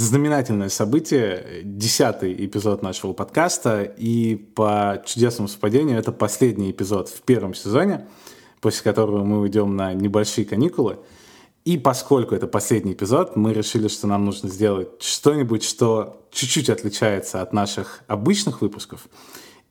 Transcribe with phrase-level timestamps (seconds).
[0.00, 7.54] знаменательное событие, десятый эпизод нашего подкаста, и по чудесному совпадению это последний эпизод в первом
[7.54, 8.06] сезоне,
[8.60, 10.98] после которого мы уйдем на небольшие каникулы.
[11.64, 17.42] И поскольку это последний эпизод, мы решили, что нам нужно сделать что-нибудь, что чуть-чуть отличается
[17.42, 19.06] от наших обычных выпусков.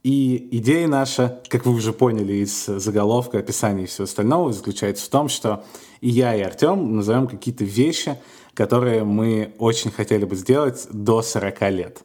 [0.04, 5.10] И идея наша, как вы уже поняли из заголовка, описания и всего остального, заключается в
[5.10, 5.66] том, что
[6.00, 8.18] и я, и Артем назовем какие-то вещи,
[8.54, 12.04] которые мы очень хотели бы сделать до 40 лет.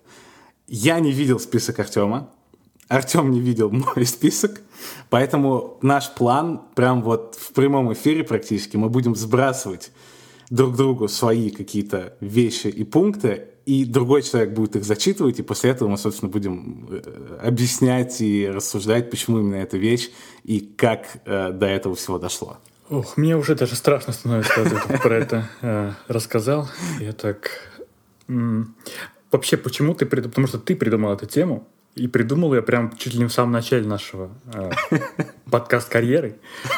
[0.67, 2.31] Я не видел список Артема,
[2.89, 4.61] Артем не видел мой список,
[5.11, 9.91] поэтому наш план прям вот в прямом эфире практически мы будем сбрасывать
[10.51, 15.71] друг другу свои какие-то вещи и пункты, и другой человек будет их зачитывать, и после
[15.71, 20.11] этого мы, собственно, будем э, объяснять и рассуждать, почему именно эта вещь
[20.43, 22.59] и как э, до этого всего дошло.
[22.95, 26.69] Ох, мне уже даже страшно становится, когда ты про это э, рассказал.
[27.01, 27.51] Я так...
[29.33, 30.31] Вообще, почему ты придумал?
[30.31, 31.67] Потому что ты придумал эту тему,
[31.97, 34.71] и придумал я прям чуть ли не в самом начале нашего э,
[35.51, 36.37] подкаст карьеры.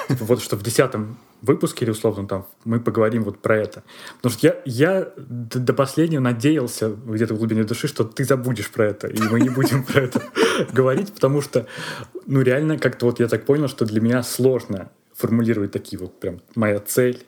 [0.09, 3.83] Типа вот что в десятом выпуске или условно там мы поговорим вот про это.
[4.17, 8.87] Потому что я, я до последнего надеялся где-то в глубине души, что ты забудешь про
[8.87, 10.23] это, и мы не будем про это
[10.73, 11.67] говорить, потому что,
[12.25, 16.41] ну реально, как-то вот я так понял, что для меня сложно формулировать такие вот прям
[16.55, 17.25] моя цель,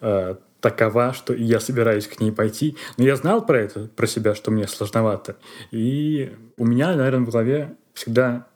[0.00, 2.76] э, такова, что я собираюсь к ней пойти.
[2.96, 5.36] Но я знал про это, про себя, что мне сложновато.
[5.70, 8.48] И у меня, наверное, в голове всегда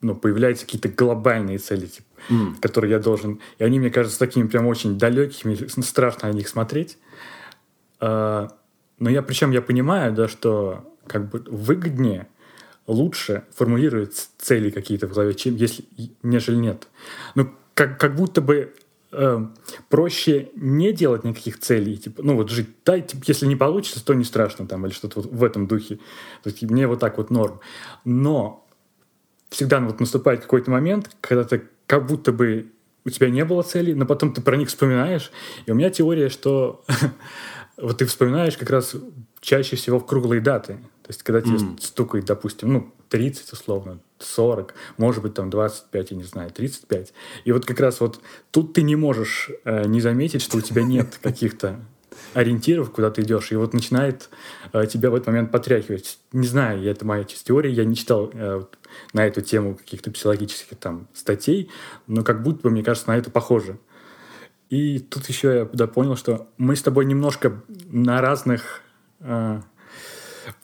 [0.00, 2.60] ну, появляются какие-то глобальные цели, типа, mm.
[2.60, 3.40] которые я должен...
[3.58, 6.98] И они, мне кажется, такими прям очень далекими, страшно на них смотреть.
[8.00, 8.48] А,
[8.98, 12.28] но я, причем я понимаю, да, что как бы выгоднее,
[12.86, 15.84] лучше формулировать цели какие-то в голове, чем если,
[16.22, 16.88] нежели нет.
[17.34, 18.74] Ну, как, как будто бы
[19.12, 19.46] э,
[19.90, 24.14] проще не делать никаких целей, типа, ну вот жить, да, типа, если не получится, то
[24.14, 25.96] не страшно там, или что-то вот в этом духе.
[26.42, 27.60] То есть мне вот так вот норм.
[28.06, 28.66] Но
[29.50, 32.72] всегда вот наступает какой-то момент, когда ты как будто бы
[33.04, 35.30] у тебя не было целей, но потом ты про них вспоминаешь.
[35.66, 36.82] И у меня теория, что
[37.76, 38.96] вот ты вспоминаешь как раз
[39.40, 40.78] чаще всего в круглые даты.
[41.02, 41.80] То есть, когда тебе mm.
[41.82, 47.12] стукает, допустим, ну, 30 условно, 40, может быть, там 25, я не знаю, 35.
[47.44, 50.82] И вот как раз вот тут ты не можешь э, не заметить, что у тебя
[50.82, 51.80] нет каких-то
[52.34, 54.30] ориентиров, куда ты идешь, и вот начинает
[54.72, 56.18] э, тебя в этот момент потряхивать.
[56.32, 58.62] Не знаю, это моя теория, я не читал э,
[59.12, 61.70] на эту тему каких-то психологических там статей,
[62.06, 63.78] но как будто бы, мне кажется, на это похоже.
[64.68, 68.82] И тут еще я да, понял, что мы с тобой немножко на разных
[69.20, 69.60] э,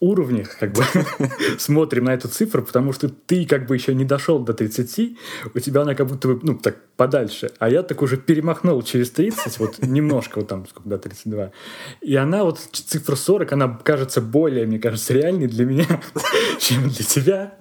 [0.01, 0.85] уровнях как бы
[1.59, 5.17] смотрим на эту цифру, потому что ты как бы еще не дошел до 30,
[5.55, 9.11] у тебя она как будто бы, ну, так подальше, а я так уже перемахнул через
[9.11, 11.53] 30, вот немножко вот там, сколько, до 32,
[12.01, 15.87] и она вот, цифра 40, она кажется более, мне кажется, реальной для меня,
[16.59, 17.55] чем для тебя,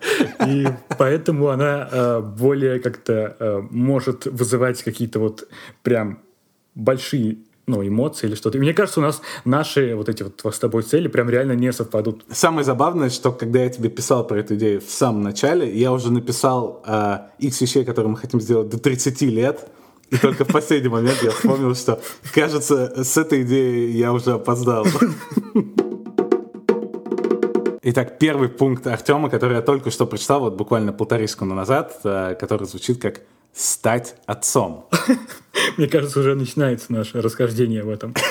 [0.46, 0.68] и
[0.98, 5.48] поэтому она э, более как-то э, может вызывать какие-то вот
[5.84, 6.20] прям
[6.76, 7.38] большие
[7.68, 8.58] ну, эмоции или что-то.
[8.58, 11.72] И мне кажется, у нас наши вот эти вот с тобой цели прям реально не
[11.72, 12.26] совпадут.
[12.32, 16.12] Самое забавное, что когда я тебе писал про эту идею в самом начале, я уже
[16.12, 19.68] написал э, X вещей, которые мы хотим сделать до 30 лет,
[20.10, 22.02] и только в последний момент я вспомнил, что,
[22.34, 24.86] кажется, с этой идеей я уже опоздал.
[27.84, 32.36] Итак, первый пункт Артема, который я только что прочитал, вот буквально полторы секунды назад, э,
[32.40, 33.22] который звучит как
[33.54, 34.88] «стать отцом».
[35.78, 38.14] Мне кажется, уже начинается наше расхождение в этом.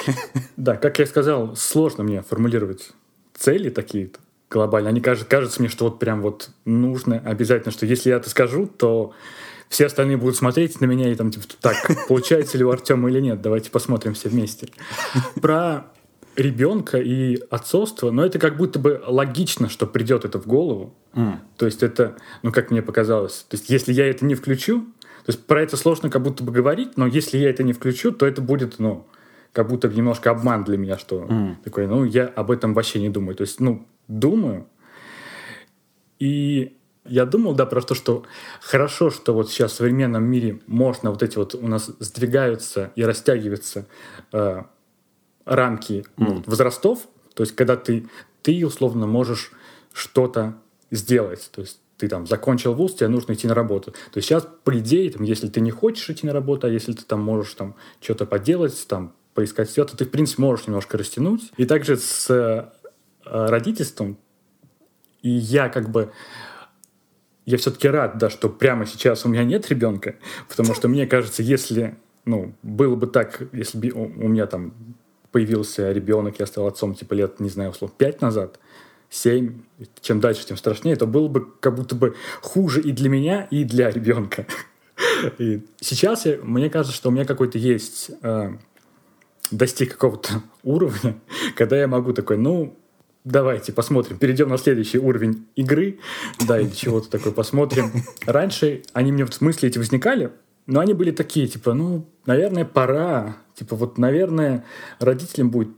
[0.56, 2.90] Да, как я сказал, сложно мне формулировать
[3.34, 4.10] цели такие
[4.50, 4.90] глобальные.
[4.90, 8.66] Они кажется, кажется мне, что вот прям вот нужно обязательно, что если я это скажу,
[8.66, 9.14] то
[9.70, 11.76] все остальные будут смотреть на меня и там типа, так,
[12.08, 14.68] получается ли у Артема или нет, давайте посмотрим все вместе.
[15.40, 15.86] Про
[16.36, 20.94] ребенка и отцовство, но это как будто бы логично, что придет это в голову.
[21.14, 21.38] Mm.
[21.56, 24.86] То есть это, ну как мне показалось, то есть если я это не включу,
[25.24, 28.12] то есть про это сложно как будто бы говорить, но если я это не включу,
[28.12, 29.06] то это будет, ну,
[29.52, 31.56] как будто бы немножко обман для меня, что mm.
[31.64, 33.34] такой, ну, я об этом вообще не думаю.
[33.34, 34.66] То есть, ну, думаю.
[36.18, 38.24] И я думал, да, про то, что
[38.60, 43.04] хорошо, что вот сейчас в современном мире можно вот эти вот у нас сдвигаются и
[43.04, 43.86] растягиваются
[44.32, 44.62] э,
[45.44, 46.44] рамки mm.
[46.46, 47.08] возрастов.
[47.34, 48.08] То есть, когда ты,
[48.42, 49.52] ты условно можешь
[49.92, 50.56] что-то
[50.90, 51.50] сделать.
[51.52, 53.92] То есть ты там закончил вуз, тебе нужно идти на работу.
[53.92, 56.92] То есть сейчас, по идее, там, если ты не хочешь идти на работу, а если
[56.92, 60.98] ты там можешь там что-то поделать, там, поискать свет, то ты, в принципе, можешь немножко
[60.98, 61.52] растянуть.
[61.56, 62.68] И также с э,
[63.24, 64.18] родительством,
[65.22, 66.12] и я как бы
[67.46, 70.16] я все-таки рад, да, что прямо сейчас у меня нет ребенка,
[70.48, 74.72] потому что мне кажется, если, ну, было бы так, если бы у меня там
[75.32, 78.58] появился ребенок, я стал отцом, типа, лет, не знаю, условно, пять назад,
[79.10, 79.62] семь,
[80.00, 83.64] чем дальше, тем страшнее, то было бы как будто бы хуже и для меня, и
[83.64, 84.46] для ребенка.
[85.38, 88.52] И сейчас я, мне кажется, что у меня какой-то есть э,
[89.50, 91.16] достиг какого-то уровня,
[91.56, 92.76] когда я могу такой, ну,
[93.24, 95.98] давайте посмотрим, перейдем на следующий уровень игры,
[96.46, 97.92] да, или чего-то такое посмотрим.
[98.26, 100.30] Раньше они мне в смысле эти возникали,
[100.66, 103.36] но они были такие, типа, ну, наверное, пора.
[103.54, 104.64] Типа, вот, наверное,
[105.00, 105.68] родителям будет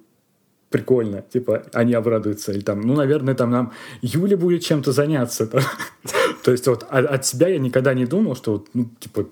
[0.72, 2.52] прикольно, типа, они обрадуются.
[2.52, 5.46] Или там, ну, наверное, там нам Юля будет чем-то заняться.
[6.44, 9.28] То есть вот от себя я никогда не думал, что, вот, ну, типа,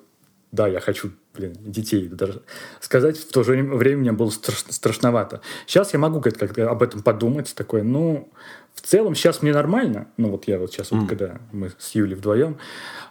[0.52, 2.42] да, я хочу, блин, детей даже
[2.80, 3.18] сказать.
[3.18, 5.40] В то же время мне было страшновато.
[5.66, 8.30] Сейчас я могу как-то об этом подумать, такое, ну,
[8.74, 10.08] в целом сейчас мне нормально.
[10.16, 11.00] Ну, вот я вот сейчас, mm.
[11.00, 12.58] вот, когда мы с Юлей вдвоем.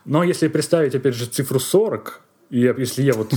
[0.05, 3.31] Но если представить, опять же, цифру 40, и если я вот,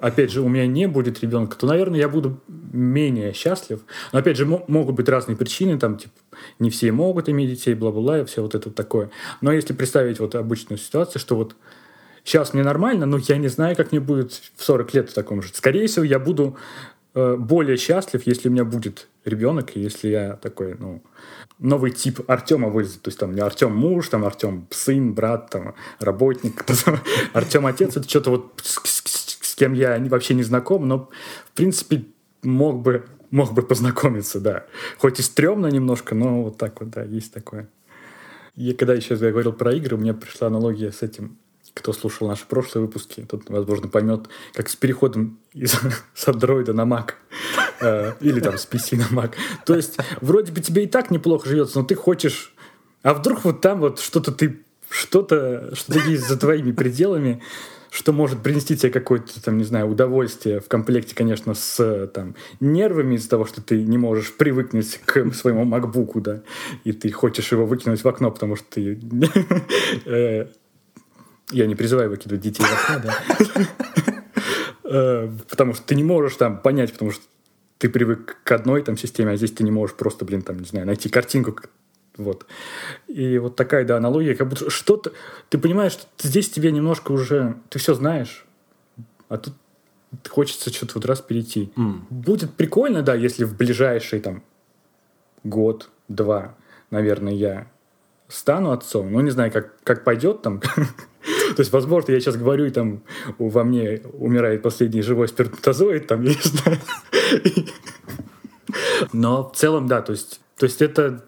[0.00, 3.80] опять же, у меня не будет ребенка, то, наверное, я буду менее счастлив.
[4.12, 6.12] Но, опять же, могут быть разные причины, там, типа,
[6.58, 9.10] не все могут иметь детей, бла-бла-бла, и все вот это такое.
[9.40, 11.56] Но если представить вот обычную ситуацию, что вот
[12.22, 15.42] сейчас мне нормально, но я не знаю, как мне будет в 40 лет в таком
[15.42, 15.50] же.
[15.52, 16.56] Скорее всего, я буду
[17.14, 21.02] более счастлив, если у меня будет ребенок, если я такой, ну,
[21.58, 23.02] новый тип Артема вылезет.
[23.02, 26.64] То есть там не Артем муж, там Артем сын, брат, там работник.
[27.32, 27.96] Артем отец.
[27.96, 31.10] Это что-то вот с кем я вообще не знаком, но
[31.46, 32.06] в принципе
[32.42, 34.66] мог бы, мог бы познакомиться, да.
[34.98, 37.68] Хоть и стрёмно немножко, но вот так вот, да, есть такое.
[38.56, 41.38] И когда еще я говорил про игры, у меня пришла аналогия с этим
[41.74, 45.74] кто слушал наши прошлые выпуски, тот, возможно, поймет, как с переходом из,
[46.14, 47.12] с Android на Mac
[47.80, 49.32] э, или там с PC на Mac.
[49.66, 52.54] То есть, вроде бы тебе и так неплохо живется, но ты хочешь...
[53.02, 54.60] А вдруг вот там вот что-то ты...
[54.88, 57.42] Что-то что есть за твоими пределами,
[57.90, 63.16] что может принести тебе какое-то, там, не знаю, удовольствие в комплекте, конечно, с там, нервами
[63.16, 66.42] из-за того, что ты не можешь привыкнуть к своему макбуку, да,
[66.84, 69.00] и ты хочешь его выкинуть в окно, потому что ты
[70.06, 70.46] э,
[71.50, 74.14] я не призываю выкидывать детей в окно, да.
[74.86, 77.24] Э, потому что ты не можешь там понять, потому что
[77.78, 80.66] ты привык к одной там системе, а здесь ты не можешь просто, блин, там, не
[80.66, 81.58] знаю, найти картинку,
[82.16, 82.46] вот.
[83.08, 85.12] И вот такая, да, аналогия, как будто что-то...
[85.48, 87.56] Ты понимаешь, что здесь тебе немножко уже...
[87.70, 88.46] Ты все знаешь,
[89.28, 89.54] а тут
[90.28, 91.72] хочется что-то вот раз перейти.
[91.76, 92.02] Mm.
[92.10, 94.44] Будет прикольно, да, если в ближайший там
[95.42, 96.54] год, два,
[96.90, 97.66] наверное, я
[98.28, 99.10] стану отцом.
[99.12, 100.60] Ну, не знаю, как, как пойдет там.
[101.56, 103.02] То есть, возможно, я сейчас говорю, и там
[103.38, 106.78] во мне умирает последний живой сперматозоид, там, я не знаю.
[109.12, 111.24] Но в целом, да, то есть, то есть это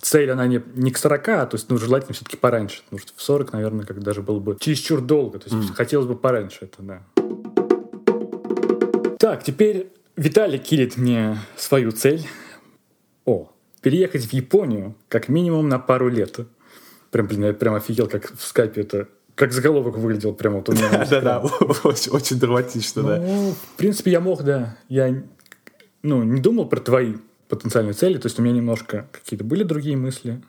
[0.00, 2.82] цель, она не, не к 40, а то есть, ну, желательно все-таки пораньше.
[2.84, 5.38] Потому что в 40, наверное, как даже было бы чересчур долго.
[5.38, 5.74] То есть, mm.
[5.74, 7.02] хотелось бы пораньше это, да.
[9.18, 12.26] Так, теперь Виталий килит мне свою цель.
[13.24, 13.50] О,
[13.80, 16.40] переехать в Японию как минимум на пару лет.
[17.14, 19.06] Прям, блин, я прям офигел, как в скайпе это
[19.36, 21.06] как заголовок выглядел прямо вот у меня.
[21.10, 23.18] Да-да, очень драматично, да.
[23.20, 24.76] Ну, в принципе, я мог, да.
[24.88, 25.22] Я
[26.02, 27.14] ну, не думал про твои
[27.48, 30.42] потенциальные цели, то есть у меня немножко какие-то были другие мысли.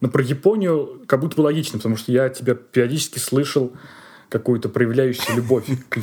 [0.00, 3.72] Но про Японию как будто бы логично, потому что я тебя периодически слышал
[4.28, 5.98] какую-то проявляющую любовь к,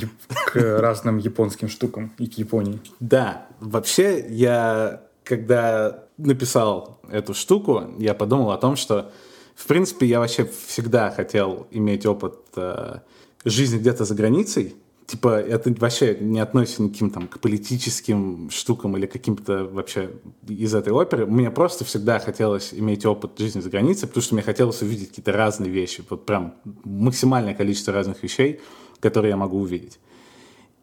[0.48, 2.82] к разным японским штукам и к Японии.
[3.00, 9.12] Да, вообще я когда написал эту штуку, я подумал о том, что,
[9.60, 13.00] в принципе, я вообще всегда хотел иметь опыт э,
[13.44, 14.76] жизни где-то за границей.
[15.06, 20.12] Типа, это вообще не относится никаким там к политическим штукам или каким-то вообще
[20.48, 21.26] из этой оперы.
[21.26, 25.34] Мне просто всегда хотелось иметь опыт жизни за границей, потому что мне хотелось увидеть какие-то
[25.34, 26.06] разные вещи.
[26.10, 28.62] Вот прям максимальное количество разных вещей,
[29.02, 30.00] которые я могу увидеть.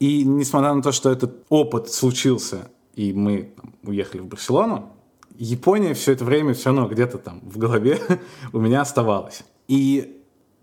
[0.01, 4.93] И несмотря на то, что этот опыт случился и мы там, уехали в Барселону,
[5.39, 7.99] Япония все это время все равно где-то там в голове
[8.53, 9.43] у меня оставалась.
[9.69, 10.23] И,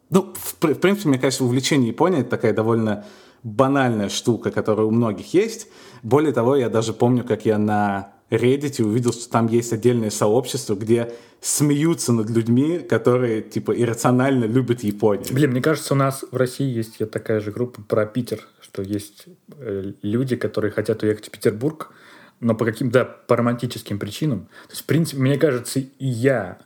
[0.09, 3.05] ну, в, в принципе, мне кажется, увлечение Японией это такая довольно
[3.43, 5.67] банальная штука, которая у многих есть.
[6.01, 10.75] Более того, я даже помню, как я на Reddit увидел, что там есть отдельное сообщество,
[10.75, 15.25] где смеются над людьми, которые, типа, иррационально любят Японию.
[15.31, 19.25] Блин, мне кажется, у нас в России есть такая же группа про Питер, что есть
[19.57, 21.91] э, люди, которые хотят уехать в Петербург,
[22.43, 24.41] но по каким-то по романтическим причинам.
[24.67, 26.59] То есть, в принципе, мне кажется, и я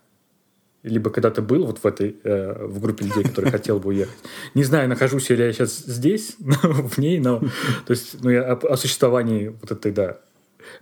[0.84, 4.18] либо когда-то был вот в этой э, в группе людей, которые хотел бы уехать.
[4.54, 8.74] Не знаю, нахожусь ли я сейчас здесь, в ней, но то есть, ну, я о,
[8.74, 10.18] о существовании вот этой, да,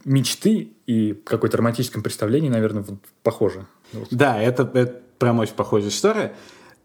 [0.03, 3.65] мечты и какой-то романтическом представлении, наверное, вот, похоже.
[4.11, 6.33] Да, это, это прям очень похожая история.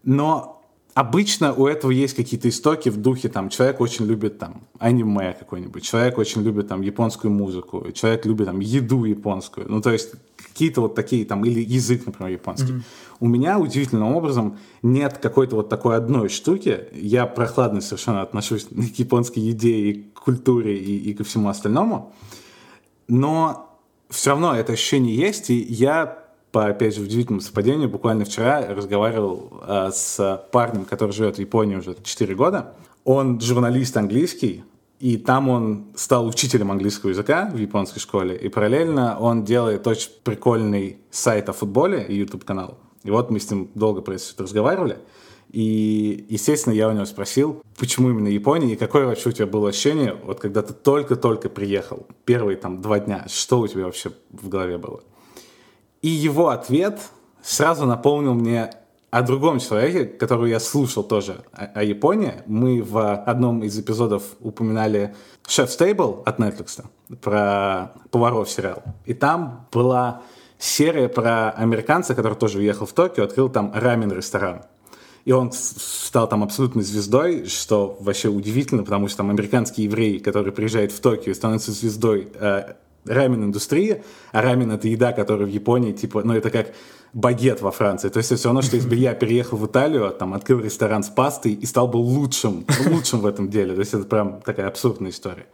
[0.03, 0.60] Но
[0.93, 5.83] обычно у этого есть какие-то истоки в духе, там, человек очень любит, там, аниме какой-нибудь,
[5.83, 10.81] человек очень любит, там, японскую музыку, человек любит, там, еду японскую, ну, то есть какие-то
[10.81, 12.73] вот такие, там, или язык, например, японский.
[12.73, 12.83] Mm-hmm.
[13.19, 18.99] У меня удивительным образом нет какой-то вот такой одной штуки, я прохладно совершенно отношусь к
[18.99, 22.13] японской еде и к культуре и, и ко всему остальному,
[23.07, 23.79] но
[24.09, 26.20] все равно это ощущение есть, и я
[26.51, 31.75] по, опять же, удивительному совпадению, буквально вчера разговаривал э, с парнем, который живет в Японии
[31.75, 32.73] уже 4 года.
[33.03, 34.63] Он журналист английский,
[34.99, 38.35] и там он стал учителем английского языка в японской школе.
[38.35, 42.77] И параллельно он делает очень прикольный сайт о футболе и YouTube-канал.
[43.03, 44.99] И вот мы с ним долго про это разговаривали.
[45.51, 49.69] И, естественно, я у него спросил, почему именно Япония, и какое вообще у тебя было
[49.69, 54.47] ощущение, вот когда ты только-только приехал, первые там два дня, что у тебя вообще в
[54.47, 55.01] голове было?
[56.01, 56.99] И его ответ
[57.41, 58.71] сразу напомнил мне
[59.11, 62.41] о другом человеке, которого я слушал тоже о, о Японии.
[62.45, 65.15] Мы в одном из эпизодов упоминали
[65.47, 66.83] Chef Stable от Netflix
[67.21, 68.81] про поваров сериал.
[69.05, 70.21] И там была
[70.57, 74.61] серия про американца, который тоже уехал в Токио, открыл там рамен-ресторан.
[75.25, 80.51] И он стал там абсолютной звездой, что вообще удивительно, потому что там американский еврей, который
[80.51, 82.73] приезжает в Токио и становится звездой э,
[83.05, 86.73] рамен-индустрии, а рамен— это еда, которая в Японии, типа, ну, это как
[87.13, 88.09] багет во Франции.
[88.09, 91.09] То есть все равно, что если бы я переехал в Италию, там, открыл ресторан с
[91.09, 93.73] пастой и стал бы лучшим, лучшим в этом деле.
[93.73, 95.47] То есть это прям такая абсурдная история.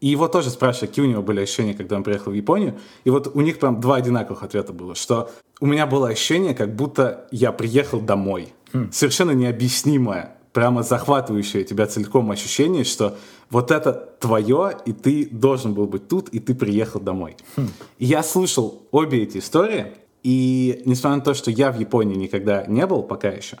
[0.00, 2.78] И его тоже спрашивали, какие у него были ощущения, когда он приехал в Японию.
[3.04, 5.30] И вот у них прям два одинаковых ответа было, что
[5.60, 8.52] у меня было ощущение, как будто я приехал домой.
[8.72, 8.90] Хм.
[8.92, 13.16] Совершенно необъяснимое, прямо захватывающее тебя целиком ощущение, что
[13.50, 17.36] вот это твое, и ты должен был быть тут, и ты приехал домой.
[17.56, 17.68] Хм.
[17.98, 19.92] И я слушал обе эти истории,
[20.22, 23.58] и несмотря на то, что я в Японии никогда не был пока еще,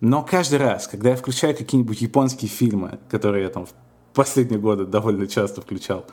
[0.00, 3.72] но каждый раз, когда я включаю какие-нибудь японские фильмы, которые я там в
[4.14, 6.06] последние годы довольно часто включал,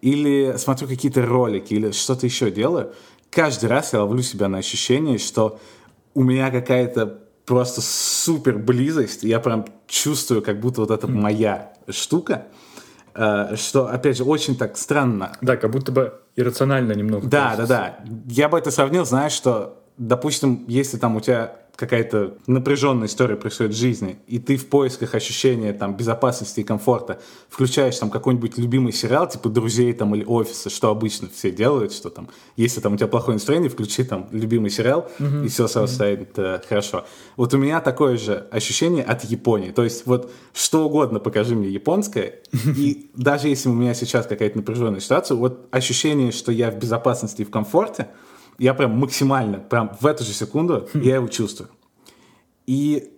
[0.00, 2.92] или смотрю какие-то ролики, или что-то еще делаю,
[3.30, 5.58] каждый раз я ловлю себя на ощущение, что
[6.14, 11.10] у меня какая-то просто супер близость, я прям чувствую, как будто вот это mm.
[11.10, 12.48] моя штука,
[13.14, 15.32] э, что, опять же, очень так странно.
[15.40, 17.26] Да, как будто бы иррационально немного.
[17.26, 17.98] Да, да, да.
[18.26, 23.72] Я бы это сравнил, знаешь, что, допустим, если там у тебя какая-то напряженная история происходит
[23.72, 28.92] в жизни, и ты в поисках ощущения там безопасности и комфорта включаешь там какой-нибудь любимый
[28.92, 32.96] сериал, типа «Друзей» там или «Офиса», что обычно все делают, что там, если там у
[32.96, 35.46] тебя плохое настроение, включи там любимый сериал, mm-hmm.
[35.46, 35.94] и все сразу mm-hmm.
[35.94, 37.04] станет э, хорошо.
[37.36, 39.70] Вот у меня такое же ощущение от Японии.
[39.70, 42.40] То есть вот что угодно покажи мне японское,
[42.76, 47.42] и даже если у меня сейчас какая-то напряженная ситуация, вот ощущение, что я в безопасности
[47.42, 48.08] и в комфорте,
[48.58, 51.70] я прям максимально, прям в эту же секунду я его чувствую.
[52.66, 53.12] И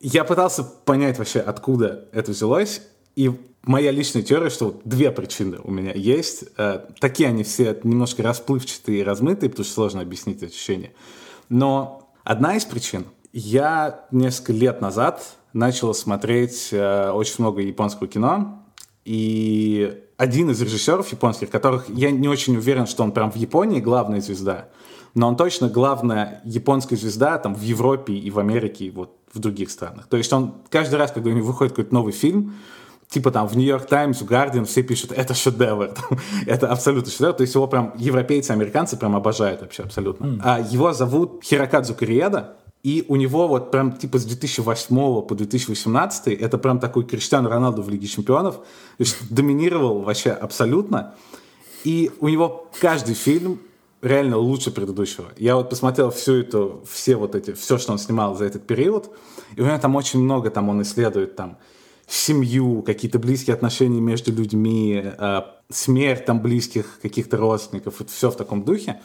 [0.00, 2.82] я пытался понять вообще, откуда это взялось.
[3.16, 3.30] И
[3.62, 6.44] моя личная теория, что вот две причины у меня есть.
[6.56, 10.92] Э, такие они все немножко расплывчатые и размытые, потому что сложно объяснить ощущения.
[11.48, 18.62] Но одна из причин, я несколько лет назад начал смотреть э, очень много японского кино,
[19.04, 23.80] и один из режиссеров японских, которых я не очень уверен, что он прям в Японии
[23.80, 24.68] главная звезда,
[25.14, 29.38] но он точно главная японская звезда там в Европе и в Америке, и вот в
[29.38, 30.06] других странах.
[30.08, 32.54] То есть он каждый раз, когда у него выходит какой-то новый фильм,
[33.08, 35.94] типа там в Нью-Йорк Таймс, в Гардиан все пишут, это шедевр,
[36.46, 40.24] это абсолютно шедевр, то есть его прям европейцы, американцы прям обожают вообще абсолютно.
[40.24, 40.40] Mm.
[40.42, 46.28] А его зовут Хирокадзу Кириеда, и у него вот прям типа с 2008 по 2018
[46.28, 48.62] это прям такой Криштиану Роналду в Лиге Чемпионов, то
[48.98, 51.14] есть доминировал вообще абсолютно.
[51.84, 53.60] И у него каждый фильм
[54.02, 55.30] реально лучше предыдущего.
[55.38, 59.10] Я вот посмотрел всю эту, все вот эти, все, что он снимал за этот период,
[59.56, 61.58] и у него там очень много, там он исследует там
[62.06, 65.40] семью, какие-то близкие отношения между людьми, э,
[65.70, 69.00] смерть там близких каких-то родственников, вот все в таком духе.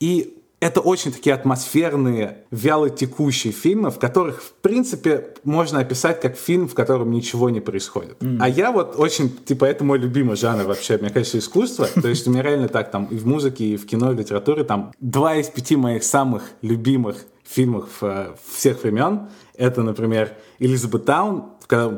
[0.00, 6.36] И это очень такие атмосферные, вяло текущие фильмы, в которых, в принципе, можно описать как
[6.36, 8.22] фильм, в котором ничего не происходит.
[8.22, 8.38] Mm.
[8.40, 11.86] А я вот очень, типа, это мой любимый жанр вообще, мне кажется, искусство.
[11.86, 14.18] То есть у меня реально так там и в музыке, и в кино, и в
[14.18, 19.28] литературе там два из пяти моих самых любимых фильмов э, всех времен.
[19.56, 21.44] Это, например, Элизабет Таун,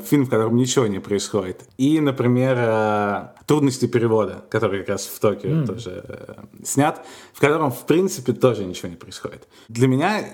[0.04, 1.64] фильм, в котором ничего не происходит.
[1.78, 5.66] И, например, э, «Трудности перевода», который как раз в Токио mm.
[5.66, 9.48] тоже э, снят, в котором, в принципе, тоже ничего не происходит.
[9.68, 10.24] Для меня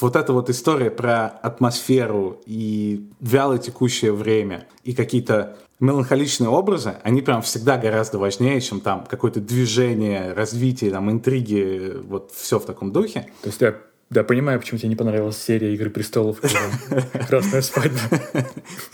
[0.00, 7.22] вот эта вот история про атмосферу и вяло текущее время и какие-то меланхоличные образы, они
[7.22, 12.92] прям всегда гораздо важнее, чем там какое-то движение, развитие, там, интриги, вот все в таком
[12.92, 13.30] духе.
[13.42, 13.76] То есть я
[14.10, 16.40] да, понимаю, почему тебе не понравилась серия «Игры престолов»,
[17.28, 17.98] «Красная свадьба».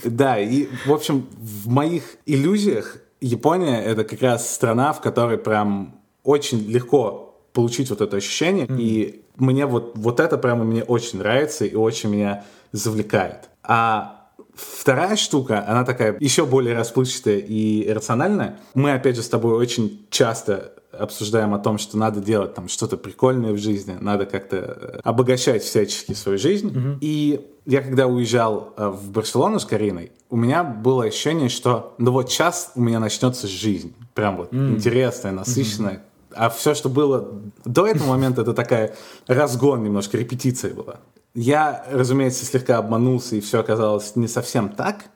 [0.04, 6.00] Да, и, в общем, в моих иллюзиях Япония— это как раз страна, в которой прям
[6.24, 11.64] очень легко получить вот это ощущение, и мне вот, вот это прямо мне очень нравится
[11.64, 13.48] и очень меня завлекает.
[13.62, 18.58] А Вторая штука, она такая еще более расплывчатая и рациональная.
[18.74, 22.96] Мы, опять же, с тобой очень часто обсуждаем о том, что надо делать там что-то
[22.96, 26.68] прикольное в жизни, надо как-то э, обогащать всячески свою жизнь.
[26.68, 26.98] Mm-hmm.
[27.00, 32.12] И я когда уезжал э, в Барселону с Кариной, у меня было ощущение, что ну
[32.12, 34.70] вот сейчас у меня начнется жизнь, прям вот mm-hmm.
[34.70, 35.94] интересная, насыщенная.
[35.94, 36.34] Mm-hmm.
[36.36, 37.30] А все, что было
[37.64, 38.94] до этого момента, это такая
[39.26, 40.96] разгон немножко, репетиция была.
[41.34, 45.06] Я, разумеется, слегка обманулся, и все оказалось не совсем так,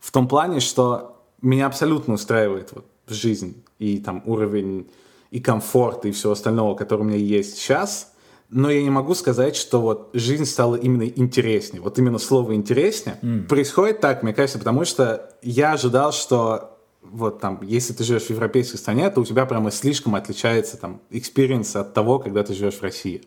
[0.00, 4.88] в том плане, что меня абсолютно устраивает вот жизнь и там уровень
[5.32, 8.12] и комфорта и всего остального, который у меня есть сейчас,
[8.50, 11.80] но я не могу сказать, что вот жизнь стала именно интереснее.
[11.80, 13.48] Вот именно слово интереснее mm.
[13.48, 18.30] происходит так, мне кажется, потому что я ожидал, что вот там, если ты живешь в
[18.30, 22.74] европейской стране, то у тебя прямо слишком отличается там experience от того, когда ты живешь
[22.74, 23.22] в России.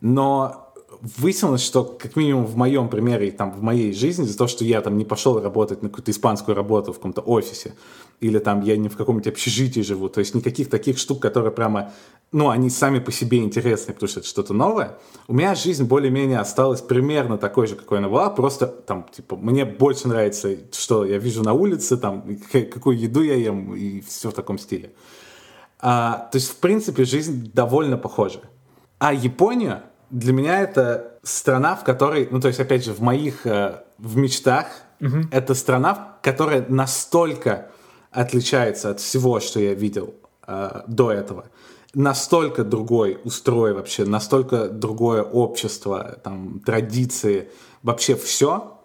[0.00, 0.71] Но
[1.02, 4.80] выяснилось, что как минимум в моем примере, там, в моей жизни, за то, что я
[4.80, 7.74] там не пошел работать на какую-то испанскую работу в каком-то офисе,
[8.20, 11.92] или там я не в каком-нибудь общежитии живу, то есть никаких таких штук, которые прямо,
[12.30, 16.38] ну, они сами по себе интересны, потому что это что-то новое, у меня жизнь более-менее
[16.38, 21.18] осталась примерно такой же, какой она была, просто там, типа, мне больше нравится, что я
[21.18, 24.92] вижу на улице, там, какую еду я ем, и все в таком стиле.
[25.80, 28.40] А, то есть, в принципе, жизнь довольно похожа.
[29.00, 29.82] А Япония,
[30.12, 34.16] для меня это страна, в которой, ну то есть опять же в моих э, в
[34.16, 34.66] мечтах
[35.00, 35.22] угу.
[35.32, 37.70] это страна, которая настолько
[38.10, 40.14] отличается от всего, что я видел
[40.46, 41.46] э, до этого,
[41.94, 47.50] настолько другой устрой вообще, настолько другое общество, там традиции,
[47.82, 48.78] вообще все,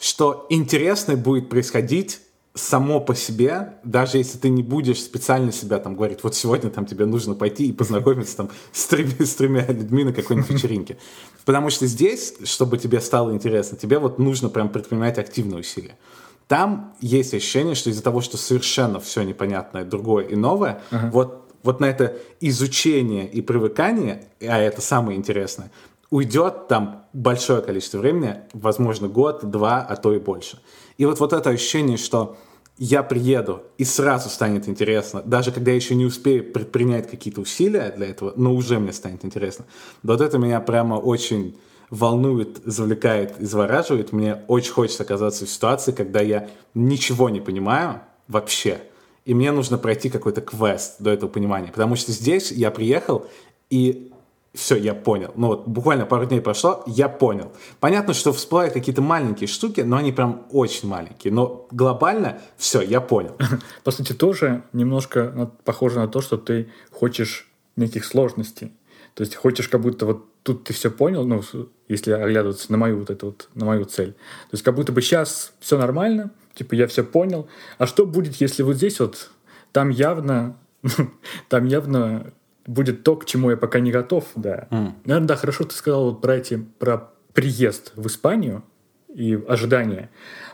[0.00, 2.20] что интересно будет происходить
[2.54, 6.86] само по себе, даже если ты не будешь специально себя там говорить, вот сегодня там
[6.86, 10.96] тебе нужно пойти и познакомиться там с тремя, с тремя людьми на какой-нибудь вечеринке.
[11.44, 15.98] Потому что здесь, чтобы тебе стало интересно, тебе вот нужно прям предпринимать активные усилия.
[16.46, 21.10] Там есть ощущение, что из-за того, что совершенно все непонятное, другое и новое, uh-huh.
[21.10, 25.72] вот, вот на это изучение и привыкание, а это самое интересное,
[26.10, 30.60] уйдет там большое количество времени, возможно, год, два, а то и больше.
[30.98, 32.36] И вот, вот это ощущение, что
[32.76, 37.92] я приеду, и сразу станет интересно, даже когда я еще не успею предпринять какие-то усилия
[37.96, 39.64] для этого, но уже мне станет интересно.
[40.02, 41.56] Вот это меня прямо очень
[41.90, 44.12] волнует, завлекает и завораживает.
[44.12, 48.80] Мне очень хочется оказаться в ситуации, когда я ничего не понимаю вообще,
[49.24, 51.68] и мне нужно пройти какой-то квест до этого понимания.
[51.70, 53.26] Потому что здесь я приехал,
[53.70, 54.12] и
[54.54, 55.32] все, я понял.
[55.34, 57.52] Ну вот буквально пару дней прошло, я понял.
[57.80, 61.32] Понятно, что всплывают какие-то маленькие штуки, но они прям очень маленькие.
[61.32, 63.36] Но глобально все, я понял.
[63.84, 68.72] По сути, тоже немножко похоже на то, что ты хочешь неких сложностей.
[69.14, 71.42] То есть хочешь как будто вот тут ты все понял, ну,
[71.88, 74.12] если оглядываться на мою вот эту вот, на мою цель.
[74.12, 77.48] То есть как будто бы сейчас все нормально, типа я все понял.
[77.78, 79.30] А что будет, если вот здесь вот,
[79.72, 80.56] там явно,
[81.48, 82.32] там явно
[82.66, 84.68] будет то, к чему я пока не готов, да.
[84.70, 84.92] Mm.
[85.04, 88.64] Наверное, да, хорошо ты сказал вот про эти, про приезд в Испанию
[89.12, 90.10] и ожидания.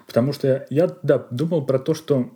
[0.06, 2.30] Потому что я, да, думал про то, что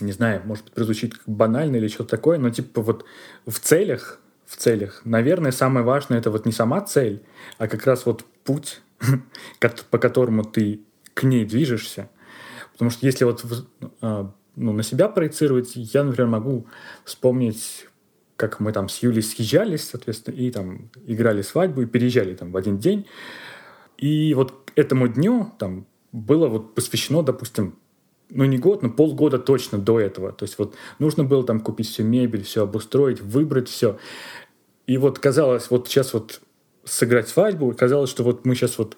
[0.00, 3.04] не знаю, может прозвучит банально или что-то такое, но типа вот
[3.46, 7.22] в целях, в целях, наверное, самое важное это вот не сама цель,
[7.58, 8.80] а как раз вот путь,
[9.90, 10.82] по которому ты
[11.14, 12.08] к ней движешься.
[12.72, 13.44] Потому что если вот
[14.00, 16.66] а, ну, на себя проецировать, я, например, могу
[17.04, 17.86] вспомнить
[18.38, 22.56] как мы там с Юлей съезжались, соответственно, и там играли свадьбу, и переезжали там в
[22.56, 23.04] один день.
[23.98, 27.74] И вот этому дню там было вот посвящено, допустим,
[28.30, 30.30] ну не год, но полгода точно до этого.
[30.30, 33.98] То есть вот нужно было там купить всю мебель, все обустроить, выбрать все.
[34.86, 36.40] И вот казалось, вот сейчас вот
[36.84, 38.96] сыграть свадьбу, казалось, что вот мы сейчас вот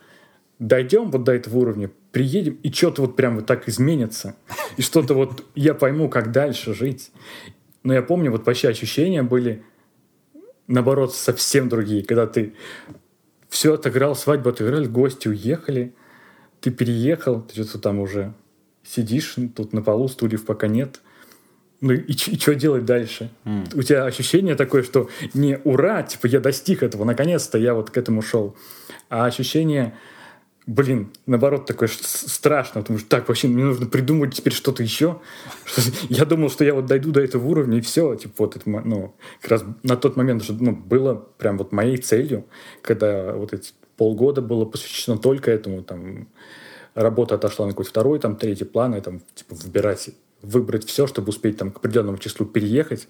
[0.59, 4.37] дойдем вот до этого уровня, приедем, и что-то вот прям вот так изменится.
[4.76, 7.11] И что-то вот я пойму, как дальше жить.
[7.83, 9.62] Но я помню, вот вообще ощущения были,
[10.66, 12.05] наоборот, совсем другие.
[12.05, 12.55] Когда ты
[13.49, 15.95] все отыграл, свадьбу отыграли, гости уехали,
[16.61, 18.35] ты переехал, ты что-то там уже
[18.85, 21.01] сидишь, тут на полу, стульев пока нет.
[21.81, 23.31] Ну и, и что делать дальше?
[23.45, 23.79] Mm.
[23.79, 27.97] У тебя ощущение такое, что не ура, типа я достиг этого, наконец-то я вот к
[27.97, 28.55] этому шел.
[29.09, 29.95] А ощущение,
[30.66, 35.20] блин, наоборот, такое страшно, потому что так, вообще мне нужно придумать теперь что-то еще.
[36.09, 39.14] Я думал, что я вот дойду до этого уровня, и все, типа вот это, ну,
[39.40, 42.46] как раз на тот момент что, ну, было прям вот моей целью,
[42.83, 46.29] когда вот эти полгода было посвящено только этому, там,
[46.94, 50.11] работа отошла на какой-то второй, там, третий план, и там, типа, выбирать,
[50.42, 53.09] выбрать все, чтобы успеть там к определенному числу переехать.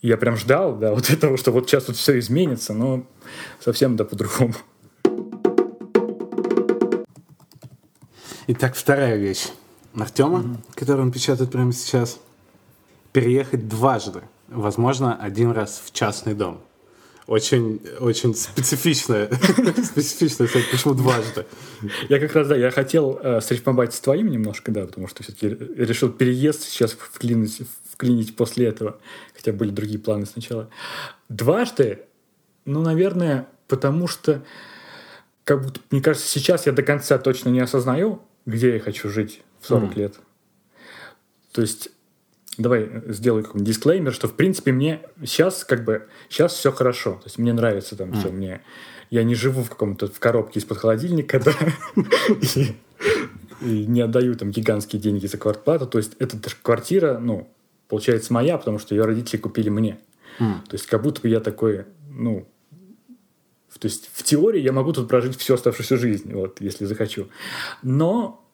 [0.00, 3.06] Я прям ждал, да, вот этого, что вот сейчас вот все изменится, но
[3.60, 4.54] совсем, да, по-другому.
[8.50, 9.48] Итак, вторая вещь.
[9.94, 10.74] Артема, mm-hmm.
[10.74, 12.18] которую он печатает прямо сейчас,
[13.12, 14.22] переехать дважды.
[14.48, 16.62] Возможно, один раз в частный дом.
[17.26, 19.28] Очень, очень специфичная,
[19.84, 20.64] специфичная цель.
[20.70, 21.44] Почему дважды?
[22.08, 25.48] Я как раз, да, я хотел э, срифмовать с твоим немножко, да, потому что все-таки
[25.48, 27.60] решил переезд сейчас вклинить,
[27.92, 28.96] вклинить после этого.
[29.34, 30.70] Хотя были другие планы сначала.
[31.28, 32.06] Дважды,
[32.64, 34.42] ну, наверное, потому что
[35.44, 39.42] как будто, мне кажется, сейчас я до конца точно не осознаю, где я хочу жить
[39.60, 39.98] в 40 mm.
[39.98, 40.14] лет.
[41.52, 41.90] То есть,
[42.56, 47.12] давай сделаю какой-нибудь дисклеймер, что, в принципе, мне сейчас как бы, сейчас все хорошо.
[47.12, 48.18] То есть, мне нравится там mm.
[48.18, 48.60] все, мне...
[49.10, 51.52] Я не живу в каком-то в коробке из-под холодильника, да,
[53.62, 55.86] и не отдаю там гигантские деньги за квартплату.
[55.86, 57.48] То есть, эта квартира, ну,
[57.88, 59.98] получается моя, потому что ее родители купили мне.
[60.38, 62.46] То есть, как будто бы я такой, ну,
[63.78, 67.28] то есть в теории я могу тут прожить всю оставшуюся жизнь, вот, если захочу.
[67.82, 68.44] Но,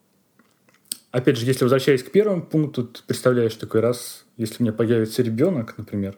[1.11, 5.23] опять же, если возвращаясь к первому пункту, ты представляешь такой раз, если у меня появится
[5.23, 6.17] ребенок, например,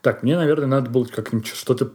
[0.00, 1.92] так, мне, наверное, надо было как-нибудь что-то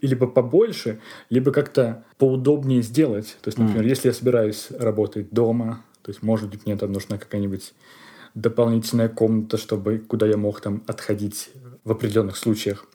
[0.00, 3.36] либо побольше, либо как-то поудобнее сделать.
[3.42, 3.88] То есть, например, mm.
[3.88, 7.74] если я собираюсь работать дома, то есть, может быть, мне там нужна какая-нибудь
[8.34, 11.50] дополнительная комната, чтобы куда я мог там отходить
[11.84, 12.86] в определенных случаях.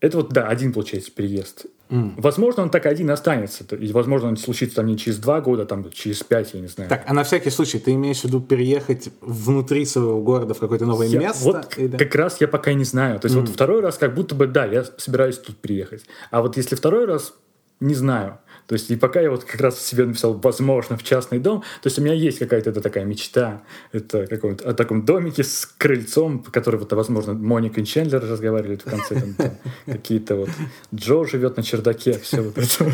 [0.00, 1.66] Это вот, да, один, получается, переезд.
[1.92, 2.14] Mm.
[2.16, 3.64] Возможно, он так один останется.
[3.76, 6.88] И, возможно, он случится там не через два года, там через пять, я не знаю.
[6.88, 10.86] Так, а на всякий случай, ты имеешь в виду переехать внутри своего города в какое-то
[10.86, 11.44] новое я, место?
[11.44, 11.98] Вот или...
[11.98, 13.20] как раз я пока не знаю.
[13.20, 13.40] То есть mm.
[13.40, 16.04] вот второй раз как будто бы, да, я собираюсь тут переехать.
[16.30, 17.34] А вот если второй раз,
[17.78, 18.38] не знаю.
[18.72, 21.88] То есть и пока я вот как раз себе написал, возможно, в частный дом, то
[21.88, 23.60] есть у меня есть какая-то это такая мечта,
[23.92, 28.84] это каком-то о таком домике с крыльцом, который вот, возможно, Моника и Чендлер разговаривали в
[28.84, 29.50] конце, там, там
[29.84, 30.48] какие-то вот
[30.94, 32.90] Джо живет на чердаке, все вот это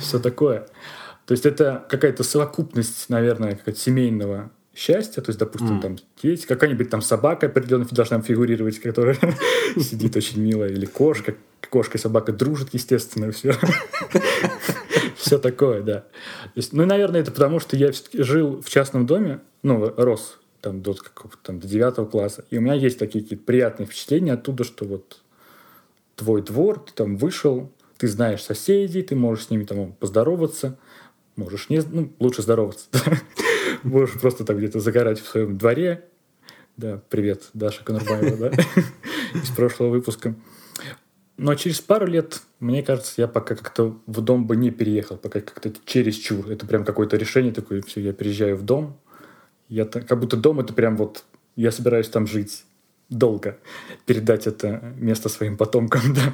[0.00, 0.68] все такое.
[1.26, 5.82] То есть это какая-то совокупность, наверное, какая-то семейного счастья, то есть, допустим, mm.
[5.82, 9.18] там есть какая-нибудь там собака определенно должна фигурировать, которая
[9.76, 11.34] сидит очень мило, или кошка,
[11.68, 13.54] кошка и собака дружат, естественно, все.
[15.20, 16.06] Все такое, да.
[16.54, 20.94] есть, ну, наверное, это потому, что я жил в частном доме, ну, рос там до
[20.94, 24.86] какого-то там до девятого класса, и у меня есть такие какие-то приятные впечатления оттуда, что
[24.86, 25.20] вот
[26.16, 30.78] твой двор, ты там вышел, ты знаешь соседей, ты можешь с ними там поздороваться,
[31.36, 32.88] можешь не, ну, лучше здороваться,
[33.82, 36.08] можешь просто там где-то загорать в своем дворе,
[36.78, 38.50] да, привет, Даша Конурбаева, да,
[39.34, 40.34] из прошлого выпуска.
[41.42, 45.40] Но через пару лет, мне кажется, я пока как-то в дом бы не переехал, пока
[45.40, 46.50] как-то через чур.
[46.50, 49.00] Это прям какое-то решение такое, все, я переезжаю в дом.
[49.66, 51.24] Я как будто дом это прям вот,
[51.56, 52.66] я собираюсь там жить
[53.08, 53.58] долго,
[54.04, 56.30] передать это место своим потомкам, да.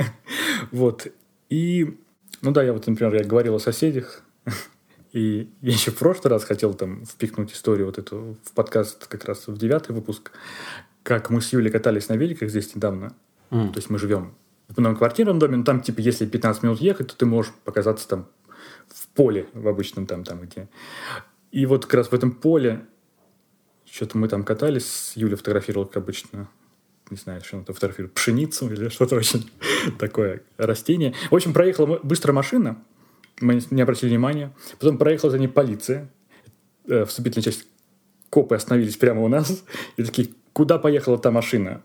[0.73, 1.07] Вот.
[1.51, 1.97] И,
[2.43, 4.25] ну да, я вот, например, я говорил о соседях,
[5.13, 9.25] и я еще в прошлый раз хотел там впихнуть историю вот эту в подкаст как
[9.25, 10.33] раз в девятый выпуск,
[11.05, 13.15] как мы с Юлей катались на великах здесь недавно.
[13.53, 13.69] Mm.
[13.69, 14.35] То есть мы живем
[14.69, 18.29] в многоквартирном доме, но там, типа, если 15 минут ехать, то ты можешь показаться там
[18.89, 20.69] в поле, в обычном там, там где.
[21.53, 22.85] И вот как раз в этом поле
[23.85, 26.49] что-то мы там катались, Юля фотографировала, как обычно,
[27.11, 29.49] не знаю, что она фотографирует, пшеницу или что-то очень
[29.99, 31.15] такое растение.
[31.31, 32.83] В общем, проехала быстро машина,
[33.41, 34.53] мы не обратили внимания.
[34.79, 36.09] Потом проехала за ней полиция.
[36.87, 37.67] Э, вступительная часть
[38.31, 39.65] копы остановились прямо у нас.
[39.97, 41.83] И такие, куда поехала та машина?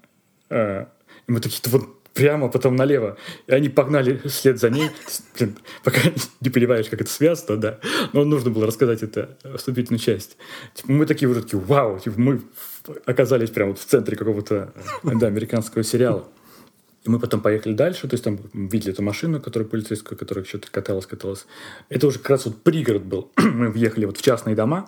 [0.50, 0.86] Э,
[1.28, 3.18] и мы такие, вот прямо, потом налево.
[3.48, 4.90] И они погнали вслед за ней.
[5.38, 6.00] Блин, пока
[6.42, 7.80] не понимаешь, как это связано, да.
[8.14, 10.38] Но нужно было рассказать это вступительную часть.
[10.74, 12.42] Типа, мы такие уже такие, вау, типа, мы
[13.06, 16.28] оказались прямо вот в центре какого-то да, американского сериала.
[17.04, 20.70] И мы потом поехали дальше, то есть там видели эту машину, которая полицейскую, которая что-то
[20.70, 21.48] каталась, каталась.
[21.90, 23.32] Это уже как раз вот пригород был.
[23.38, 24.88] мы въехали вот в частные дома,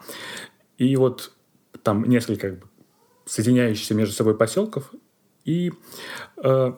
[0.78, 1.32] и вот
[1.82, 2.68] там несколько как бы
[3.26, 4.92] соединяющихся между собой поселков,
[5.44, 5.72] и
[6.38, 6.74] э,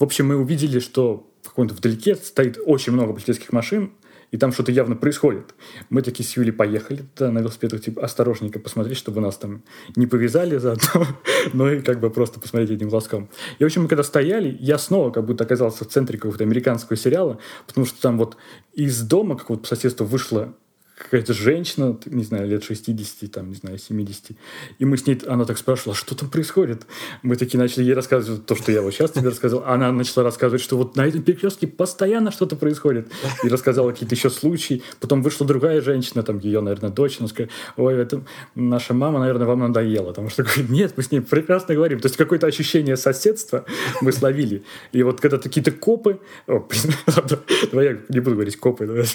[0.00, 3.92] в общем, мы увидели, что в каком-то вдалеке стоит очень много полицейских машин,
[4.30, 5.54] и там что-то явно происходит.
[5.90, 9.62] Мы такие с Юлей поехали туда на велосипедах, типа, осторожненько посмотреть, чтобы нас там
[9.96, 11.06] не повязали заодно,
[11.52, 13.28] но и как бы просто посмотреть одним глазком.
[13.58, 16.96] И, в общем, мы когда стояли, я снова как будто оказался в центре какого-то американского
[16.96, 18.38] сериала, потому что там вот
[18.72, 20.54] из дома какого-то по соседству вышла
[21.02, 24.32] какая-то женщина, не знаю, лет 60, там, не знаю, 70.
[24.78, 26.82] И мы с ней, она так спрашивала, что там происходит?
[27.22, 29.64] Мы такие начали ей рассказывать то, что я вот сейчас тебе рассказал.
[29.66, 33.08] Она начала рассказывать, что вот на этом перекрестке постоянно что-то происходит.
[33.42, 34.82] И рассказала какие-то еще случаи.
[35.00, 37.16] Потом вышла другая женщина, там, ее, наверное, дочь.
[37.18, 38.22] Она сказала, ой, это
[38.54, 40.08] наша мама, наверное, вам надоела.
[40.08, 42.00] Потому что, нет, мы с ней прекрасно говорим.
[42.00, 43.64] То есть какое-то ощущение соседства
[44.02, 44.64] мы словили.
[44.92, 46.20] И вот когда какие-то копы...
[46.46, 46.66] О,
[47.72, 48.86] давай я не буду говорить копы.
[48.86, 49.06] Давай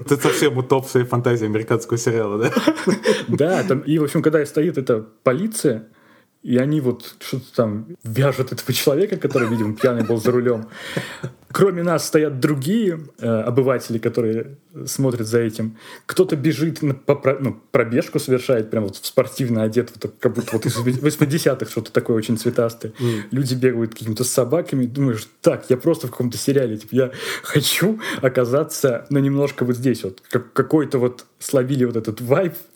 [0.00, 2.52] Это совсем утопция фантазия фантазия американского сериала, да?
[3.28, 5.88] Да, там, и, в общем, когда стоит эта полиция,
[6.44, 10.68] и они вот что-то там вяжут этого человека, который, видимо, пьяный был за рулем.
[11.50, 15.78] Кроме нас стоят другие э, обыватели, которые смотрят за этим.
[16.04, 20.50] Кто-то бежит, на, по, ну, пробежку совершает, прям вот в спортивно одет, вот, как будто
[20.52, 22.92] вот из 80-х что-то такое очень цветастое.
[22.98, 23.22] Mm.
[23.30, 24.84] Люди бегают какими-то собаками.
[24.84, 26.76] Думаешь, так, я просто в каком-то сериале.
[26.76, 30.22] Типа, я хочу оказаться, ну, немножко вот здесь вот.
[30.28, 32.73] Как, какой-то вот словили вот этот вайб э,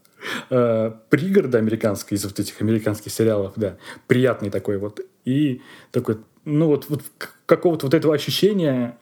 [0.49, 3.77] пригорода американской, из вот этих американских сериалов, да,
[4.07, 5.01] приятный такой вот.
[5.25, 7.03] И такой, ну вот, вот
[7.47, 8.99] какого-то вот этого ощущения,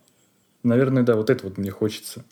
[0.63, 2.25] наверное, да, вот это вот мне хочется.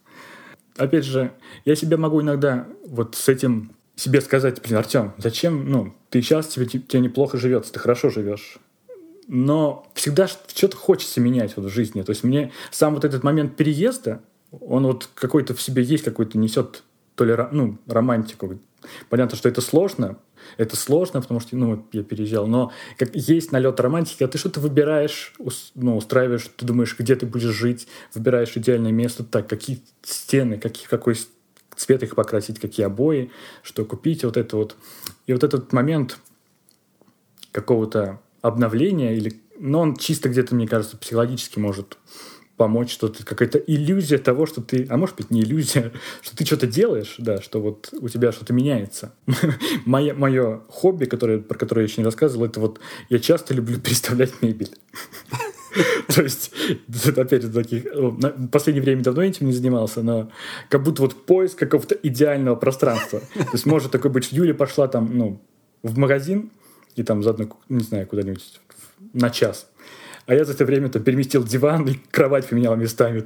[0.76, 1.32] Опять же,
[1.64, 6.48] я себя могу иногда вот с этим себе сказать, блин, Артем, зачем, ну, ты сейчас,
[6.48, 8.58] тебе, тебе неплохо живется, ты хорошо живешь.
[9.28, 12.02] Но всегда что-то хочется менять вот в жизни.
[12.02, 14.20] То есть мне сам вот этот момент переезда,
[14.50, 16.82] он вот какой-то в себе есть, какой-то несет
[17.14, 18.58] то ли ну, романтику,
[19.08, 20.18] Понятно, что это сложно,
[20.56, 24.60] это сложно, потому что, ну, я переезжал, но как есть налет романтики, а ты что-то
[24.60, 25.34] выбираешь,
[25.74, 30.86] ну, устраиваешь, ты думаешь, где ты будешь жить, выбираешь идеальное место, так, какие стены, какие,
[30.86, 31.16] какой
[31.76, 33.30] цвет их покрасить, какие обои,
[33.62, 34.76] что купить, вот это вот.
[35.26, 36.18] И вот этот момент
[37.52, 41.98] какого-то обновления, или, но он чисто где-то, мне кажется, психологически может
[42.56, 46.44] помочь, что ты какая-то иллюзия того, что ты, а может быть не иллюзия, что ты
[46.44, 49.14] что-то делаешь, да, что вот у тебя что-то меняется.
[49.86, 53.78] мое, мое хобби, которое, про которое я еще не рассказывал, это вот я часто люблю
[53.80, 54.70] переставлять мебель.
[56.14, 56.52] То есть,
[57.16, 57.86] опять таких...
[57.92, 60.30] В последнее время давно этим не занимался, но
[60.68, 63.20] как будто вот поиск какого-то идеального пространства.
[63.34, 65.42] То есть, может такой быть, Юля пошла там, ну,
[65.82, 66.50] в магазин,
[66.94, 68.60] и там заодно, не знаю, куда-нибудь
[69.12, 69.66] на час
[70.26, 73.24] а я за это время там переместил диван и кровать поменял местами.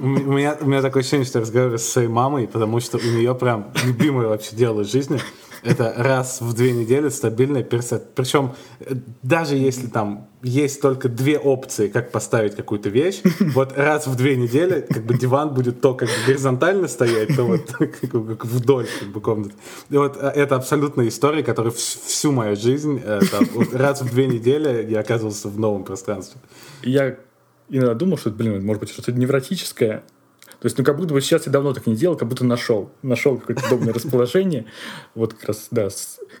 [0.00, 3.02] У меня, у меня такое ощущение, что я разговариваю с своей мамой, потому что у
[3.02, 5.20] нее прям любимое вообще дело жизни—
[5.62, 8.14] это раз в две недели стабильный персет.
[8.14, 13.20] Причем э, даже если там есть только две опции, как поставить какую-то вещь,
[13.54, 17.44] вот раз в две недели как бы диван будет то как бы горизонтально стоять, то
[17.44, 19.54] вот как вдоль как бы комнаты.
[19.90, 24.10] И вот э, это абсолютная история, которая всю мою жизнь, э, там, вот раз в
[24.10, 26.40] две недели я оказывался в новом пространстве.
[26.82, 27.16] Я
[27.68, 30.04] иногда думал, что, блин, может быть, что-то невротическое,
[30.60, 32.90] то есть, ну, как будто бы сейчас я давно так не делал, как будто нашел.
[33.02, 34.66] Нашел какое-то удобное расположение.
[35.14, 35.88] Вот как раз, да,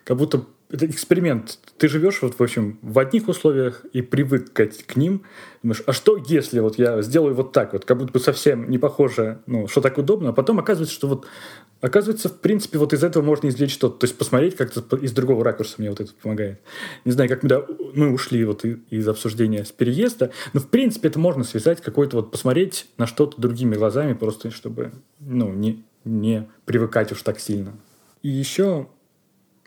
[0.04, 1.58] как будто это эксперимент.
[1.78, 5.22] Ты живешь вот, в общем, в одних условиях и привык к, ним.
[5.62, 8.78] Думаешь, а что если вот я сделаю вот так вот, как будто бы совсем не
[8.78, 11.26] похоже, ну, что так удобно, а потом оказывается, что вот,
[11.80, 13.98] оказывается, в принципе, вот из этого можно извлечь что-то.
[13.98, 16.60] То есть посмотреть как-то из другого ракурса мне вот это помогает.
[17.04, 21.08] Не знаю, как мы, да, мы ушли вот из обсуждения с переезда, но в принципе
[21.08, 26.48] это можно связать какой-то вот, посмотреть на что-то другими глазами, просто чтобы, ну, не, не
[26.64, 27.72] привыкать уж так сильно.
[28.22, 28.86] И еще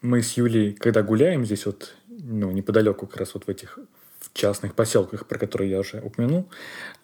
[0.04, 3.80] мы с Юлей, когда гуляем здесь вот, ну, неподалеку как раз вот в этих
[4.34, 6.50] частных поселках, про которые я уже упомянул,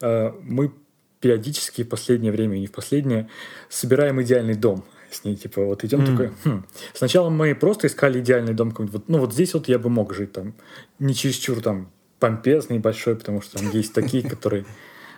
[0.00, 0.72] э, мы
[1.20, 3.28] периодически в последнее время и не в последнее
[3.68, 6.06] собираем идеальный дом с ней, типа, вот идем mm.
[6.06, 6.64] такой, хм.
[6.94, 10.32] Сначала мы просто искали идеальный дом вот, ну, вот здесь вот я бы мог жить
[10.32, 10.54] там,
[10.98, 14.66] не чересчур там помпезный, большой, потому что там есть такие, которые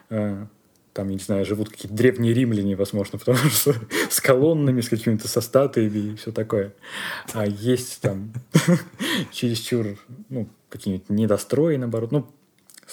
[0.09, 0.47] э,
[0.93, 3.75] там, я не знаю, живут какие-то древние римляне, возможно, потому что
[4.11, 6.75] с колоннами, с какими-то со статуями и все такое.
[7.33, 8.33] А есть там
[9.33, 12.27] чересчур, ну, какие-нибудь недострои, наоборот, ну,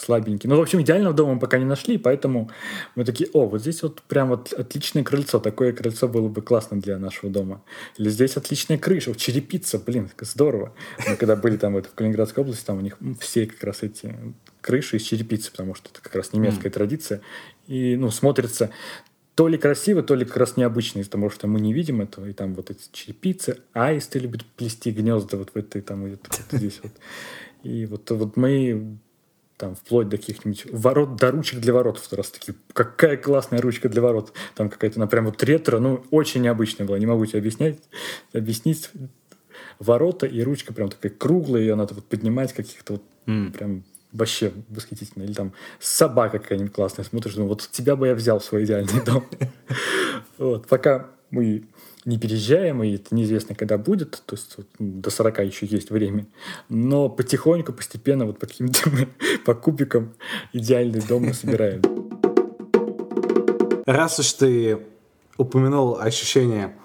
[0.00, 0.50] слабенькие.
[0.50, 2.50] Ну, в общем, идеального дома мы пока не нашли, поэтому
[2.94, 6.80] мы такие, о, вот здесь вот прям вот отличное крыльцо, такое крыльцо было бы классно
[6.80, 7.62] для нашего дома.
[7.98, 10.74] Или здесь отличная крыша, черепица, блин, здорово.
[11.08, 14.14] Мы когда были там в Калининградской области, там у них все как раз эти
[14.60, 16.72] крыши из черепицы, потому что это как раз немецкая mm.
[16.72, 17.20] традиция
[17.70, 18.70] и ну, смотрится
[19.36, 22.26] то ли красиво, то ли как раз необычно, из-за того, что мы не видим этого,
[22.26, 26.58] и там вот эти черепицы, аисты любят плести гнезда вот в этой там вот, вот
[26.58, 26.92] здесь вот.
[27.62, 28.98] И вот, вот мы
[29.56, 31.98] там вплоть до каких-нибудь ворот, до ручек для ворот.
[31.98, 34.32] В раз таки, какая классная ручка для ворот.
[34.56, 36.98] Там какая-то, она прям вот ретро, ну, очень необычная была.
[36.98, 37.78] Не могу тебе объяснять,
[38.32, 38.90] объяснить.
[39.78, 43.52] Ворота и ручка прям такая круглая, ее надо вот поднимать каких-то вот mm.
[43.52, 45.22] прям вообще восхитительно.
[45.24, 49.02] Или там собака какая-нибудь классная, смотришь, ну вот тебя бы я взял в свой идеальный
[49.04, 49.24] дом.
[50.38, 51.64] Вот, пока мы
[52.04, 56.26] не переезжаем, и это неизвестно, когда будет, то есть вот, до 40 еще есть время.
[56.68, 58.90] Но потихоньку, постепенно, вот по каким-то
[59.44, 60.14] по кубикам
[60.52, 61.82] идеальный дом мы собираем.
[63.86, 64.78] Раз уж ты
[65.36, 66.76] упомянул ощущение,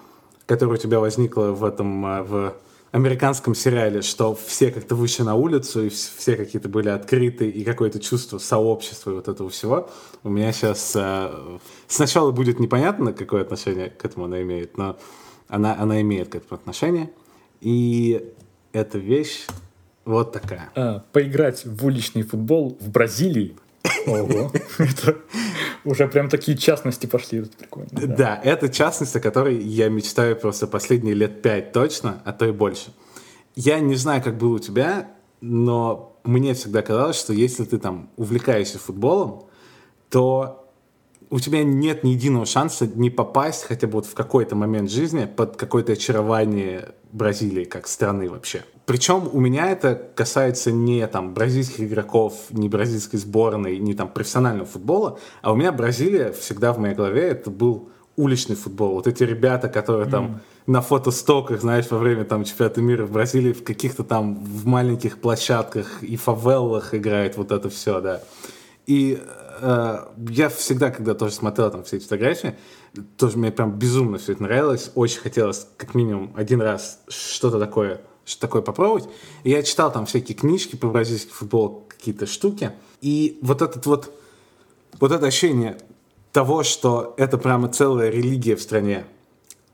[0.46, 2.56] которое у тебя возникло в этом а, в
[2.96, 8.00] американском сериале, что все как-то вышли на улицу, и все какие-то были открыты, и какое-то
[8.00, 9.90] чувство сообщества и вот этого всего.
[10.24, 14.98] У меня сейчас э, сначала будет непонятно, какое отношение к этому она имеет, но
[15.48, 17.10] она, она имеет к этому отношение.
[17.60, 18.32] И
[18.72, 19.46] эта вещь
[20.06, 20.70] вот такая.
[20.74, 23.56] А, поиграть в уличный футбол в Бразилии
[24.06, 24.52] Ого.
[24.78, 25.16] Это
[25.84, 27.40] уже прям такие частности пошли.
[27.40, 27.88] Это прикольно.
[27.92, 28.06] Да.
[28.06, 32.52] да, это частность, о которой я мечтаю просто последние лет пять точно, а то и
[32.52, 32.92] больше.
[33.54, 35.10] Я не знаю, как было у тебя,
[35.40, 39.44] но мне всегда казалось, что если ты там увлекаешься футболом,
[40.10, 40.66] то
[41.30, 45.26] у тебя нет ни единого шанса не попасть хотя бы вот в какой-то момент жизни
[45.26, 48.64] под какое-то очарование Бразилии как страны вообще.
[48.86, 54.66] Причем у меня это касается не там бразильских игроков, не бразильской сборной, не там профессионального
[54.66, 58.94] футбола, а у меня Бразилия всегда в моей голове это был уличный футбол.
[58.94, 60.10] Вот эти ребята, которые mm.
[60.10, 64.66] там на фотостоках, знаешь, во время там чемпионата мира в Бразилии в каких-то там в
[64.66, 68.22] маленьких площадках и фавеллах играют вот это все, да.
[68.86, 69.20] И
[69.60, 69.98] э,
[70.30, 72.56] я всегда, когда тоже смотрел там все эти фотографии,
[73.16, 74.92] тоже мне прям безумно все это нравилось.
[74.94, 79.08] Очень хотелось как минимум один раз что-то такое, что такое попробовать.
[79.44, 82.72] И я читал там всякие книжки по бразильский футбол, какие-то штуки.
[83.00, 84.12] И вот этот вот,
[85.00, 85.78] вот это ощущение
[86.32, 89.06] того, что это прямо целая религия в стране.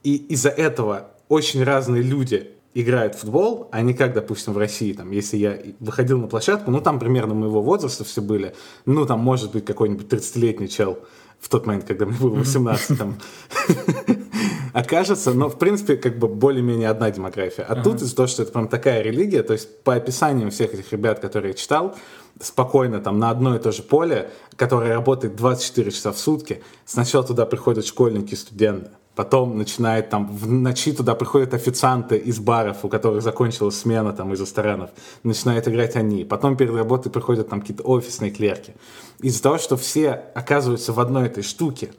[0.05, 4.93] И из-за этого очень разные люди играют в футбол, а не как, допустим, в России,
[4.93, 8.55] там, если я выходил на площадку, ну, там примерно моего возраста все были,
[8.87, 10.99] ну, там, может быть, какой-нибудь 30-летний чел
[11.39, 13.19] в тот момент, когда мне было 18, там,
[14.73, 17.65] окажется, но, в принципе, как бы более-менее одна демография.
[17.65, 20.93] А тут из-за того, что это прям такая религия, то есть по описаниям всех этих
[20.93, 21.95] ребят, которые я читал,
[22.41, 27.25] спокойно там на одно и то же поле, которое работает 24 часа в сутки, сначала
[27.25, 32.89] туда приходят школьники, студенты, Потом начинает там, в ночи туда приходят официанты из баров, у
[32.89, 34.91] которых закончилась смена там из ресторанов.
[35.23, 36.25] Начинают играть они.
[36.25, 38.75] Потом перед работой приходят там какие-то офисные клерки.
[39.21, 41.93] Из-за того, что все оказываются в одной этой штуке,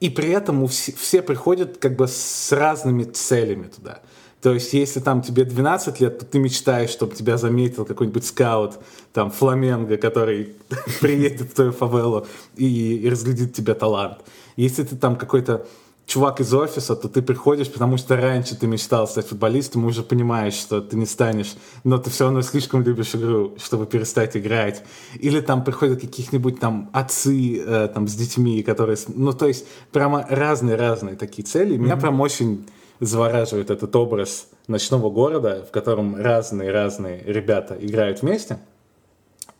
[0.00, 4.00] и при этом все, все приходят как бы с разными целями туда.
[4.42, 8.78] То есть, если там тебе 12 лет, то ты мечтаешь, чтобы тебя заметил какой-нибудь скаут,
[9.12, 10.54] там, фламенго, который
[11.00, 14.18] приедет в твою фавелу и, и разглядит тебе талант.
[14.56, 15.66] Если ты там какой-то
[16.06, 20.02] чувак из офиса, то ты приходишь, потому что раньше ты мечтал стать футболистом, и уже
[20.02, 24.84] понимаешь, что ты не станешь, но ты все равно слишком любишь игру, чтобы перестать играть.
[25.16, 28.96] Или там приходят каких-нибудь там отцы э, там с детьми, которые...
[29.08, 31.74] Ну, то есть прямо разные-разные такие цели.
[31.74, 31.78] Mm-hmm.
[31.78, 32.66] Меня прям очень
[33.00, 38.58] завораживает этот образ ночного города, в котором разные-разные ребята играют вместе.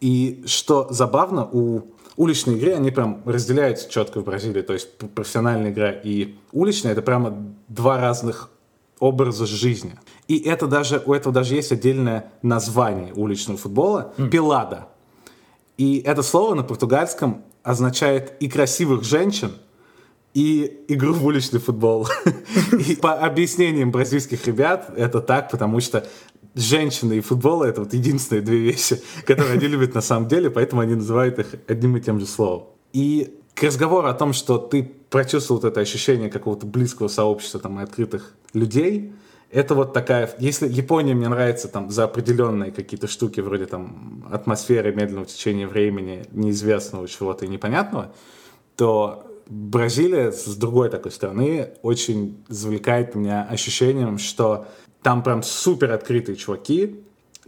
[0.00, 1.82] И что забавно, у
[2.16, 4.62] уличной игре они прям разделяются четко в Бразилии.
[4.62, 7.36] То есть профессиональная игра и уличная это прямо
[7.68, 8.50] два разных
[8.98, 9.92] образа жизни.
[10.28, 14.88] И это даже, у этого даже есть отдельное название уличного футбола mm.– пилада.
[15.76, 19.52] И это слово на португальском означает и красивых женщин,
[20.32, 22.06] и игру в уличный футбол.
[22.86, 26.06] И по объяснениям бразильских ребят это так, потому что
[26.56, 30.80] женщины и футбол— это вот единственные две вещи, которые они любят на самом деле, поэтому
[30.80, 32.64] они называют их одним и тем же словом.
[32.92, 37.78] И к разговору о том, что ты прочувствовал вот это ощущение какого-то близкого сообщества там,
[37.78, 39.12] и открытых людей,
[39.50, 40.34] это вот такая...
[40.38, 46.24] Если Япония мне нравится там за определенные какие-то штуки, вроде там атмосферы медленного течения времени,
[46.32, 48.12] неизвестного чего-то и непонятного,
[48.76, 54.66] то Бразилия с другой такой стороны очень завлекает меня ощущением, что
[55.06, 56.96] там прям супер открытые чуваки,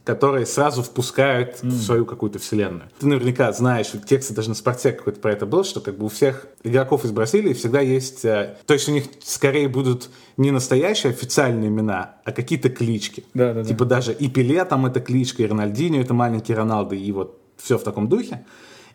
[0.04, 1.68] которые сразу впускают mm.
[1.70, 2.88] в свою какую-то вселенную.
[3.00, 6.08] Ты наверняка знаешь, тексты даже на спорте какой-то про это был, что как бы у
[6.08, 8.24] всех игроков из Бразилии всегда есть...
[8.24, 13.24] Э, то есть у них скорее будут не настоящие официальные имена, а какие-то клички.
[13.34, 13.96] Да, да, типа да.
[13.96, 17.82] даже и Пеле там это кличка, и Рональдинho это маленький Роналдо, и вот все в
[17.82, 18.46] таком духе.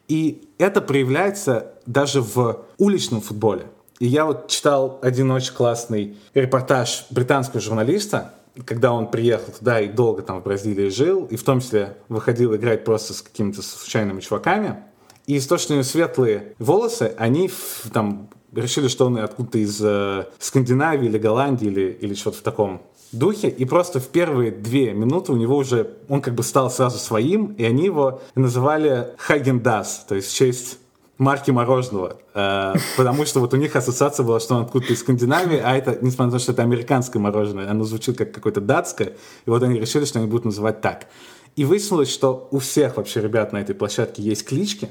[0.08, 3.66] И это проявляется даже в уличном футболе.
[4.00, 8.34] И я вот читал один очень классный репортаж британского журналиста,
[8.66, 12.56] когда он приехал туда и долго там в Бразилии жил, и в том числе выходил
[12.56, 14.84] играть просто с какими-то случайными чуваками,
[15.26, 17.50] и него светлые волосы, они
[17.94, 22.84] там решили, что он откуда-то из э, Скандинавии или Голландии или, или что-то в таком
[23.12, 26.98] духе, и просто в первые две минуты у него уже, он как бы стал сразу
[26.98, 30.80] своим, и они его называли Хагендас, то есть в честь
[31.24, 35.62] марки мороженого, э, потому что вот у них ассоциация была, что он откуда-то из Скандинавии,
[35.64, 39.14] а это, несмотря на то, что это американское мороженое, оно звучит как какое-то датское,
[39.46, 41.08] и вот они решили, что они будут называть так.
[41.56, 44.90] И выяснилось, что у всех вообще ребят на этой площадке есть клички,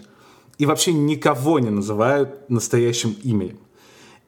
[0.58, 3.58] и вообще никого не называют настоящим именем.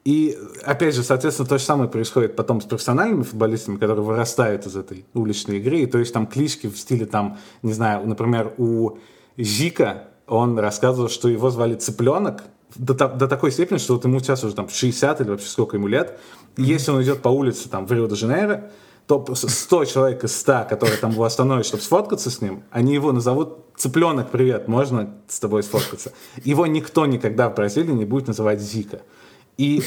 [0.04, 4.76] И, опять же, соответственно, то же самое происходит потом с профессиональными футболистами, которые вырастают из
[4.76, 5.78] этой уличной игры.
[5.78, 8.98] И, то есть там клички в стиле, там, не знаю, например, у
[9.38, 12.44] Зика он рассказывал, что его звали Цыпленок,
[12.76, 15.86] до, до такой степени, что вот ему сейчас уже там 60 или вообще сколько ему
[15.86, 16.18] лет,
[16.56, 18.70] и если он идет по улице там в Рио-де-Жанейро,
[19.06, 23.12] то 100 человек из 100, которые там его остановят, чтобы сфоткаться с ним, они его
[23.12, 26.12] назовут «Цыпленок, привет, можно с тобой сфоткаться?»
[26.42, 29.02] Его никто никогда в Бразилии не будет называть Зика.
[29.58, 29.82] И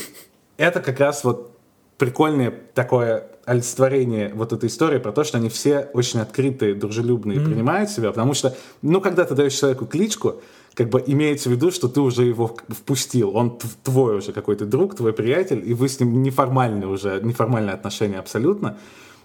[0.57, 1.56] это как раз вот
[1.97, 7.45] прикольное такое олицетворение вот этой истории про то, что они все очень открытые, дружелюбные, mm-hmm.
[7.45, 10.41] принимают себя, потому что, ну, когда ты даешь человеку кличку,
[10.73, 14.95] как бы имеется в виду, что ты уже его впустил, он твой уже какой-то друг,
[14.95, 18.77] твой приятель, и вы с ним неформальные уже, неформальные отношения абсолютно,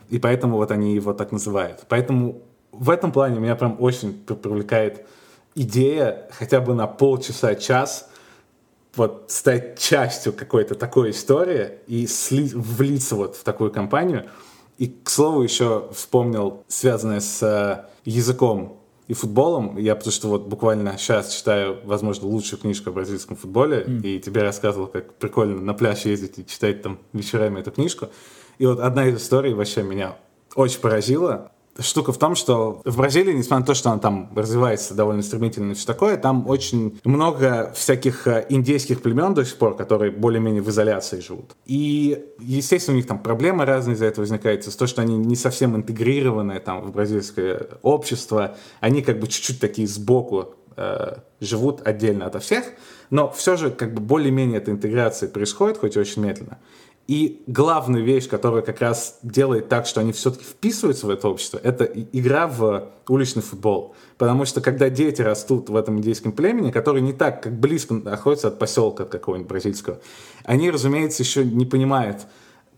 [0.08, 1.84] и поэтому вот они его так называют.
[1.88, 5.04] Поэтому в этом плане меня прям очень привлекает
[5.54, 8.08] идея хотя бы на полчаса, час
[8.96, 14.26] вот стать частью какой-то такой истории и сли, влиться вот в такую компанию.
[14.78, 19.76] И, к слову, еще вспомнил, связанное с э, языком и футболом.
[19.78, 24.02] Я потому что вот буквально сейчас читаю, возможно, лучшую книжку о бразильском футболе, mm.
[24.02, 28.08] и тебе рассказывал, как прикольно на пляж ездить и читать там вечерами эту книжку.
[28.58, 30.16] И вот одна из историй вообще меня
[30.54, 34.94] очень поразила штука в том, что в Бразилии, несмотря на то, что она там развивается
[34.94, 39.76] довольно стремительно и все такое, там очень много всяких э, индейских племен до сих пор,
[39.76, 41.52] которые более-менее в изоляции живут.
[41.64, 45.36] И, естественно, у них там проблемы разные из-за этого возникают, из-за того, что они не
[45.36, 52.26] совсем интегрированы там в бразильское общество, они как бы чуть-чуть такие сбоку э, живут отдельно
[52.26, 52.64] от всех,
[53.10, 56.58] но все же как бы более-менее эта интеграция происходит, хоть и очень медленно.
[57.08, 61.60] И главная вещь, которая как раз делает так, что они все-таки вписываются в это общество,
[61.62, 63.94] это игра в уличный футбол.
[64.18, 68.48] Потому что когда дети растут в этом индейском племени, которые не так, как близко находятся
[68.48, 70.00] от поселка от какого-нибудь бразильского,
[70.44, 72.26] они, разумеется, еще не понимают,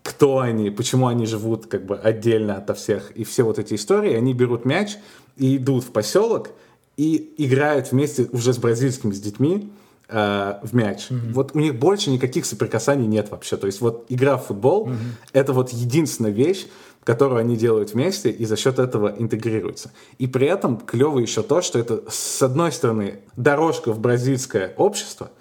[0.01, 3.11] кто они, почему они живут как бы отдельно от всех.
[3.11, 4.97] И все вот эти истории, они берут мяч
[5.37, 6.49] и идут в поселок
[6.97, 9.71] и играют вместе уже с бразильскими с детьми,
[10.07, 11.09] э, в мяч.
[11.09, 11.33] Mm-hmm.
[11.33, 13.57] Вот у них больше никаких соприкасаний нет вообще.
[13.57, 14.95] То есть вот игра в футбол mm-hmm.
[15.33, 16.67] это вот единственная вещь,
[17.03, 19.91] которую они делают вместе и за счет этого интегрируются.
[20.17, 25.31] И при этом клево еще то, что это с одной стороны дорожка в бразильское общество,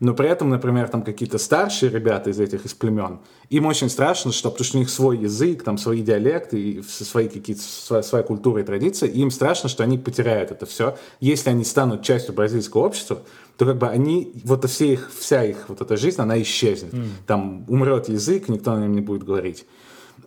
[0.00, 4.32] но при этом, например, там какие-то старшие ребята из этих из племен, им очень страшно,
[4.32, 8.24] что, потому что у них свой язык, там свои диалекты, и свои какие-то, своя, своя
[8.24, 12.34] культура и традиции, и им страшно, что они потеряют это все, если они станут частью
[12.34, 13.22] бразильского общества,
[13.56, 16.92] то как бы они, вот все их, вся их вот эта жизнь, она исчезнет.
[16.92, 17.08] Mm.
[17.26, 19.64] Там умрет язык, никто на нем не будет говорить.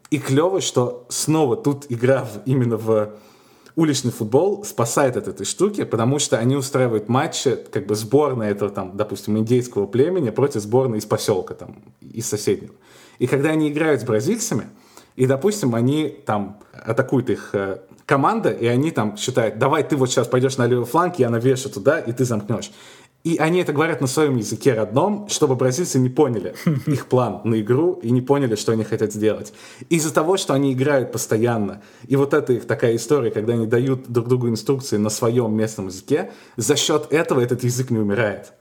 [0.10, 3.14] И клево, что снова тут игра в, именно в
[3.76, 8.72] уличный футбол спасает от этой штуки, потому что они устраивают матчи, как бы сборная этого,
[8.72, 12.74] там, допустим, индейского племени против сборной из поселка, там, из соседнего.
[13.20, 14.68] И когда они играют с бразильцами,
[15.16, 20.10] и, допустим, они там атакуют их э, команда, и они там считают, давай ты вот
[20.10, 22.72] сейчас пойдешь на левый фланг, я навешу туда, и ты замкнешь.
[23.24, 26.56] И они это говорят на своем языке родном, чтобы бразильцы не поняли
[26.88, 29.54] их план на игру и не поняли, что они хотят сделать.
[29.90, 34.08] Из-за того, что они играют постоянно, и вот это их такая история, когда они дают
[34.08, 38.54] друг другу инструкции на своем местном языке, за счет этого этот язык не умирает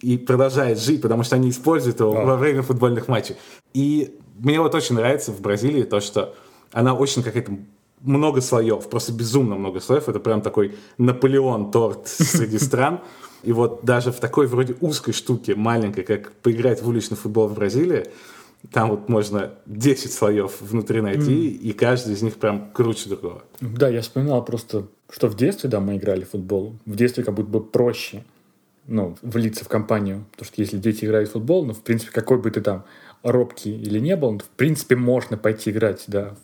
[0.00, 3.36] и продолжает жить, потому что они используют его во время футбольных матчей.
[3.72, 6.34] И мне вот очень нравится в Бразилии то, что
[6.72, 7.56] она очень какая-то
[8.04, 10.08] много слоев, просто безумно много слоев.
[10.08, 13.00] Это прям такой Наполеон торт среди стран.
[13.44, 17.54] И вот даже в такой вроде узкой штуке, маленькой, как поиграть в уличный футбол в
[17.54, 18.04] Бразилии,
[18.72, 21.58] там вот можно 10 слоев внутри найти, mm.
[21.58, 23.42] и каждый из них прям круче другого.
[23.60, 26.74] Да, я вспоминал просто, что в детстве, да, мы играли в футбол.
[26.86, 28.24] В детстве как будто бы проще
[28.86, 30.24] ну, влиться в компанию.
[30.32, 32.84] Потому что если дети играют в футбол, ну, в принципе, какой бы ты там
[33.24, 36.34] робкий или не был, в принципе, можно пойти играть, да.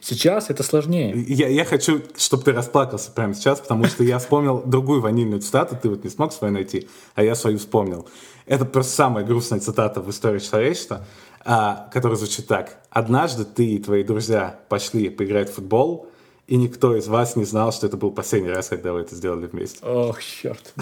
[0.00, 1.14] Сейчас это сложнее.
[1.28, 5.78] Я, я хочу, чтобы ты расплакался прямо сейчас, потому что я вспомнил другую ванильную цитату,
[5.80, 8.08] ты вот не смог свою найти, а я свою вспомнил.
[8.46, 11.06] Это просто самая грустная цитата в истории человечества,
[11.44, 12.78] а, которая звучит так.
[12.88, 16.08] «Однажды ты и твои друзья пошли поиграть в футбол,
[16.46, 19.46] и никто из вас не знал, что это был последний раз, когда вы это сделали
[19.46, 19.78] вместе».
[19.84, 20.72] Ох, черт.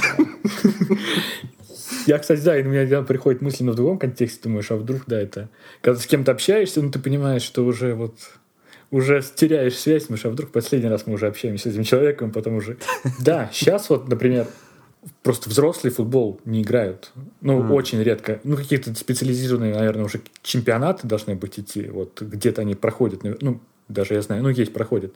[2.06, 5.20] Я, кстати, да, и у меня приходит мысль в другом контексте, думаешь, а вдруг, да,
[5.20, 5.48] это...
[5.80, 8.14] Когда с кем-то общаешься, ну, ты понимаешь, что уже вот
[8.90, 12.30] уже теряешь связь, потому что а вдруг последний раз мы уже общаемся с этим человеком,
[12.30, 12.76] потом уже...
[13.20, 14.46] Да, сейчас вот, например,
[15.22, 17.10] просто взрослый футбол не играют.
[17.40, 17.72] Ну, mm.
[17.72, 18.40] очень редко.
[18.44, 21.88] Ну, какие-то специализированные, наверное, уже чемпионаты должны быть идти.
[21.88, 23.22] Вот где-то они проходят.
[23.22, 25.14] Ну, даже я знаю, ну, есть, проходят.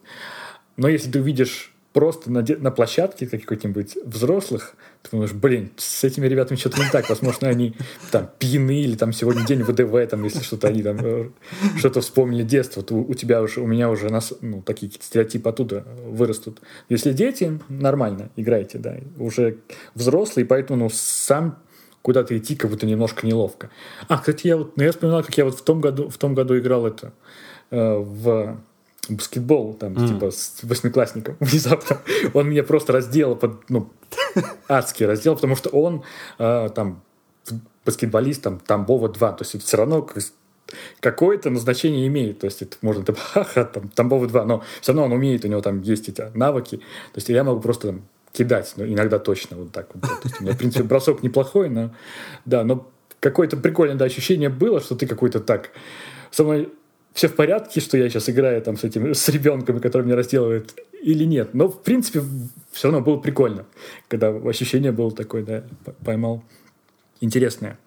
[0.79, 6.27] Но если ты увидишь просто на, на площадке каких-нибудь взрослых, ты думаешь, блин, с этими
[6.27, 7.09] ребятами что-то не так.
[7.09, 7.75] Возможно, они
[8.11, 11.31] там пьяны или там сегодня день ВДВ, там, если что-то они там э,
[11.79, 15.87] что-то вспомнили детство, то у тебя уже, у меня уже нас, ну, такие стереотипы оттуда
[16.05, 16.61] вырастут.
[16.91, 18.99] Если дети, нормально, играйте, да.
[19.17, 19.57] Уже
[19.95, 21.57] взрослые, поэтому, ну, сам
[22.03, 23.71] куда-то идти как будто немножко неловко.
[24.09, 26.35] А, кстати, я вот, ну, я вспоминал, как я вот в том году, в том
[26.35, 27.15] году играл это
[27.71, 28.59] э, в
[29.09, 30.09] баскетбол, там, mm.
[30.09, 31.99] типа, с восьмиклассником внезапно.
[32.35, 33.91] Он меня просто разделал, под, ну,
[34.69, 36.03] адски разделал, потому что он
[36.39, 37.03] э, там
[37.85, 40.07] баскетболист, там, Тамбова 2, то есть все равно
[41.01, 42.41] какое-то назначение имеет.
[42.41, 45.49] То есть это можно там, ха-ха, там, Тамбова 2, но все равно он умеет, у
[45.49, 46.77] него там есть эти навыки.
[46.77, 48.03] То есть я могу просто там
[48.33, 50.03] кидать, но иногда точно вот так вот.
[50.03, 51.95] То есть у меня, в принципе, бросок неплохой, но
[52.45, 52.91] да, но
[53.21, 55.71] какое-то прикольное да, ощущение было, что ты какой-то так...
[56.31, 56.73] Со мной
[57.17, 60.75] все в порядке, что я сейчас играю там с этим, с ребенком, который меня разделывает,
[61.01, 61.55] или нет.
[61.55, 62.21] Но, в принципе,
[62.73, 63.65] все равно было прикольно,
[64.07, 65.65] когда ощущение было такое, да,
[66.05, 66.45] поймал.
[67.23, 67.79] Интересное.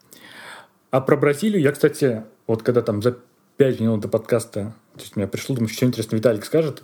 [0.90, 3.18] А про Бразилию я, кстати, вот когда там за
[3.56, 6.82] пять минут до подкаста, то есть у меня пришло, думаю, что интересно Виталик скажет,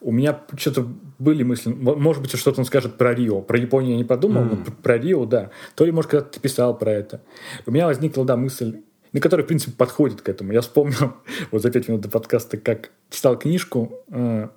[0.00, 0.88] у меня что-то
[1.20, 3.42] были мысли, может быть, что-то он скажет про Рио.
[3.42, 4.64] Про Японию я не подумал, mm.
[4.66, 5.50] но про Рио, да.
[5.76, 7.20] То ли, может, когда ты писал про это.
[7.64, 8.80] У меня возникла, да, мысль,
[9.16, 10.52] на который, в принципе, подходит к этому.
[10.52, 11.14] Я вспомнил
[11.50, 14.48] вот за пять минут до подкаста, как читал книжку э,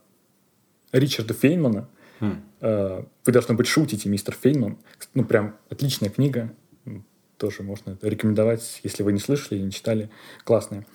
[0.91, 1.88] Ричарда Фейнмана.
[2.20, 2.38] Mm.
[2.60, 4.78] Э, «Вы, должны быть, шутите, мистер Фейнман».
[5.14, 6.53] Ну, прям отличная книга.
[7.38, 10.10] Тоже можно рекомендовать, если вы не слышали или не читали.
[10.43, 10.86] Классная.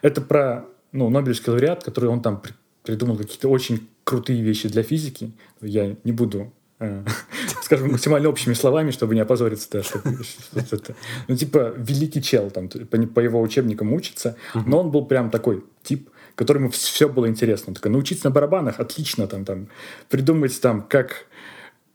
[0.00, 2.42] Это про ну, Нобелевский лауреат, который он там
[2.82, 5.32] придумал какие-то очень крутые вещи для физики.
[5.60, 6.54] Я не буду
[7.62, 10.94] скажем, максимально общими словами, чтобы не опозориться, да, чтобы, что это,
[11.28, 16.08] ну, типа, великий чел, там, по, его учебникам учится, но он был прям такой тип,
[16.34, 17.66] которому все было интересно.
[17.68, 19.68] Он такой, научиться на барабанах, отлично, там, там,
[20.08, 21.26] придумать, там, как,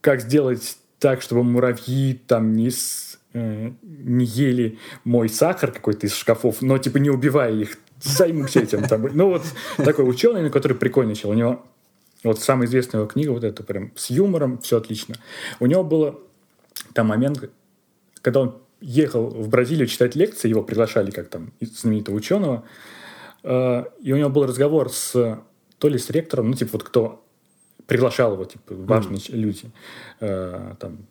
[0.01, 6.15] как сделать так, чтобы муравьи там не, с, э, не ели мой сахар какой-то из
[6.15, 8.83] шкафов, но, типа, не убивая их, займусь этим.
[8.83, 9.09] Там.
[9.13, 9.43] Ну, вот
[9.77, 11.31] такой ученый, который прикольный чел.
[11.31, 11.65] У него
[12.29, 15.15] вот самая известная его книга, вот эта прям с юмором, все отлично.
[15.59, 16.19] У него было
[16.93, 17.49] там момент,
[18.21, 22.63] когда он ехал в Бразилию читать лекции, его приглашали как там знаменитого ученого,
[23.43, 25.39] э, и у него был разговор с
[25.77, 27.25] то ли с ректором, ну, типа вот кто
[27.87, 29.35] приглашал его, типа, важные mm.
[29.35, 29.71] люди,
[30.19, 31.05] э, там,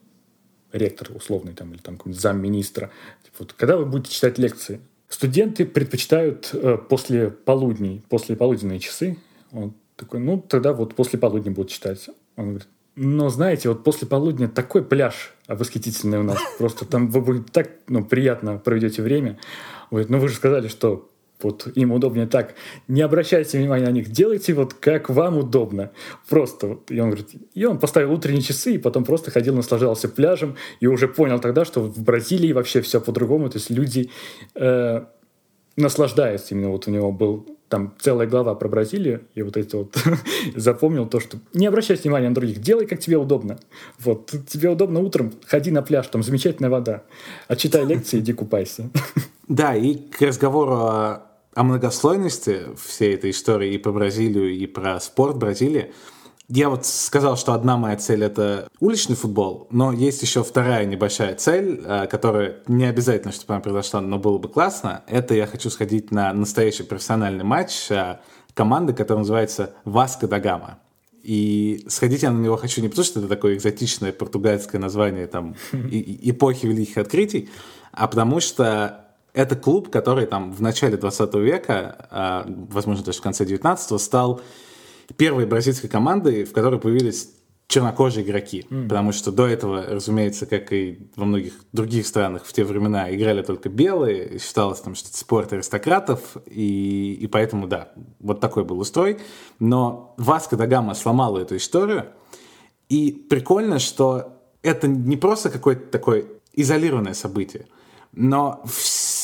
[0.72, 2.90] ректор условный, там, или там замминистра.
[3.22, 4.80] Типа, вот, когда вы будете читать лекции?
[5.08, 9.18] Студенты предпочитают э, после полудней, после полуденные часы,
[9.52, 12.08] он такой, ну, тогда вот после полудня будут читать.
[12.36, 16.38] Он говорит, но знаете, вот после полудня такой пляж восхитительный у нас.
[16.58, 19.38] Просто там вы, вы так ну, приятно проведете время.
[19.90, 21.10] Говорит, ну вы же сказали, что
[21.42, 22.54] вот им удобнее так.
[22.86, 25.90] Не обращайте внимания на них, делайте вот как вам удобно.
[26.28, 26.90] Просто вот.
[26.90, 30.86] И он говорит, и он поставил утренние часы, и потом просто ходил, наслаждался пляжем, и
[30.86, 33.50] уже понял тогда, что в Бразилии вообще все по-другому.
[33.50, 34.10] То есть люди
[34.54, 35.04] э,
[35.76, 36.54] наслаждаются.
[36.54, 39.96] Именно вот у него был там целая глава про Бразилию, и вот это вот
[40.54, 43.58] запомнил то, что не обращай внимания на других, делай, как тебе удобно.
[43.98, 47.02] Вот, тебе удобно утром, ходи на пляж, там замечательная вода,
[47.48, 48.90] а читай лекции, иди купайся.
[49.46, 51.22] Да, и к разговору о,
[51.54, 55.92] о многослойности всей этой истории и про Бразилию, и про спорт Бразилии,
[56.48, 61.34] я вот сказал, что одна моя цель— это уличный футбол, но есть еще вторая небольшая
[61.34, 65.02] цель, э, которая не обязательно, чтобы она произошла, но было бы классно.
[65.06, 68.18] Это я хочу сходить на настоящий профессиональный матч э,
[68.52, 70.78] команды, которая называется Васка да Гама.
[71.22, 75.56] И сходить я на него хочу не потому, что это такое экзотичное португальское название там,
[75.72, 77.48] эпохи великих открытий,
[77.92, 83.22] а потому что это клуб, который там в начале 20 века, а, возможно, даже в
[83.22, 84.42] конце 19 стал
[85.16, 87.30] первой бразильской командой, в которой появились
[87.66, 88.66] чернокожие игроки.
[88.68, 88.88] Mm.
[88.88, 93.42] Потому что до этого, разумеется, как и во многих других странах в те времена, играли
[93.42, 94.38] только белые.
[94.38, 96.36] Считалось, там, что это спорт аристократов.
[96.46, 99.18] И, и поэтому, да, вот такой был устрой.
[99.58, 102.06] Но Васко да Гама сломала эту историю.
[102.88, 107.66] И прикольно, что это не просто какое-то такое изолированное событие.
[108.12, 108.62] Но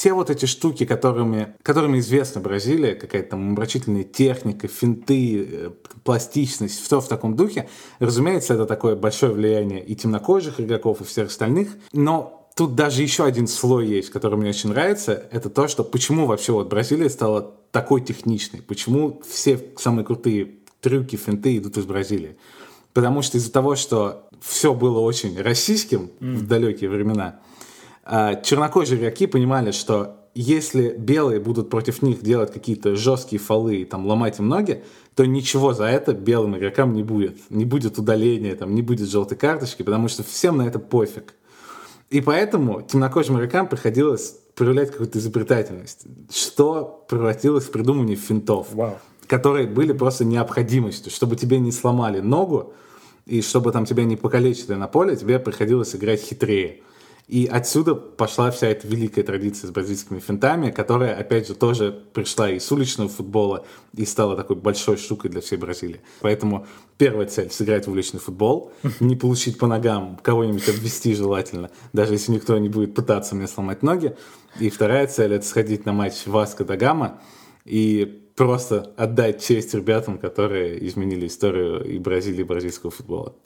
[0.01, 5.71] все вот эти штуки, которыми, которыми известна Бразилия, какая-то там умрачительная техника, финты, э,
[6.05, 11.29] пластичность, все в таком духе, разумеется, это такое большое влияние и темнокожих игроков, и всех
[11.29, 11.77] остальных.
[11.93, 16.25] Но тут даже еще один слой есть, который мне очень нравится, это то, что почему
[16.25, 22.39] вообще вот Бразилия стала такой техничной, почему все самые крутые трюки, финты идут из Бразилии.
[22.95, 26.37] Потому что из-за того, что все было очень российским mm.
[26.37, 27.41] в далекие времена,
[28.43, 34.07] чернокожие игроки понимали, что если белые будут против них делать какие-то жесткие фолы и там
[34.07, 34.85] ломать им ноги,
[35.15, 37.39] то ничего за это белым игрокам не будет.
[37.51, 41.35] Не будет удаления, там, не будет желтой карточки, потому что всем на это пофиг.
[42.11, 48.97] И поэтому темнокожим игрокам приходилось проявлять какую-то изобретательность, что превратилось в придумывание финтов, wow.
[49.27, 52.75] которые были просто необходимостью, чтобы тебе не сломали ногу,
[53.27, 56.83] и чтобы там тебя не покалечили на поле, тебе приходилось играть хитрее.
[57.31, 62.51] И отсюда пошла вся эта великая традиция с бразильскими финтами, которая, опять же, тоже пришла
[62.51, 63.65] из уличного футбола
[63.95, 66.01] и стала такой большой штукой для всей Бразилии.
[66.23, 66.67] Поэтому
[66.99, 72.33] первая цель— сыграть в уличный футбол, не получить по ногам, кого-нибудь обвести желательно, даже если
[72.33, 74.17] никто не будет пытаться мне сломать ноги.
[74.59, 77.21] И вторая цель— это сходить на матч Васко да Гама
[77.65, 83.37] и просто отдать честь ребятам, которые изменили историю и Бразилии, и бразильского футбола.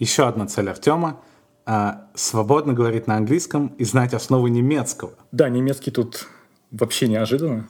[0.00, 1.20] Еще одна цель Артема—
[1.70, 5.12] а, свободно говорить на английском и знать основы немецкого.
[5.32, 6.26] Да, немецкий тут
[6.70, 7.68] вообще неожиданно.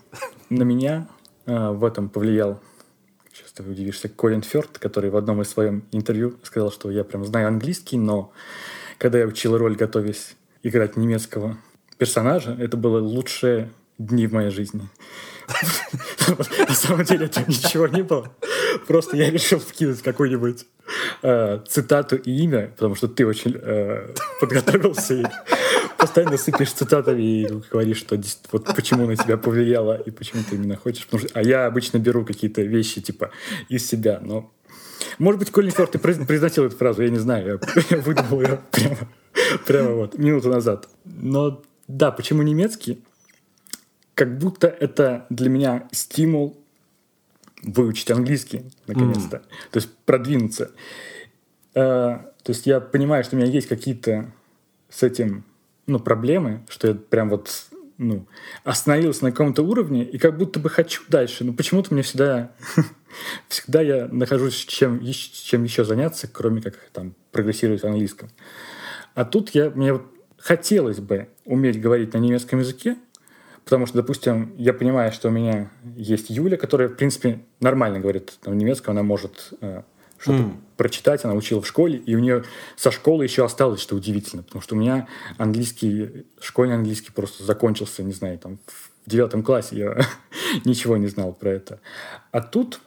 [0.51, 1.09] На меня
[1.47, 2.61] а, в этом повлиял,
[3.33, 7.25] сейчас ты удивишься, Колин Фёрд, который в одном из своем интервью сказал, что я прям
[7.25, 8.31] знаю английский, но
[8.99, 11.59] когда я учил роль, готовясь играть немецкого
[11.99, 13.69] персонажа, это было лучшие
[13.99, 14.89] дни в моей жизни.
[16.69, 18.31] На самом деле это ничего не было.
[18.87, 20.67] Просто я решил вкинуть какой-нибудь
[21.23, 25.25] э, цитату и имя, потому что ты очень э, подготовился и
[25.99, 28.19] постоянно сыпешь цитатами и говоришь, что
[28.53, 31.03] вот почему на тебя повлияло и почему ты именно хочешь.
[31.03, 33.31] Что, а я обычно беру какие-то вещи типа
[33.69, 34.53] из себя, но
[35.19, 37.61] может быть, Колин Форд, ты произносил эту фразу, я не знаю,
[37.91, 38.97] я выдумал ее прямо,
[39.67, 40.89] прямо вот, минуту назад.
[41.05, 43.03] Но да, почему немецкий?
[44.15, 46.61] Как будто это для меня стимул
[47.63, 49.39] выучить английский, наконец-то.
[49.39, 49.43] Mm.
[49.71, 50.71] То есть продвинуться.
[51.75, 54.33] Э, то есть я понимаю, что у меня есть какие-то
[54.89, 55.45] с этим
[55.87, 58.27] ну, проблемы, что я прям вот ну,
[58.63, 61.45] остановился на каком-то уровне и как будто бы хочу дальше.
[61.45, 62.53] Но почему-то мне всегда,
[63.49, 68.31] всегда я нахожусь чем, чем еще заняться, кроме как там прогрессировать в английском.
[69.15, 70.01] А тут я, мне
[70.39, 72.97] хотелось бы уметь говорить на немецком языке,
[73.69, 78.39] Потому что, допустим, я понимаю, что у меня есть Юля, которая, в принципе, нормально говорит
[78.41, 79.83] там, немецком, она может э,
[80.17, 80.57] что-то mm.
[80.79, 82.45] прочитать, она учила в школе, и у нее
[82.77, 85.07] со школы еще осталось, что удивительно, потому что у меня
[85.37, 88.59] английский, школьный английский просто закончился, не знаю, там
[89.05, 89.99] в девятом классе я
[90.65, 91.79] ничего не знал про это.
[92.33, 92.81] А тут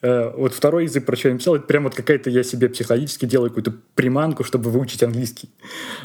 [0.00, 3.26] э, вот второй язык, про что я написал, это прям вот какая-то я себе психологически
[3.26, 5.50] делаю какую-то приманку, чтобы выучить английский.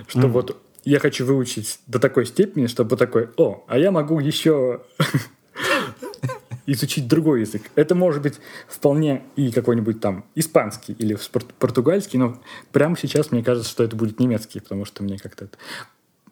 [0.05, 0.31] Что mm.
[0.31, 0.57] вот
[0.89, 4.83] я хочу выучить до такой степени, чтобы такой, о, а я могу еще
[6.65, 7.63] изучить другой язык.
[7.75, 8.35] Это может быть
[8.69, 11.17] вполне и какой-нибудь там испанский или
[11.59, 15.57] португальский, но прямо сейчас мне кажется, что это будет немецкий, потому что мне как-то это...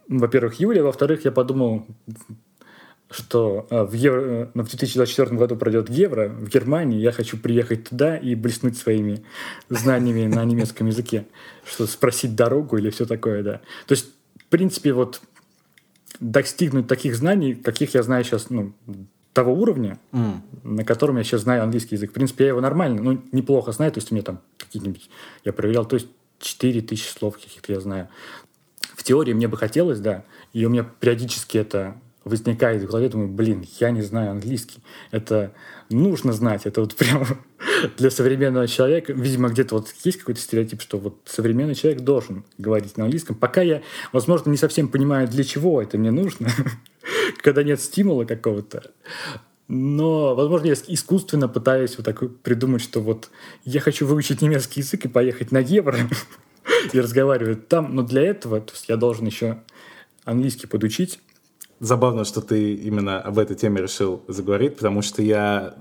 [0.08, 1.86] Во-первых, Юлия, во-вторых, я подумал,
[3.10, 8.16] что а, в, Евро, в 2024 году пройдет Евро в Германии, я хочу приехать туда
[8.16, 9.26] и блеснуть своими
[9.68, 11.26] знаниями на немецком языке,
[11.66, 13.62] что спросить дорогу или все такое, да.
[13.88, 14.16] То есть
[14.56, 15.22] принципе, вот
[16.22, 18.74] достигнуть таких знаний, каких я знаю сейчас, ну,
[19.34, 20.40] того уровня, mm.
[20.64, 22.12] на котором я сейчас знаю английский язык.
[22.12, 23.92] В принципе, я его нормально, ну, неплохо знаю.
[23.92, 25.10] То есть у меня там какие-нибудь...
[25.44, 26.08] Я проверял, то есть
[26.40, 28.08] 4 тысячи слов каких-то я знаю.
[28.96, 30.24] В теории мне бы хотелось, да.
[30.54, 34.80] И у меня периодически это возникает в голове, думаю, блин, я не знаю английский.
[35.12, 35.52] Это
[35.90, 36.66] нужно знать.
[36.66, 37.28] Это вот прямо
[37.88, 42.98] для современного человека, видимо, где-то вот есть какой-то стереотип, что вот современный человек должен говорить
[42.98, 43.36] на английском.
[43.36, 43.82] Пока я,
[44.12, 46.50] возможно, не совсем понимаю, для чего это мне нужно,
[47.42, 48.92] когда нет стимула какого-то.
[49.68, 53.30] Но, возможно, я искусственно пытаюсь вот так придумать, что вот
[53.64, 55.98] я хочу выучить немецкий язык и поехать на евро
[56.94, 59.64] и разговаривать там, но для этого то есть я должен еще
[60.24, 61.20] английский подучить,
[61.80, 65.76] Забавно, что ты именно об этой теме решил заговорить, потому что я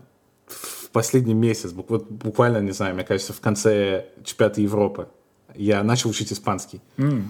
[0.46, 5.09] в последний месяц, буквально, не знаю, мне кажется, в конце чемпионата Европы,
[5.57, 6.80] я начал учить испанский.
[6.97, 7.24] Mm.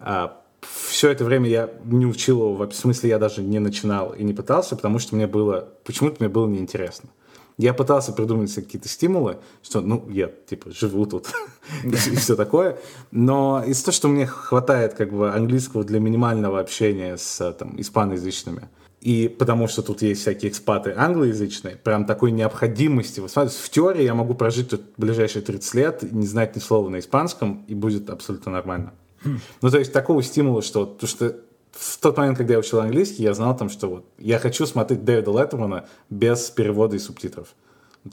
[0.00, 4.24] А, все это время я не учил его, в смысле я даже не начинал и
[4.24, 7.10] не пытался, потому что мне было, почему-то мне было неинтересно.
[7.58, 11.28] Я пытался придумать какие-то стимулы, что, ну, я, типа, живу тут
[11.84, 12.78] и все такое.
[13.10, 18.70] Но из-за того, что мне хватает, как бы, английского для минимального общения с, там, испаноязычными,
[19.00, 23.20] и потому что тут есть всякие экспаты англоязычные, прям такой необходимости.
[23.20, 27.64] В теории я могу прожить тут ближайшие 30 лет, не знать ни слова на испанском,
[27.66, 28.92] и будет абсолютно нормально.
[29.24, 31.36] Ну, то есть такого стимула, что, то, что
[31.72, 35.04] в тот момент, когда я учил английский, я знал там, что вот я хочу смотреть
[35.04, 37.48] Дэвида Леттермана без перевода и субтитров.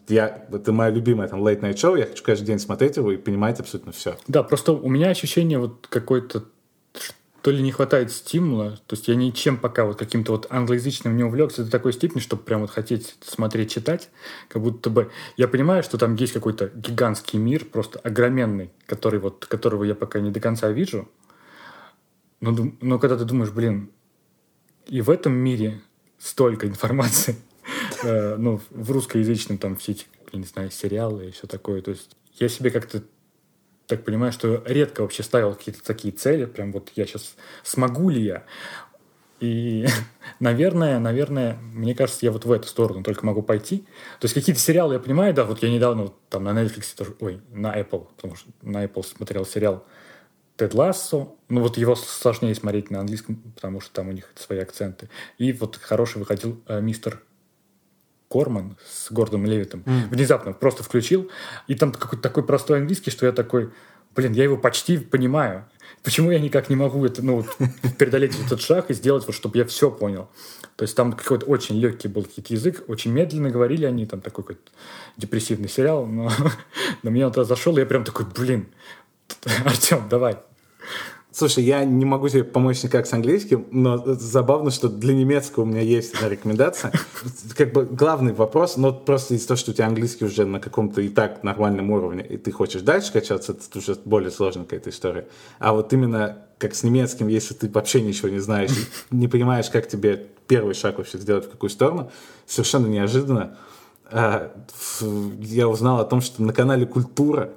[0.09, 3.17] Я, это мое любимое там late night show, я хочу каждый день смотреть его и
[3.17, 4.17] понимать абсолютно все.
[4.27, 6.43] Да, просто у меня ощущение вот какой-то
[7.47, 11.23] то ли не хватает стимула, то есть я ничем пока вот каким-то вот англоязычным не
[11.23, 14.09] увлекся до такой степени, чтобы прям вот хотеть смотреть, читать,
[14.49, 19.45] как будто бы я понимаю, что там есть какой-то гигантский мир, просто огроменный, который вот,
[19.45, 21.07] которого я пока не до конца вижу,
[22.41, 23.91] но, но когда ты думаешь, блин,
[24.85, 25.79] и в этом мире
[26.19, 27.37] столько информации,
[28.03, 31.81] э, ну, в русскоязычном там все эти, я не знаю, сериалы и все такое.
[31.81, 33.03] То есть я себе как-то
[33.87, 38.21] так понимаю, что редко вообще ставил какие-то такие цели, прям вот я сейчас смогу ли
[38.21, 38.43] я.
[39.39, 39.87] И,
[40.39, 43.79] наверное, наверное, мне кажется, я вот в эту сторону только могу пойти.
[44.19, 47.15] То есть какие-то сериалы я понимаю, да, вот я недавно вот, там на Netflix тоже,
[47.19, 49.85] ой, на Apple, потому что на Apple смотрел сериал
[50.57, 51.35] Тед Лассо.
[51.47, 55.09] Ну, вот его сложнее смотреть на английском, потому что там у них свои акценты.
[55.37, 57.21] И вот хороший выходил э, мистер
[58.29, 59.81] Корман с Гордом Левитом.
[59.81, 60.09] Mm.
[60.09, 61.29] Внезапно просто включил.
[61.67, 63.71] И там какой-то такой простой английский, что я такой,
[64.15, 65.65] блин, я его почти понимаю.
[66.03, 67.45] Почему я никак не могу это, ну,
[67.97, 70.29] преодолеть этот шаг и сделать, вот, чтобы я все понял?
[70.75, 74.71] То есть там какой-то очень легкий был язык, очень медленно говорили они, там такой какой-то
[75.17, 76.31] депрессивный сериал, но
[77.03, 78.67] на меня он тогда зашел, и я прям такой, блин,
[79.65, 80.37] Артем, давай.
[81.37, 85.67] Слушай, я не могу тебе помочь никак с английским, но забавно, что для немецкого у
[85.67, 86.91] меня есть одна рекомендация.
[87.55, 90.99] Как бы главный вопрос, но просто из-за того, что у тебя английский уже на каком-то
[90.99, 95.27] и так нормальном уровне, и ты хочешь дальше качаться, это уже более сложная какая-то история.
[95.59, 98.71] А вот именно как с немецким, если ты вообще ничего не знаешь,
[99.11, 102.09] не понимаешь, как тебе первый шаг вообще сделать в какую сторону,
[102.47, 103.57] совершенно неожиданно
[104.09, 104.51] а,
[105.39, 107.51] я узнал о том, что на канале «Культура»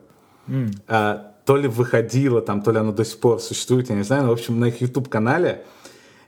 [0.49, 4.23] mm то ли выходило там, то ли оно до сих пор существует, я не знаю.
[4.23, 5.65] Но, в общем, на их YouTube-канале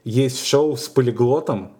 [0.03, 1.71] есть шоу с полиглотом,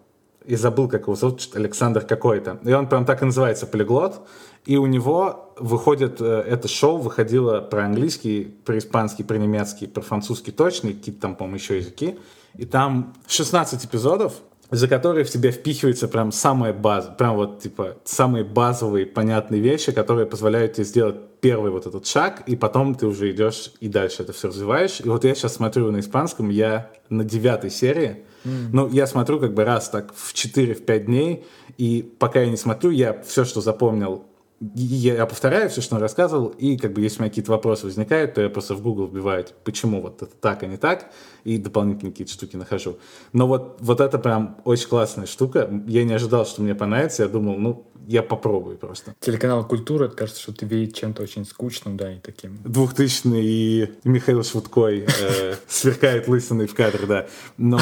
[0.46, 2.62] и забыл, как его зовут, Александр какой-то.
[2.64, 4.26] И он прям так и называется «Полиглот».
[4.64, 10.00] И у него выходит, э, это шоу выходило про английский, про испанский, про немецкий, про
[10.00, 12.18] французский точно, и какие-то там, по-моему, еще языки.
[12.56, 14.36] И там 16 эпизодов,
[14.72, 19.91] за которые в тебя впихивается прям самая база, прям вот типа самые базовые понятные вещи,
[19.91, 24.24] которые позволяют тебе сделать первый вот этот шаг, и потом ты уже идешь и дальше
[24.24, 25.01] это все развиваешь.
[25.03, 28.70] И вот я сейчас смотрю на испанском, я на девятой серии, mm.
[28.72, 31.45] ну, я смотрю как бы раз так в 4-5 дней,
[31.78, 34.26] и пока я не смотрю, я все, что запомнил,
[34.76, 38.36] я повторяю все, что он рассказывал, и как бы если у меня какие-то вопросы возникают,
[38.36, 41.11] то я просто в Google вбиваю, почему вот это так, а не так,
[41.44, 42.98] и дополнительные какие-то штуки нахожу.
[43.34, 45.70] Но вот, вот это прям очень классная штука.
[45.88, 47.24] Я не ожидал, что мне понравится.
[47.24, 49.16] Я думал, ну, я попробую просто.
[49.20, 52.58] Телеканал «Культура», кажется, что ты видишь чем-то очень скучным, да, и таким.
[52.64, 57.28] Двухтысячный и Михаил Швудкой э, сверкает лысиной в кадр, да.
[57.58, 57.78] Но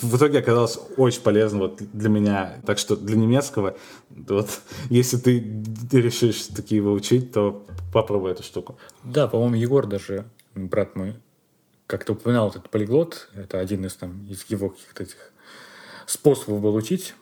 [0.00, 2.60] в итоге оказалось очень полезно вот для меня.
[2.66, 3.76] Так что для немецкого,
[4.10, 4.48] вот,
[4.90, 5.42] если ты
[5.92, 8.78] решишь такие выучить, то попробуй эту штуку.
[9.02, 10.24] Да, по-моему, Егор даже,
[10.54, 11.14] брат мой,
[11.88, 13.28] как-то упоминал этот полиглот.
[13.34, 15.32] Это один из, там, из его каких-то этих
[16.06, 17.14] способов был учить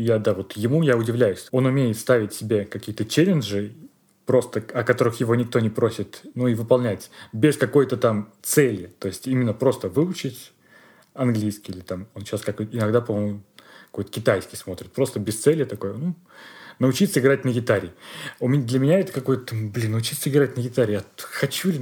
[0.00, 1.48] я, да, вот ему я удивляюсь.
[1.50, 3.74] Он умеет ставить себе какие-то челленджи,
[4.26, 8.92] просто о которых его никто не просит, ну и выполнять без какой-то там цели.
[8.98, 10.52] То есть именно просто выучить
[11.14, 13.42] английский или там, он сейчас как иногда, по-моему,
[13.86, 16.14] какой-то китайский смотрит, просто без цели такой, ну,
[16.78, 17.92] научиться играть на гитаре.
[18.40, 20.94] Для меня это какой-то, блин, научиться играть на гитаре.
[20.94, 21.72] Я хочу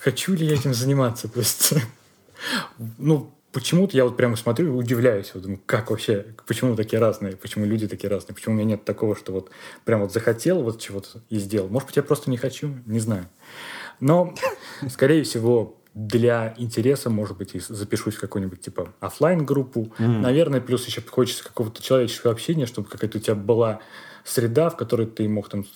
[0.00, 1.28] хочу ли я этим заниматься?
[1.28, 1.74] То есть,
[2.98, 7.36] ну, почему-то я вот прямо смотрю и удивляюсь, вот, думаю, как вообще, почему такие разные,
[7.36, 9.50] почему люди такие разные, почему у меня нет такого, что вот
[9.84, 11.68] прям вот захотел вот чего-то и сделал.
[11.68, 13.28] Может быть, я просто не хочу, не знаю.
[14.00, 14.34] Но,
[14.88, 20.20] скорее всего, для интереса, может быть, и запишусь в какую-нибудь типа офлайн группу mm.
[20.20, 23.80] Наверное, плюс еще хочется какого-то человеческого общения, чтобы какая-то у тебя была
[24.24, 25.66] среда, в которой ты мог там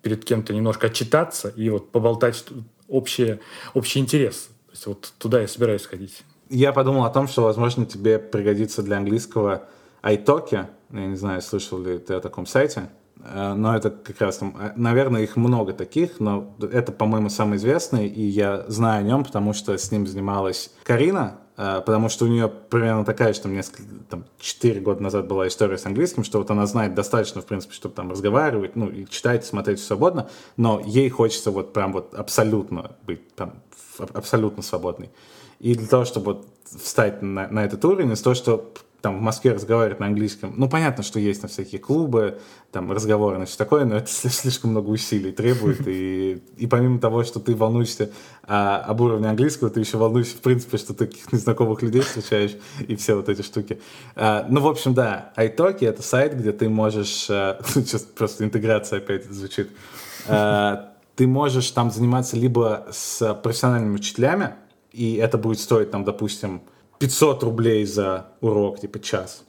[0.00, 2.44] перед кем-то немножко отчитаться и вот поболтать
[2.92, 3.40] общий,
[3.74, 4.50] общий интерес.
[4.66, 6.22] То есть вот туда я собираюсь ходить
[6.52, 9.64] я подумал о том, что, возможно, тебе пригодится для английского
[10.02, 10.66] iTalki.
[10.90, 12.90] Я не знаю, слышал ли ты о таком сайте.
[13.24, 17.56] Э, но это как раз там, э, наверное, их много таких, но это, по-моему, самый
[17.56, 22.28] известный, и я знаю о нем, потому что с ним занималась Карина, потому что у
[22.28, 26.50] нее примерно такая там, несколько, там, 4 года назад была история с английским, что вот
[26.50, 31.08] она знает достаточно, в принципе, чтобы там разговаривать, ну, и читать, смотреть свободно, но ей
[31.10, 33.54] хочется вот прям вот абсолютно быть там
[33.98, 35.10] абсолютно свободной.
[35.60, 38.72] И для того, чтобы вот встать на, на этот уровень, из того, что
[39.02, 40.54] там в Москве разговаривают на английском.
[40.56, 42.38] Ну, понятно, что есть на всякие клубы,
[42.70, 45.86] там разговоры, на все такое, но это слишком много усилий требует.
[45.86, 48.10] И, и помимо того, что ты волнуешься
[48.44, 52.56] а, об уровне английского, ты еще волнуешься, в принципе, что ты каких-то незнакомых людей встречаешь
[52.88, 53.80] и все вот эти штуки.
[54.14, 57.28] А, ну, в общем, да, iTalki— это сайт, где ты можешь...
[57.28, 59.70] А, сейчас просто интеграция опять звучит.
[60.28, 64.54] А, ты можешь там заниматься либо с профессиональными учителями,
[64.92, 66.62] и это будет стоить, там, допустим,
[67.02, 69.44] 500 рублей за урок, типа час.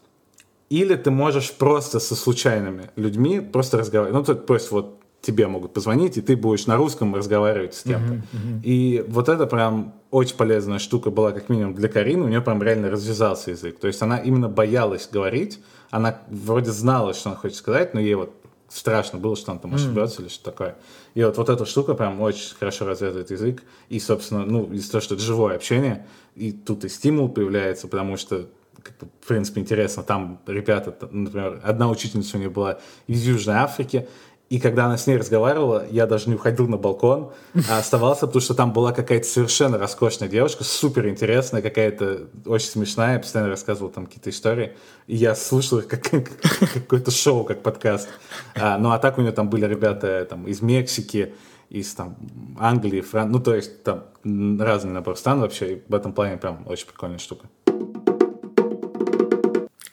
[0.69, 4.17] Или ты можешь просто со случайными людьми просто разговаривать.
[4.17, 7.83] Ну, то, то есть вот тебе могут позвонить, и ты будешь на русском разговаривать с
[7.83, 8.13] кем-то.
[8.13, 8.61] Uh-huh, uh-huh.
[8.63, 12.25] И вот это прям очень полезная штука была, как минимум, для Карины.
[12.25, 13.79] У нее прям реально развязался язык.
[13.79, 15.59] То есть она именно боялась говорить.
[15.91, 18.33] Она вроде знала, что она хочет сказать, но ей вот
[18.67, 20.25] страшно было, что он там ошибется mm.
[20.25, 20.75] или что такое.
[21.13, 23.63] И вот, вот эта штука прям очень хорошо развязывает язык.
[23.89, 26.05] И, собственно, ну, из-за того, что это живое общение,
[26.35, 28.47] и тут и стимул появляется, потому что
[28.81, 30.03] как бы, в принципе, интересно.
[30.03, 34.07] Там ребята, например, одна учительница у нее была из Южной Африки,
[34.49, 37.31] и когда она с ней разговаривала, я даже не уходил на балкон,
[37.69, 43.17] а оставался, потому что там была какая-то совершенно роскошная девушка, супер интересная, какая-то очень смешная,
[43.17, 44.75] постоянно рассказывала там какие-то истории.
[45.07, 46.29] И я слушал их как, как
[46.73, 48.09] какое-то шоу, как подкаст.
[48.55, 51.33] А, ну а так у нее там были ребята там, из Мексики,
[51.69, 52.15] из там
[52.59, 53.31] Англии, Фран...
[53.31, 57.17] ну то есть там разный набор стран вообще, и в этом плане прям очень прикольная
[57.17, 57.47] штука.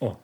[0.01, 0.18] О,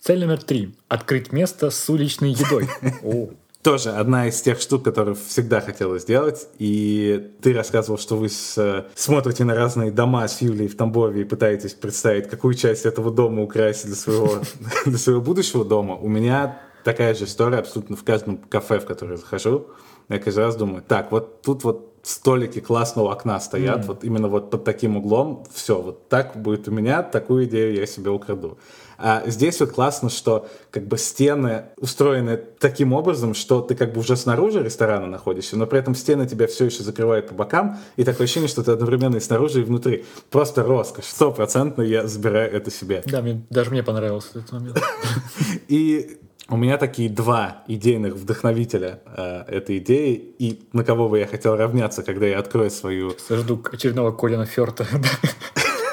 [0.00, 0.74] цель номер три.
[0.88, 2.68] Открыть место с уличной едой.
[3.62, 6.48] Тоже одна из тех штук, которые всегда хотелось сделать.
[6.58, 11.24] И ты рассказывал, что вы с, смотрите на разные дома с Юлей в Тамбове и
[11.24, 14.40] пытаетесь представить, какую часть этого дома украсить для своего,
[14.86, 15.94] для своего будущего дома.
[15.96, 19.66] У меня такая же история абсолютно в каждом кафе, в которое захожу.
[20.08, 23.86] Я каждый раз думаю, так, вот тут вот столики классного окна стоят, mm.
[23.86, 27.86] вот именно вот под таким углом, все, вот так будет у меня, такую идею я
[27.86, 28.58] себе украду.
[29.02, 34.00] А здесь вот классно, что как бы стены устроены таким образом, что ты как бы
[34.00, 38.04] уже снаружи ресторана находишься, но при этом стены тебя все еще закрывают по бокам, и
[38.04, 40.04] такое ощущение, что ты одновременно и снаружи, и внутри.
[40.30, 41.06] Просто роскошь.
[41.06, 43.02] Стопроцентно я забираю это себе.
[43.06, 44.78] Да, мне, даже мне понравился этот момент.
[45.68, 46.18] И
[46.50, 51.56] у меня такие два идейных вдохновителя э, этой идеи, и на кого бы я хотел
[51.56, 53.14] равняться, когда я открою свою...
[53.28, 54.86] Жду очередного Колина Ферта.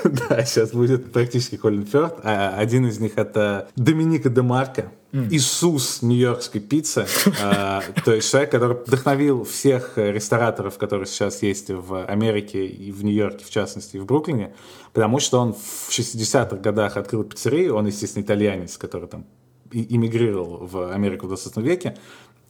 [0.03, 2.19] Да, сейчас будет практически Колин Фёрд.
[2.23, 7.05] А один из них это Доминика де Марко, Иисус нью-йоркской пиццы.
[7.41, 13.03] А, то есть человек, который вдохновил всех рестораторов, которые сейчас есть в Америке и в
[13.03, 14.53] Нью-Йорке, в частности, и в Бруклине,
[14.93, 19.25] потому что он в 60-х годах открыл пиццерию, он, естественно, итальянец, который там
[19.71, 21.97] иммигрировал в Америку в 20 веке.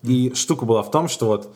[0.03, 1.55] И штука была в том, что вот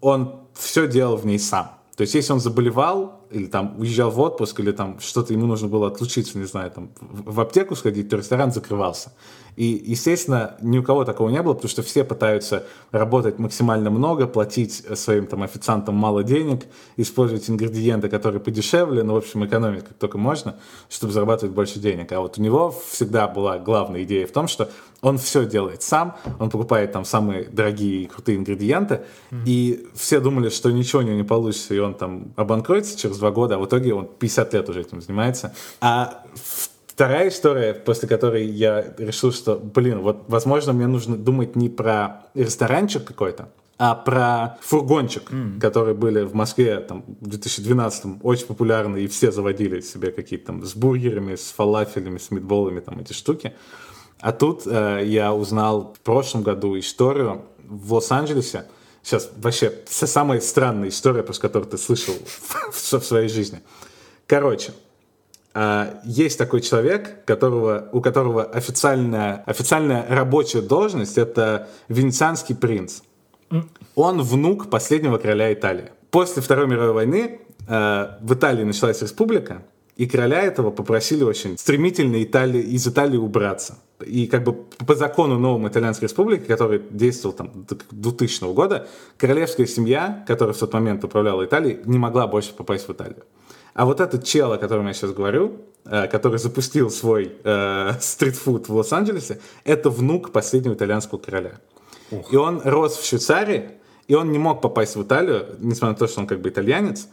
[0.00, 1.72] он все делал в ней сам.
[1.96, 5.68] То есть, если он заболевал, или там уезжал в отпуск, или там что-то ему нужно
[5.68, 9.12] было отлучиться, не знаю, там в аптеку сходить, то ресторан закрывался.
[9.56, 14.26] И, естественно, ни у кого такого не было, потому что все пытаются работать максимально много,
[14.26, 16.66] платить своим там официантам мало денег,
[16.96, 20.56] использовать ингредиенты, которые подешевле, ну, в общем, экономить как только можно,
[20.88, 22.12] чтобы зарабатывать больше денег.
[22.12, 24.70] А вот у него всегда была главная идея в том, что
[25.02, 29.42] он все делает сам, он покупает там самые дорогие и крутые ингредиенты, mm-hmm.
[29.46, 33.30] и все думали, что ничего у него не получится, и он там обанкроется через два
[33.30, 35.54] года, а в итоге он 50 лет уже этим занимается.
[35.80, 36.24] А
[37.00, 42.26] вторая история, после которой я решил, что, блин, вот, возможно, мне нужно думать не про
[42.34, 43.48] ресторанчик какой-то,
[43.78, 45.60] а про фургончик, mm.
[45.60, 50.64] которые были в Москве там, в 2012 очень популярны, и все заводили себе какие-то там
[50.64, 53.54] с бургерами, с фалафелями, с митболами, там эти штуки.
[54.20, 58.66] А тут э, я узнал в прошлом году историю в Лос-Анджелесе.
[59.02, 62.14] Сейчас вообще вся самая странная история, про которую ты слышал
[62.72, 63.60] в, в, своей жизни.
[64.26, 64.72] Короче,
[65.54, 73.00] э, есть такой человек, которого, у которого официальная, официальная рабочая должность это венецианский принц.
[73.96, 75.90] Он внук последнего короля Италии.
[76.10, 79.62] После Второй мировой войны э, в Италии началась республика,
[80.00, 83.76] и короля этого попросили очень стремительно Италии, из Италии убраться.
[84.02, 84.54] И как бы
[84.86, 88.88] по закону новой Итальянской республики, который действовал там до 2000 года,
[89.18, 93.24] королевская семья, которая в тот момент управляла Италией, не могла больше попасть в Италию.
[93.74, 98.70] А вот этот чел, о котором я сейчас говорю, э, который запустил свой э, стритфуд
[98.70, 101.60] в Лос-Анджелесе, это внук последнего итальянского короля.
[102.10, 102.32] Ух.
[102.32, 103.72] И он рос в Швейцарии,
[104.08, 107.06] и он не мог попасть в Италию, несмотря на то, что он как бы итальянец,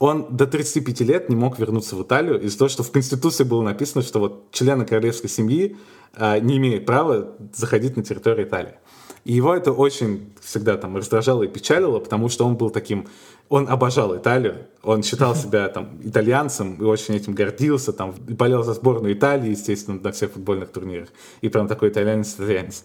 [0.00, 3.62] он до 35 лет не мог вернуться в Италию из-за того, что в Конституции было
[3.62, 5.76] написано, что вот члены королевской семьи
[6.14, 8.74] э, не имеют права заходить на территорию Италии.
[9.26, 13.08] И его это очень всегда там раздражало и печалило, потому что он был таким,
[13.50, 18.72] он обожал Италию, он считал себя там итальянцем и очень этим гордился, там болел за
[18.72, 21.10] сборную Италии, естественно, на всех футбольных турнирах,
[21.42, 22.84] и прям такой итальянец-итальянец.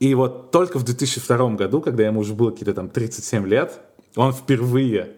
[0.00, 3.80] И вот только в 2002 году, когда ему уже было какие-то там 37 лет,
[4.16, 5.17] он впервые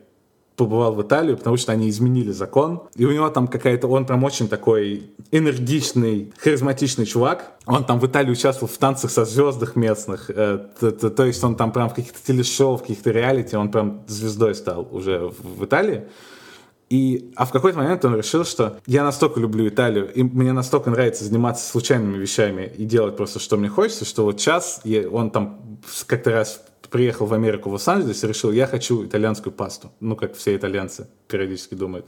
[0.60, 2.82] побывал в Италию, потому что они изменили закон.
[2.94, 7.52] И у него там какая-то, он прям очень такой энергичный, харизматичный чувак.
[7.64, 10.28] Он там в Италии участвовал в танцах со звездах местных.
[10.28, 10.58] Э,
[11.16, 14.86] то, есть он там прям в каких-то телешоу, в каких-то реалити, он прям звездой стал
[14.90, 16.02] уже в Италии.
[16.90, 20.90] И, а в какой-то момент он решил, что я настолько люблю Италию, и мне настолько
[20.90, 25.30] нравится заниматься случайными вещами и делать просто, что мне хочется, что вот сейчас я, он
[25.30, 26.60] там как-то раз
[26.90, 29.92] приехал в Америку, в Лос-Анджелес, и решил, я хочу итальянскую пасту.
[30.00, 32.06] Ну, как все итальянцы периодически думают.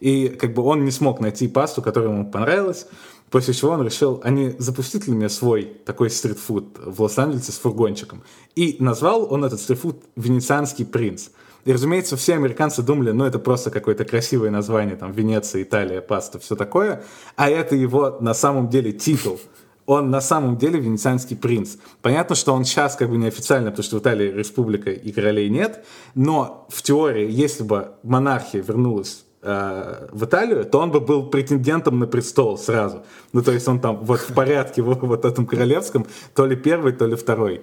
[0.00, 2.86] И как бы он не смог найти пасту, которая ему понравилась,
[3.30, 8.22] после чего он решил, они запустить ли мне свой такой стритфуд в Лос-Анджелесе с фургончиком.
[8.54, 11.28] И назвал он этот стритфуд «Венецианский принц».
[11.64, 16.38] И, разумеется, все американцы думали, ну, это просто какое-то красивое название, там, Венеция, Италия, паста,
[16.38, 17.04] все такое.
[17.36, 19.40] А это его, на самом деле, титул
[19.86, 21.76] он на самом деле венецианский принц.
[22.02, 25.84] Понятно, что он сейчас как бы неофициально, потому что в Италии республика и королей нет,
[26.14, 31.98] но в теории, если бы монархия вернулась э, в Италию, то он бы был претендентом
[31.98, 33.02] на престол сразу.
[33.32, 36.92] Ну, то есть он там вот в порядке вот, вот этом королевском, то ли первый,
[36.92, 37.62] то ли второй.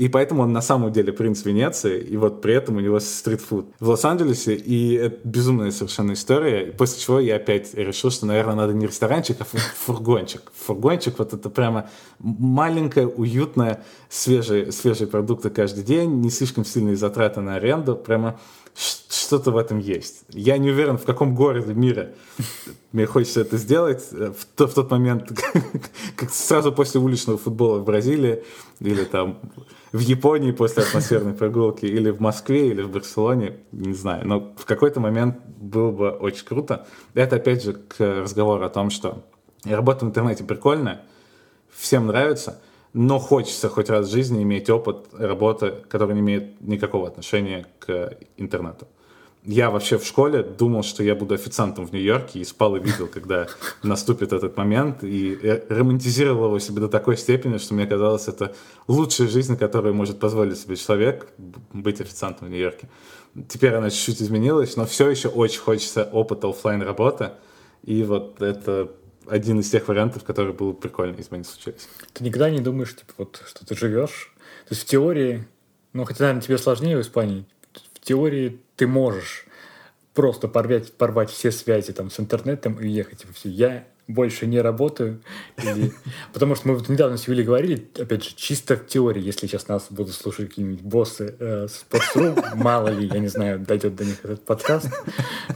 [0.00, 3.66] И поэтому он на самом деле принц Венеции, и вот при этом у него стритфуд
[3.80, 8.72] в Лос-Анджелесе, и это безумная совершенно история, после чего я опять решил, что, наверное, надо
[8.72, 10.52] не ресторанчик, а фургончик.
[10.56, 17.42] Фургончик, вот это прямо маленькая, уютная, свежие, свежие продукты каждый день, не слишком сильные затраты
[17.42, 18.40] на аренду, прямо
[19.30, 20.24] что-то в этом есть.
[20.30, 22.08] Я не уверен, в каком городе мира
[22.90, 24.02] мне хочется это сделать.
[24.10, 25.30] В, то, в тот момент,
[26.16, 28.42] как сразу после уличного футбола в Бразилии,
[28.80, 29.38] или там
[29.92, 34.26] в Японии после атмосферной прогулки, или в Москве, или в Барселоне, не знаю.
[34.26, 36.88] Но в какой-то момент было бы очень круто.
[37.14, 39.22] Это опять же к разговору о том, что
[39.64, 41.02] работа в интернете прикольная,
[41.70, 42.60] всем нравится,
[42.94, 48.18] но хочется хоть раз в жизни иметь опыт работы, который не имеет никакого отношения к
[48.36, 48.88] интернету.
[49.44, 53.06] Я вообще в школе думал, что я буду официантом в Нью-Йорке и спал и видел,
[53.06, 53.46] когда
[53.82, 58.54] наступит этот момент, и романтизировал его себе до такой степени, что мне казалось, это
[58.86, 61.28] лучшая жизнь, которую может позволить себе человек,
[61.72, 62.88] быть официантом в Нью-Йорке.
[63.48, 67.30] Теперь она чуть-чуть изменилась, но все еще очень хочется опыта офлайн работы,
[67.82, 68.90] и вот это
[69.26, 71.88] один из тех вариантов, которые было прикольно, если бы они случились.
[72.12, 74.34] Ты никогда не думаешь, типа, вот, что ты живешь?
[74.68, 75.46] То есть в теории,
[75.92, 77.46] ну, хотя, наверное, тебе сложнее в Испании,
[78.02, 79.46] теории ты можешь
[80.14, 83.20] просто порвать, порвать все связи там с интернетом и уехать.
[83.20, 85.20] Типа, все, я больше не работаю.
[85.62, 85.92] Или...
[86.32, 89.68] Потому что мы вот недавно с Юлей говорили, опять же, чисто в теории, если сейчас
[89.68, 94.24] нас будут слушать какие-нибудь боссы э, Sports.ru, мало ли, я не знаю, дойдет до них
[94.24, 94.88] этот подкаст,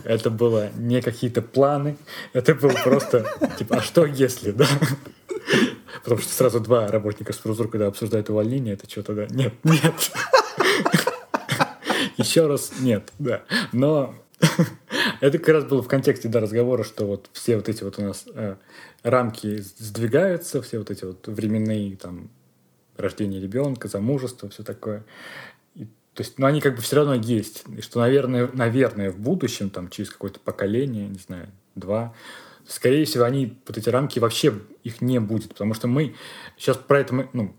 [0.05, 1.97] это было не какие-то планы,
[2.33, 3.27] это было просто,
[3.59, 4.67] типа, а что если, да?
[6.05, 9.27] Потому что сразу два работника Sports.ru, когда обсуждают увольнение, это что тогда?
[9.27, 10.13] Нет, нет.
[12.17, 13.45] Еще раз нет, да.
[13.73, 14.15] Но
[15.21, 18.03] это как раз было в контексте да, разговора, что вот все вот эти вот у
[18.03, 18.57] нас э,
[19.03, 22.31] рамки сдвигаются, все вот эти вот временные там
[22.97, 25.05] рождение ребенка, замужество, все такое.
[25.75, 27.65] И, то есть, ну, они как бы все равно есть.
[27.77, 32.15] И что, наверное, наверное, в будущем, там, через какое-то поколение, не знаю, два,
[32.67, 36.15] скорее всего, они, вот эти рамки вообще их не будет, потому что мы
[36.57, 37.55] сейчас про это, мы, ну,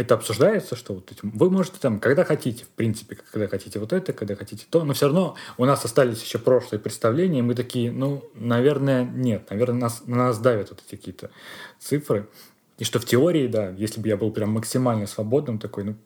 [0.00, 4.14] это обсуждается, что вот вы можете там, когда хотите, в принципе, когда хотите вот это,
[4.14, 7.92] когда хотите то, но все равно у нас остались еще прошлые представления, и мы такие,
[7.92, 11.30] ну, наверное, нет, наверное, нас, на нас давят вот эти какие-то
[11.78, 12.28] цифры.
[12.78, 15.96] И что в теории, да, если бы я был прям максимально свободным, такой, ну,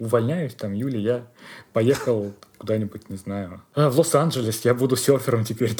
[0.00, 1.26] увольняюсь, там, Юля, я
[1.72, 5.76] поехал куда-нибудь, не знаю, а, в Лос-Анджелес, я буду серфером теперь.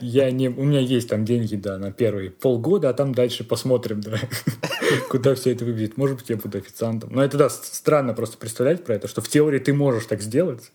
[0.00, 4.00] Я не, у меня есть там деньги, да, на первые полгода, а там дальше посмотрим,
[4.00, 4.18] да,
[5.08, 5.96] куда все это выведет.
[5.96, 7.10] Может быть, я буду официантом.
[7.12, 10.70] Но это, да, странно просто представлять про это, что в теории ты можешь так сделать,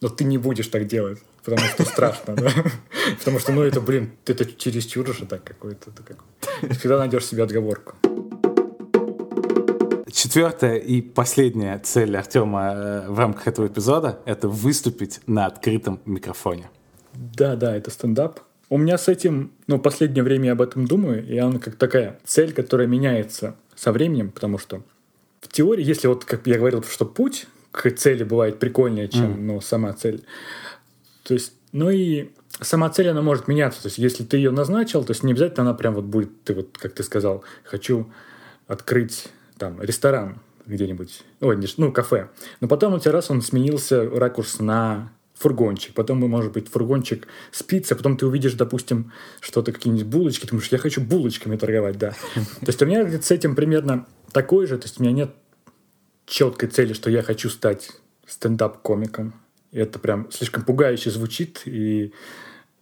[0.00, 2.50] но ты не будешь так делать, потому что страшно, да?
[3.18, 5.90] Потому что, ну, это, блин, это чересчур уже так какой-то.
[6.72, 7.94] Всегда найдешь себе отговорку.
[10.12, 16.68] Четвертая и последняя цель Артема э, в рамках этого эпизода– это выступить на открытом микрофоне.
[17.20, 18.40] Да, да, это стендап.
[18.70, 22.18] У меня с этим, ну, последнее время я об этом думаю, и она как такая
[22.24, 24.82] цель, которая меняется со временем, потому что
[25.42, 29.40] в теории, если вот, как я говорил, что путь к цели бывает прикольнее, чем, mm.
[29.40, 30.24] ну, сама цель,
[31.24, 32.30] То есть, ну и
[32.62, 33.82] сама цель, она может меняться.
[33.82, 36.54] То есть, если ты ее назначил, то есть не обязательно она прям вот будет, ты
[36.54, 38.10] вот, как ты сказал, хочу
[38.66, 42.30] открыть там ресторан где-нибудь, ой, не, ну, кафе.
[42.62, 47.96] Но потом у тебя раз он сменился ракурс на фургончик, потом, может быть, фургончик спится,
[47.96, 49.10] потом ты увидишь, допустим,
[49.40, 52.10] что-то, какие-нибудь булочки, ты думаешь, я хочу булочками торговать, да.
[52.34, 55.30] То есть у меня с этим примерно такой же, то есть у меня нет
[56.26, 57.90] четкой цели, что я хочу стать
[58.26, 59.32] стендап-комиком.
[59.72, 62.12] Это прям слишком пугающе звучит, и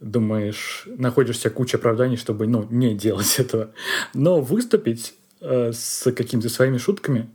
[0.01, 3.71] думаешь, находишься куча оправданий, чтобы ну, не делать этого.
[4.15, 7.31] Но выступить э, с какими-то своими шутками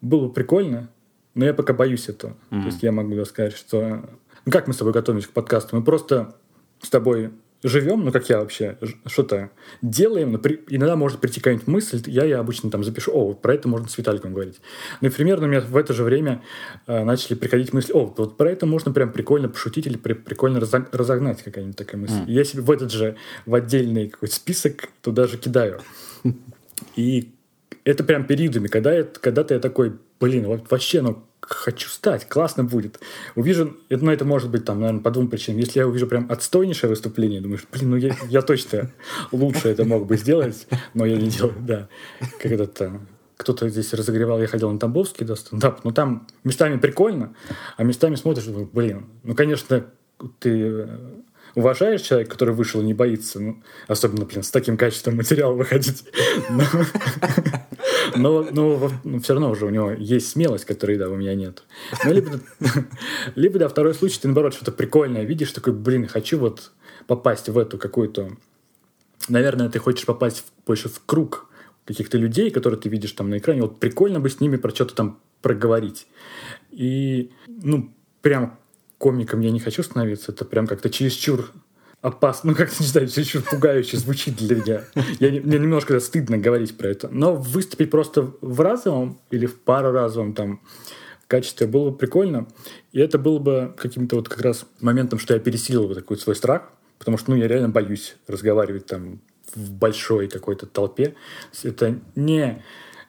[0.00, 0.90] было бы прикольно,
[1.34, 2.36] но я пока боюсь этого.
[2.50, 2.60] Mm-hmm.
[2.60, 4.08] То есть я могу сказать, что...
[4.48, 5.76] Ну, как мы с тобой готовились к подкасту?
[5.76, 6.34] Мы просто
[6.80, 7.32] с тобой
[7.62, 9.50] живем, ну, как я вообще, что-то
[9.82, 13.42] делаем, но при, иногда может прийти какая-нибудь мысль, я я обычно там запишу, о, вот
[13.42, 14.58] про это можно с Виталиком говорить.
[15.02, 16.42] Ну, и примерно у меня в это же время
[16.86, 20.60] э, начали приходить мысли, о, вот про это можно прям прикольно пошутить или при, прикольно
[20.60, 22.14] разогнать какая-нибудь такая мысль.
[22.14, 22.30] Mm.
[22.32, 25.82] Я себе в этот же, в отдельный какой-то список туда же кидаю.
[26.96, 27.34] И
[27.84, 33.00] это прям периодами, когда, я, когда-то я такой, блин, вообще, ну, хочу стать, классно будет.
[33.34, 35.60] Увижу, это, ну, это может быть там, наверное, по двум причинам.
[35.60, 38.92] Если я увижу прям отстойнейшее выступление, думаешь, блин, ну я, я точно
[39.32, 41.88] лучше это мог бы сделать, но я не делаю, да.
[42.40, 43.00] Когда-то
[43.36, 47.34] кто-то здесь разогревал, я ходил на Тамбовский, да, стендап, но там местами прикольно,
[47.76, 49.86] а местами смотришь, блин, ну, конечно,
[50.40, 50.88] ты
[51.58, 56.04] уважаешь человека, который вышел и не боится, ну, особенно, блин, с таким качеством материала выходить.
[58.16, 61.64] Но, но, но все равно уже у него есть смелость, которой, да, у меня нет.
[62.04, 62.40] Ну, либо,
[63.34, 66.72] либо, да, второй случай, ты, наоборот, что-то прикольное видишь, такой, блин, хочу вот
[67.06, 68.30] попасть в эту какую-то...
[69.28, 71.50] Наверное, ты хочешь попасть в, больше в круг
[71.84, 73.62] каких-то людей, которые ты видишь там на экране.
[73.62, 76.06] Вот прикольно бы с ними про что-то там проговорить.
[76.70, 77.92] И, ну,
[78.22, 78.58] прям
[78.98, 80.32] комиком я не хочу становиться.
[80.32, 81.50] Это прям как-то чересчур
[82.00, 84.84] опасно, ну как-то, не знаю, чересчур пугающе звучит для меня.
[85.20, 87.08] Я, мне немножко стыдно говорить про это.
[87.08, 90.60] Но выступить просто в разовом или в пароразовом там
[91.28, 92.48] качестве было бы прикольно.
[92.92, 96.34] И это было бы каким-то вот как раз моментом, что я пересилил бы такой свой
[96.34, 99.20] страх, потому что, ну, я реально боюсь разговаривать там
[99.54, 101.14] в большой какой-то толпе.
[101.62, 102.64] Это не,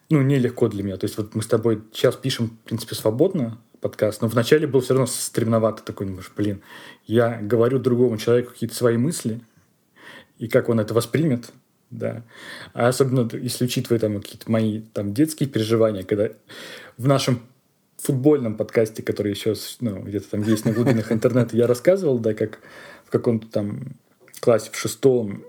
[0.10, 0.98] ну, нелегко для меня.
[0.98, 4.22] То есть вот мы с тобой сейчас пишем, в принципе, свободно, подкаст.
[4.22, 6.62] Но вначале был все равно стремновато такой, думаешь, блин,
[7.06, 9.42] я говорю другому человеку какие-то свои мысли,
[10.38, 11.52] и как он это воспримет,
[11.90, 12.24] да.
[12.74, 16.30] А особенно, если учитывая там какие-то мои там детские переживания, когда
[16.98, 17.42] в нашем
[17.98, 22.60] футбольном подкасте, который еще ну, где-то там есть на глубинах интернета, я рассказывал, да, как
[23.06, 23.96] в каком-то там
[24.40, 25.44] классе в шестом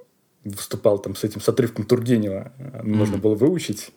[0.45, 2.53] выступал там с этим с отрывком Тургенева,
[2.83, 3.93] нужно было выучить.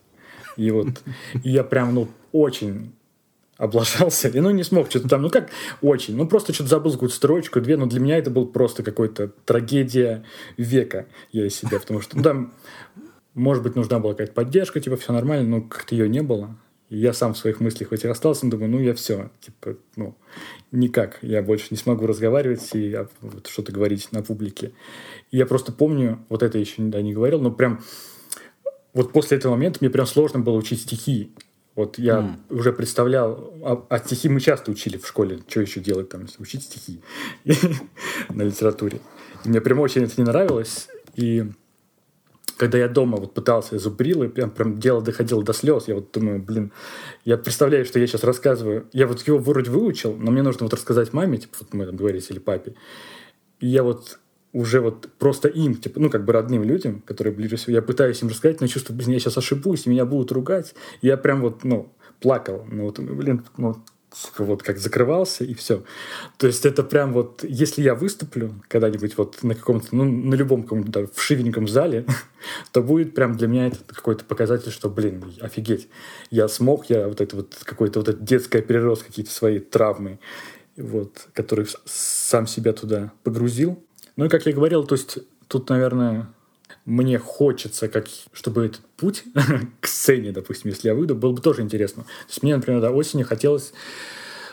[0.57, 1.01] И вот
[1.43, 2.93] и я прям, ну, очень
[3.57, 5.49] облажался, и ну не смог что-то там, ну как
[5.81, 9.31] очень, ну просто что-то забыл какую-то строчку, две, но для меня это был просто какой-то
[9.45, 10.23] трагедия
[10.57, 12.53] века я из себя, потому что ну, там,
[13.33, 16.55] может быть, нужна была какая-то поддержка, типа все нормально, но как-то ее не было.
[16.89, 19.77] И я сам в своих мыслях хоть и остался, но думаю, ну я все, типа,
[19.95, 20.15] ну
[20.71, 24.73] никак, я больше не смогу разговаривать и а, вот, что-то говорить на публике.
[25.31, 27.81] И я просто помню, вот это еще да, не говорил, но прям
[28.93, 31.31] вот после этого момента мне прям сложно было учить стихи.
[31.75, 32.55] Вот я mm.
[32.55, 36.63] уже представлял, а, а стихи мы часто учили в школе, что еще делать там, учить
[36.63, 37.01] стихи
[38.29, 39.01] на литературе.
[39.43, 41.45] И мне прям очень это не нравилось, и
[42.57, 46.11] когда я дома вот пытался, зубрил, и прям, прям дело доходило до слез, я вот
[46.11, 46.71] думаю, блин,
[47.25, 50.73] я представляю, что я сейчас рассказываю, я вот его вроде выучил, но мне нужно вот
[50.73, 52.75] рассказать маме, типа, вот мы там говорили, или папе,
[53.59, 54.19] и я вот
[54.53, 58.21] уже вот просто им, типа, ну, как бы родным людям, которые ближе всего, я пытаюсь
[58.21, 60.75] им рассказать, но чувствую, блин, я сейчас ошибусь, меня будут ругать.
[61.01, 61.91] Я прям вот, ну,
[62.21, 62.65] плакал.
[62.71, 63.83] Ну, вот, блин, ну,
[64.37, 65.83] вот как закрывался и все.
[66.37, 70.63] То есть это прям вот, если я выступлю когда-нибудь вот на каком-то, ну, на любом
[70.63, 72.05] каком-то да, вшивеньком зале,
[72.71, 75.87] то будет прям для меня это какой-то показатель, что, блин, офигеть,
[76.29, 80.19] я смог, я вот это вот какой-то вот это детское перерос, какие-то свои травмы,
[80.77, 83.83] вот, который сам себя туда погрузил.
[84.15, 86.27] Ну и как я говорил, то есть тут, наверное,
[86.85, 89.23] мне хочется, как, чтобы этот путь
[89.79, 92.03] к сцене, допустим, если я выйду, было бы тоже интересно.
[92.03, 93.73] То есть мне, например, до осени хотелось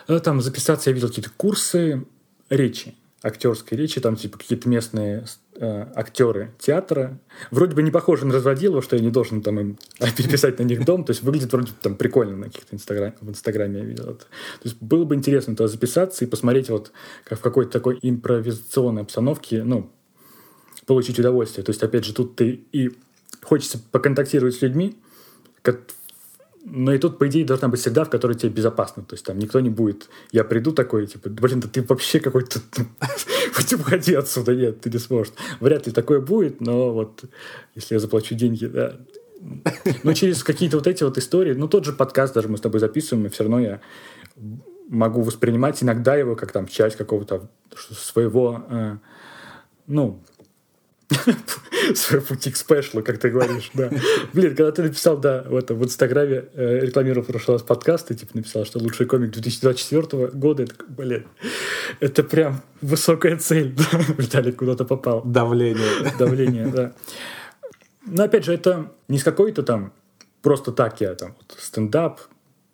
[0.07, 2.05] э, там записаться, я видел какие-то курсы
[2.49, 5.25] речи актерской речи, там типа какие-то местные
[5.61, 7.19] актеры театра.
[7.51, 9.77] Вроде бы не похожи на разводилова, что я не должен там им
[10.17, 11.03] переписать на них дом.
[11.03, 14.19] То есть выглядит вроде там прикольно на каких-то инстаграм, в инстаграме я видел это.
[14.19, 16.91] То есть было бы интересно туда записаться и посмотреть вот
[17.23, 19.91] как в какой-то такой импровизационной обстановке, ну,
[20.85, 21.63] получить удовольствие.
[21.63, 22.91] То есть, опять же, тут ты и
[23.43, 24.97] хочется поконтактировать с людьми,
[26.63, 29.03] но и тут, по идее, должна быть среда, в которой тебе безопасно.
[29.03, 30.09] То есть там никто не будет...
[30.31, 32.59] Я приду такой, типа, блин, да ты вообще какой-то...
[33.75, 35.33] Уходи отсюда, нет, ты не сможешь.
[35.59, 37.23] Вряд ли такое будет, но вот
[37.73, 38.97] если я заплачу деньги, да.
[40.03, 42.79] Но через какие-то вот эти вот истории, ну тот же подкаст даже мы с тобой
[42.79, 43.81] записываем, и все равно я
[44.87, 48.97] могу воспринимать иногда его как там часть какого-то своего, э,
[49.87, 50.21] ну,
[51.95, 53.89] свой пути к спешлу, как ты говоришь, да.
[54.33, 58.07] Блин, когда ты написал, да, в, этом, в Инстаграме, э, рекламировал в прошлый раз подкаст,
[58.07, 61.25] ты типа написал, что лучший комик 2024 года, это, блин,
[61.99, 63.75] это прям высокая цель?
[64.17, 65.21] Виталий куда-то попал.
[65.23, 66.13] Давление.
[66.17, 66.93] Давление, да.
[68.05, 69.93] Но опять же, это не с какой-то там
[70.41, 72.19] просто так я там вот, стендап,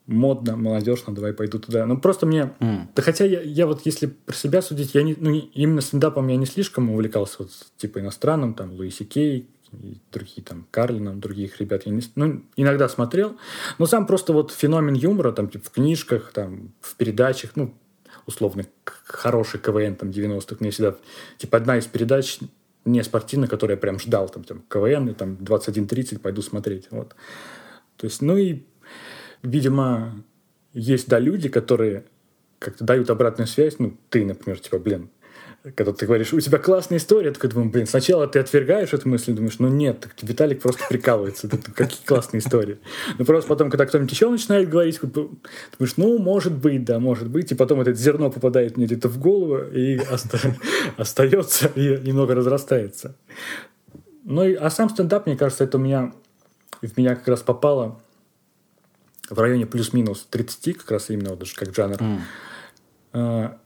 [0.07, 1.85] модно, молодежно, давай пойду туда.
[1.85, 2.53] Ну, просто мне...
[2.59, 2.87] Mm.
[2.95, 6.37] Да хотя я, я вот, если про себя судить, я не, ну, именно стендапом я
[6.37, 11.83] не слишком увлекался, вот, типа, иностранным, там, Луиси Кей, и другие там Карлином, других ребят
[11.85, 13.37] я не, ну, иногда смотрел,
[13.77, 17.73] но сам просто вот феномен юмора там типа в книжках, там в передачах, ну
[18.25, 20.95] условно хороший КВН там 90-х, мне всегда
[21.37, 22.39] типа одна из передач
[22.85, 27.15] не спортивная, которую я прям ждал там, там КВН и там 21.30 пойду смотреть, вот.
[27.97, 28.63] То есть, ну и
[29.43, 30.23] видимо,
[30.73, 32.03] есть, да, люди, которые
[32.59, 35.09] как-то дают обратную связь, ну, ты, например, типа, блин,
[35.75, 39.09] когда ты говоришь, у тебя классная история, я такой думаю, блин, сначала ты отвергаешь эту
[39.09, 42.77] мысль, думаешь, ну нет, так Виталик просто прикалывается, какие классные истории.
[43.17, 47.51] Но просто потом, когда кто-нибудь еще начинает говорить, думаешь, ну, может быть, да, может быть,
[47.51, 49.99] и потом это зерно попадает мне где-то в голову и
[50.97, 53.15] остается, и немного разрастается.
[54.23, 56.13] Ну, а сам стендап, мне кажется, это у меня,
[56.81, 57.99] в меня как раз попало
[59.29, 61.97] в районе плюс-минус 30, как раз именно вот даже как жанр.
[61.97, 62.19] Mm.
[63.13, 63.57] А,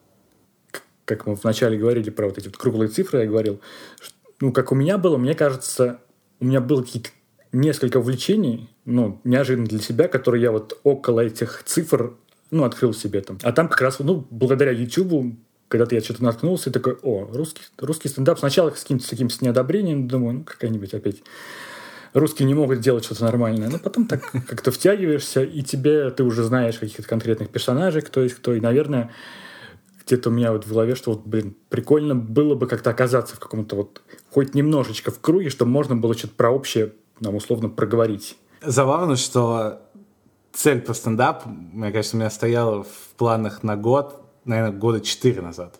[1.05, 3.59] как мы вначале говорили про вот эти вот круглые цифры, я говорил,
[3.99, 5.99] что, ну, как у меня было, мне кажется,
[6.39, 7.09] у меня было какие-то
[7.51, 12.13] несколько увлечений, ну, неожиданно для себя, которые я вот около этих цифр,
[12.49, 13.37] ну, открыл себе там.
[13.43, 15.35] А там как раз, ну, благодаря YouTube
[15.71, 18.37] когда-то я что-то наткнулся и такой, о, русский, русский стендап.
[18.37, 21.23] Сначала с каким-то таким с неодобрением, думаю, ну, какая-нибудь опять
[22.13, 23.69] русские не могут делать что-то нормальное.
[23.69, 28.35] Но потом так как-то втягиваешься, и тебе ты уже знаешь каких-то конкретных персонажей, кто есть
[28.35, 28.53] кто.
[28.53, 29.11] И, наверное,
[30.05, 33.39] где-то у меня вот в голове, что вот, блин, прикольно было бы как-то оказаться в
[33.39, 34.01] каком-то вот
[34.31, 38.37] хоть немножечко в круге, чтобы можно было что-то про общее нам условно проговорить.
[38.61, 39.79] Забавно, что
[40.51, 45.41] цель по стендап, мне кажется, у меня стояла в планах на год, наверное, года четыре
[45.41, 45.75] назад.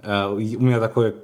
[0.00, 1.14] Э, у меня такое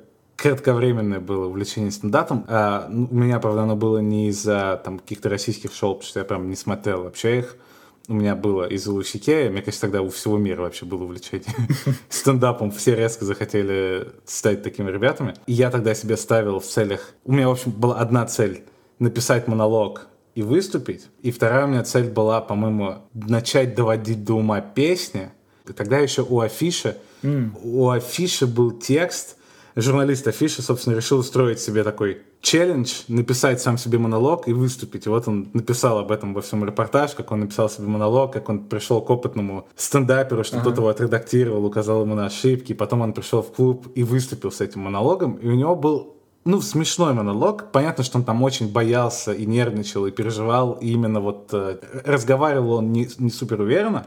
[0.42, 2.44] кратковременное было увлечение стендапом.
[2.48, 6.18] А, ну, у меня, правда, оно было не из-за там каких-то российских шоу, потому что
[6.18, 7.56] я прям не смотрел вообще их.
[8.08, 9.50] У меня было из-за Луси Кея.
[9.50, 11.46] Мне кажется, тогда у всего мира вообще было увлечение
[12.08, 12.72] стендапом.
[12.72, 15.34] Все резко захотели стать такими ребятами.
[15.46, 17.14] И я тогда себе ставил в целях...
[17.24, 18.64] У меня, в общем, была одна цель—
[18.98, 21.06] написать монолог и выступить.
[21.22, 25.30] И вторая у меня цель была, по-моему, начать доводить до ума песни.
[25.68, 27.50] И тогда еще у афиши, mm.
[27.62, 29.36] у афиши был текст—
[29.76, 35.06] журналист Афиша, собственно, решил устроить себе такой челлендж, написать сам себе монолог и выступить.
[35.06, 38.48] И вот он написал об этом во всем репортаж, как он написал себе монолог, как
[38.48, 40.64] он пришел к опытному стендаперу, что ага.
[40.64, 42.72] тот его отредактировал, указал ему на ошибки.
[42.72, 45.34] Потом он пришел в клуб и выступил с этим монологом.
[45.36, 47.70] И у него был ну, смешной монолог.
[47.70, 50.72] Понятно, что он там очень боялся и нервничал, и переживал.
[50.72, 54.06] И именно вот э, разговаривал он не, не супер уверенно.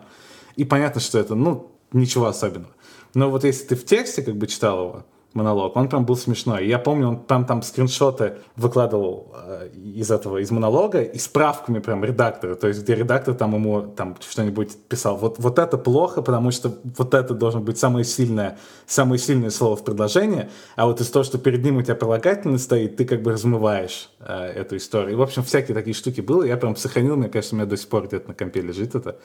[0.55, 2.73] И понятно, что это, ну, ничего особенного.
[3.13, 5.05] Но вот если ты в тексте как бы читал его,
[5.35, 5.75] монолог.
[5.75, 6.67] Он прям был смешной.
[6.67, 12.03] Я помню, он там, там скриншоты выкладывал э, из этого, из монолога, и справками прям
[12.03, 12.55] редактора.
[12.55, 15.17] То есть, где редактор там ему там что-нибудь писал.
[15.17, 18.57] Вот, вот это плохо, потому что вот это должно быть самое сильное,
[18.87, 22.59] самое сильное слово в предложении, а вот из того, что перед ним у тебя прилагательный
[22.59, 25.13] стоит, ты как бы размываешь э, эту историю.
[25.13, 26.43] И, в общем, всякие такие штуки было.
[26.43, 29.19] Я прям сохранил, мне кажется, у меня до сих пор где-то на компе лежит это.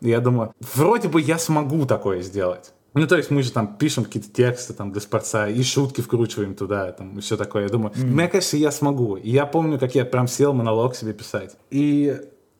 [0.00, 2.72] И я думаю, вроде бы я смогу такое сделать.
[2.96, 6.54] Ну, то есть мы же там пишем какие-то тексты там для спорца и шутки вкручиваем
[6.54, 7.64] туда, там, и все такое.
[7.64, 8.06] Я думаю, mm-hmm.
[8.06, 9.16] мне кажется, я смогу.
[9.16, 11.56] И я помню, как я прям сел монолог себе писать.
[11.70, 12.18] И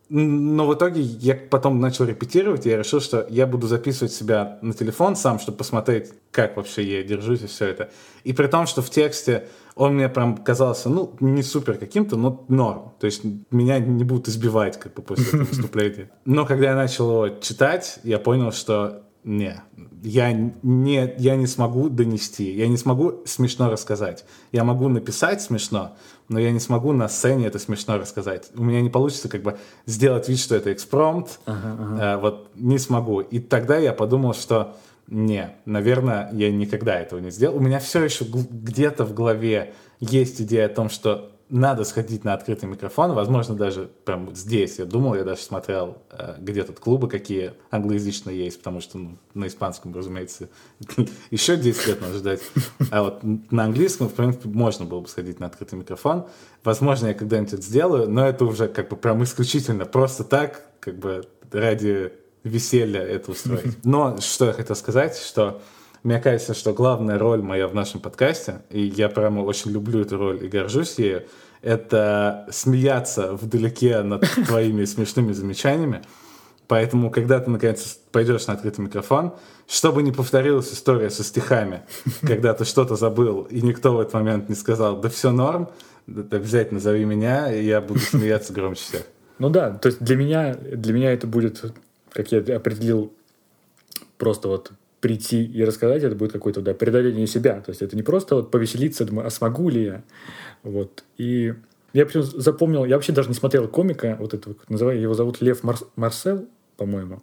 [0.08, 4.58] но в итоге я потом начал репетировать, и я решил, что я буду записывать себя
[4.62, 7.90] на телефон сам, чтобы посмотреть, как вообще я держусь и все это.
[8.22, 12.44] И при том, что в тексте он мне прям казался, ну, не супер каким-то, но
[12.48, 12.92] норм.
[13.00, 16.10] То есть меня не будут избивать как бы после этого выступления.
[16.24, 19.60] Но когда я начал его читать, я понял, что не,
[20.04, 24.24] я не, я не смогу донести, я не смогу смешно рассказать.
[24.52, 25.96] Я могу написать смешно,
[26.28, 28.50] но я не смогу на сцене это смешно рассказать.
[28.54, 32.02] У меня не получится как бы сделать вид, что это экспромт, ага, ага.
[32.02, 33.20] Э, вот не смогу.
[33.20, 34.76] И тогда я подумал, что
[35.08, 37.56] не, наверное, я никогда этого не сделал.
[37.56, 42.34] У меня все еще где-то в голове есть идея о том, что надо сходить на
[42.34, 44.78] открытый микрофон, возможно, даже прям здесь.
[44.78, 49.18] Я думал, я даже смотрел, э, где тут клубы какие англоязычные есть, потому что ну,
[49.34, 50.48] на испанском, разумеется,
[51.30, 52.40] еще 10 лет надо ждать.
[52.90, 56.26] А вот на английском, в принципе, можно было бы сходить на открытый микрофон.
[56.64, 60.98] Возможно, я когда-нибудь это сделаю, но это уже как бы прям исключительно просто так, как
[60.98, 62.12] бы ради
[62.42, 63.76] веселья это устроить.
[63.84, 65.60] Но что я хотел сказать, что
[66.06, 70.16] мне кажется, что главная роль моя в нашем подкасте, и я прямо очень люблю эту
[70.16, 71.24] роль и горжусь ею,
[71.62, 76.02] это смеяться вдалеке над твоими смешными замечаниями.
[76.68, 79.34] Поэтому, когда ты, наконец, пойдешь на открытый микрофон,
[79.66, 81.82] чтобы не повторилась история со стихами,
[82.20, 85.70] когда ты что-то забыл, и никто в этот момент не сказал, да все норм,
[86.06, 89.02] обязательно зови меня, и я буду смеяться громче всех.
[89.40, 91.64] Ну да, то есть для меня, для меня это будет,
[92.12, 93.12] как я определил,
[94.18, 94.70] просто вот
[95.00, 97.60] прийти и рассказать, это будет какое-то да, преодоление себя.
[97.60, 100.02] То есть это не просто вот повеселиться, думаю, а смогу ли я?
[100.62, 101.04] Вот.
[101.18, 101.54] И
[101.92, 105.40] я причем запомнил, я вообще даже не смотрел комика, вот этого, как называю, его зовут
[105.40, 106.46] Лев Марс, Марсел,
[106.76, 107.22] по-моему.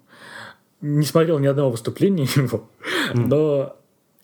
[0.81, 2.69] Не смотрел ни одного выступления его,
[3.13, 3.25] mm.
[3.27, 3.75] но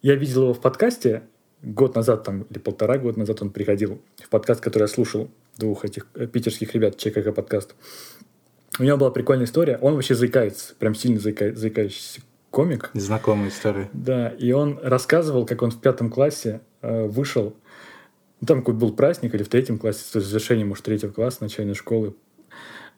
[0.02, 1.24] я видел его в подкасте
[1.62, 5.86] год назад там, или полтора года назад он приходил в подкаст, который я слушал двух
[5.86, 7.76] этих э, питерских ребят, ЧКК подкаст.
[8.80, 9.78] У него была прикольная история.
[9.82, 12.22] Он вообще заикается, прям сильно заика, заикающийся
[12.60, 12.90] комик.
[12.94, 13.90] Знакомая история.
[13.94, 17.56] Да, и он рассказывал, как он в пятом классе э, вышел,
[18.42, 21.38] ну, там какой-то был праздник, или в третьем классе, то есть завершение, может, третьего класса,
[21.40, 22.16] начальной школы.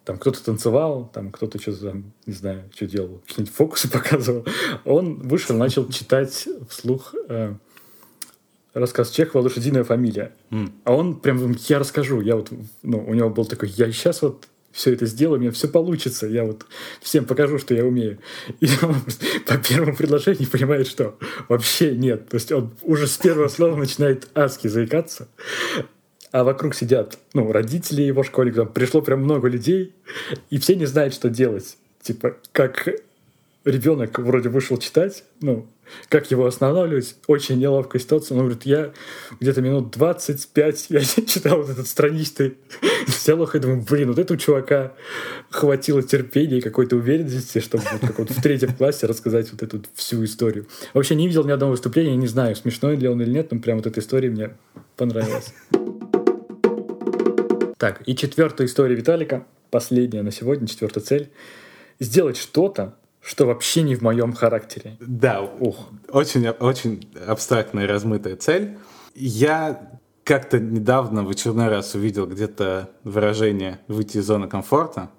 [0.03, 4.47] Там кто-то танцевал, там кто-то что-то там, не знаю, что делал, какие-нибудь фокусы показывал.
[4.83, 7.53] Он вышел, начал читать вслух э,
[8.73, 10.33] рассказ Чехова «Лошадиная фамилия».
[10.49, 10.71] Mm.
[10.85, 12.51] А он прям, я расскажу, я вот,
[12.81, 16.27] ну, у него был такой, я сейчас вот все это сделаю, у меня все получится,
[16.27, 16.65] я вот
[17.01, 18.19] всем покажу, что я умею.
[18.59, 18.95] И он
[19.47, 21.17] по первому предложению понимает, что
[21.49, 22.29] вообще нет.
[22.29, 25.27] То есть он уже с первого слова начинает адски заикаться,
[26.31, 29.93] а вокруг сидят ну, родители его школьников, пришло прям много людей,
[30.49, 31.77] и все не знают, что делать.
[32.01, 32.87] Типа, как
[33.65, 35.67] ребенок вроде вышел читать, ну,
[36.09, 38.35] как его останавливать, очень неловкая ситуация.
[38.35, 38.93] Он говорит, я
[39.39, 42.57] где-то минут 25, я читал вот этот страничный
[43.25, 44.93] диалог, и думаю, блин, вот этого чувака
[45.49, 49.81] хватило терпения и какой-то уверенности, чтобы вот как вот в третьем классе рассказать вот эту
[49.93, 50.67] всю историю.
[50.93, 53.77] Вообще не видел ни одного выступления, не знаю, смешной ли он или нет, но прям
[53.77, 54.55] вот эта история мне
[54.95, 55.53] понравилась.
[57.77, 61.29] Так, и четвертая история Виталика, последняя на сегодня, четвертая цель.
[61.99, 64.97] Сделать что-то, что вообще не в моем характере.
[64.99, 68.77] Да, ух, очень, очень абстрактная размытая цель.
[69.15, 75.09] Я как-то недавно в очередной раз увидел где-то выражение «выйти из зоны комфорта»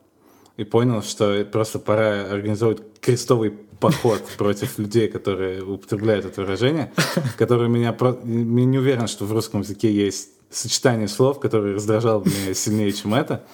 [0.57, 6.93] и понял, что просто пора организовать крестовый поход против людей, которые употребляют это выражение,
[7.39, 7.97] которое меня...
[8.01, 13.15] Я не уверен, что в русском языке есть сочетание слов, которое раздражало меня сильнее, чем
[13.15, 13.45] это,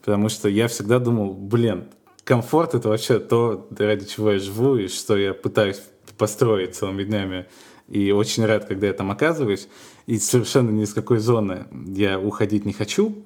[0.00, 1.88] потому что я всегда думал, блин,
[2.28, 5.80] комфорт это вообще то, ради чего я живу и что я пытаюсь
[6.18, 7.46] построить целыми днями.
[7.88, 9.66] И очень рад, когда я там оказываюсь.
[10.04, 13.24] И совершенно ни из какой зоны я уходить не хочу.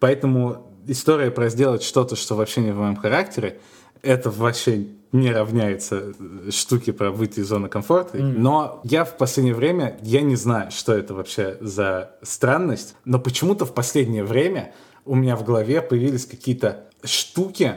[0.00, 3.60] Поэтому история про сделать что-то, что вообще не в моем характере,
[4.00, 6.14] это вообще не равняется
[6.50, 8.16] штуке про выйти из зоны комфорта.
[8.16, 8.38] Mm.
[8.38, 13.66] Но я в последнее время, я не знаю, что это вообще за странность, но почему-то
[13.66, 14.72] в последнее время
[15.04, 17.76] у меня в голове появились какие-то штуки,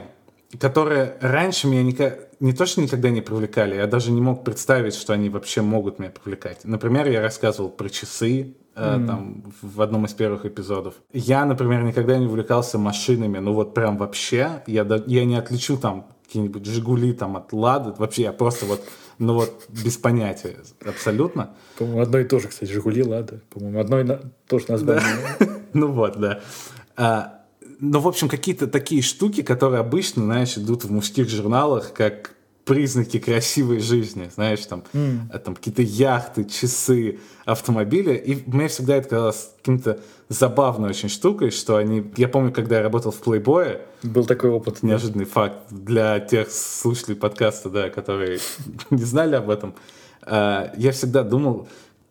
[0.58, 4.94] которые раньше меня никак, не то, что никогда не привлекали, я даже не мог представить,
[4.94, 6.64] что они вообще могут меня привлекать.
[6.64, 9.06] Например, я рассказывал про часы, mm.
[9.06, 10.94] там, в одном из первых эпизодов.
[11.12, 16.06] Я, например, никогда не увлекался машинами, ну вот прям вообще, я, я не отличу там
[16.26, 18.82] какие-нибудь «Жигули» там от «Лады», вообще я просто вот,
[19.18, 21.54] ну вот без понятия абсолютно.
[21.78, 24.18] По-моему, одно и то же, кстати, «Жигули», «Лада», по-моему, одно и
[24.48, 25.02] то же название.
[25.74, 27.41] Ну вот, да.
[27.84, 32.32] Ну, в общем, какие-то такие штуки, которые обычно, знаешь, идут в мужских журналах, как
[32.64, 35.36] признаки красивой жизни, знаешь, там, mm.
[35.40, 38.14] там какие-то яхты, часы, автомобили.
[38.14, 39.98] И мне всегда это казалось каким-то
[40.28, 42.08] забавной очень штукой, что они...
[42.16, 43.80] Я помню, когда я работал в Playboy...
[44.04, 44.84] Был такой опыт.
[44.84, 45.32] Неожиданный да.
[45.32, 48.38] факт для тех слушателей подкаста, да, которые
[48.90, 49.74] не знали об этом.
[50.22, 51.66] А, я всегда думал,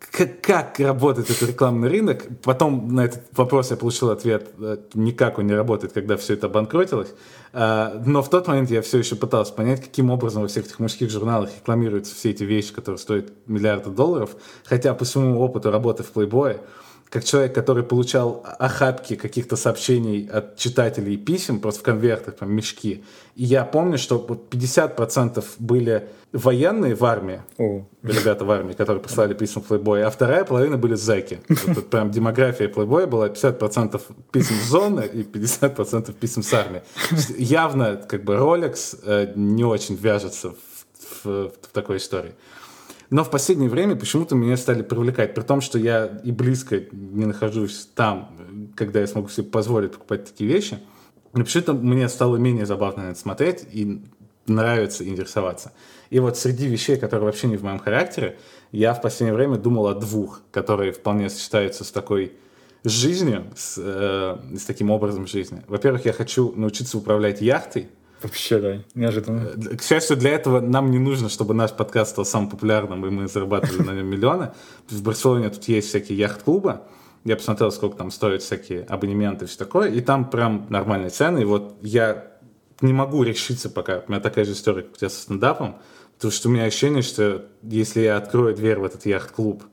[0.10, 2.26] как, как работает этот рекламный рынок.
[2.44, 6.48] Потом на этот вопрос я получил ответ, э, никак он не работает, когда все это
[6.48, 7.14] обанкротилось.
[7.54, 10.80] А, но в тот момент я все еще пытался понять, каким образом во всех этих
[10.80, 14.36] мужских журналах рекламируются все эти вещи, которые стоят миллиарды долларов.
[14.66, 16.60] Хотя по своему опыту работы в Playboy
[17.12, 22.54] как человек, который получал охапки каких-то сообщений от читателей и писем, просто в конвертах, там,
[22.54, 23.04] мешки.
[23.36, 27.86] И я помню, что вот 50% были военные в армии, О.
[28.02, 31.42] ребята в армии, которые послали письма Playboy, а вторая половина были зэки.
[31.50, 34.02] Вот, вот прям демография Playboy была 50%
[34.32, 36.82] писем с зоны и 50% писем с армии.
[37.38, 42.32] Явно как бы Rolex э, не очень вяжется в, в, в такой истории.
[43.12, 47.26] Но в последнее время почему-то меня стали привлекать, при том, что я и близко не
[47.26, 50.80] нахожусь там, когда я смогу себе позволить покупать такие вещи.
[51.34, 54.02] Но почему-то мне стало менее забавно на это смотреть и
[54.48, 55.74] нравится интересоваться.
[56.10, 58.40] И вот среди вещей, которые вообще не в моем характере,
[58.72, 62.32] я в последнее время думал о двух, которые вполне сочетаются с такой
[62.86, 65.64] жизнью, с, э, с таким образом жизни.
[65.68, 67.90] Во-первых, я хочу научиться управлять яхтой,
[68.22, 69.52] Вообще, да, неожиданно.
[69.56, 73.10] Э, к счастью, для этого нам не нужно, чтобы наш подкаст стал самым популярным, и
[73.10, 74.52] мы зарабатывали на нем миллионы.
[74.90, 76.82] В Барселоне тут есть всякие яхт-клубы.
[77.24, 79.90] Я посмотрел, сколько там стоят всякие абонементы и все такое.
[79.92, 81.42] И там прям нормальные цены.
[81.42, 82.32] И вот я
[82.82, 84.04] не могу решиться пока.
[84.08, 85.78] У меня такая же история, как у тебя со стендапом.
[86.16, 89.64] Потому что у меня ощущение, что если я открою дверь в этот яхт-клуб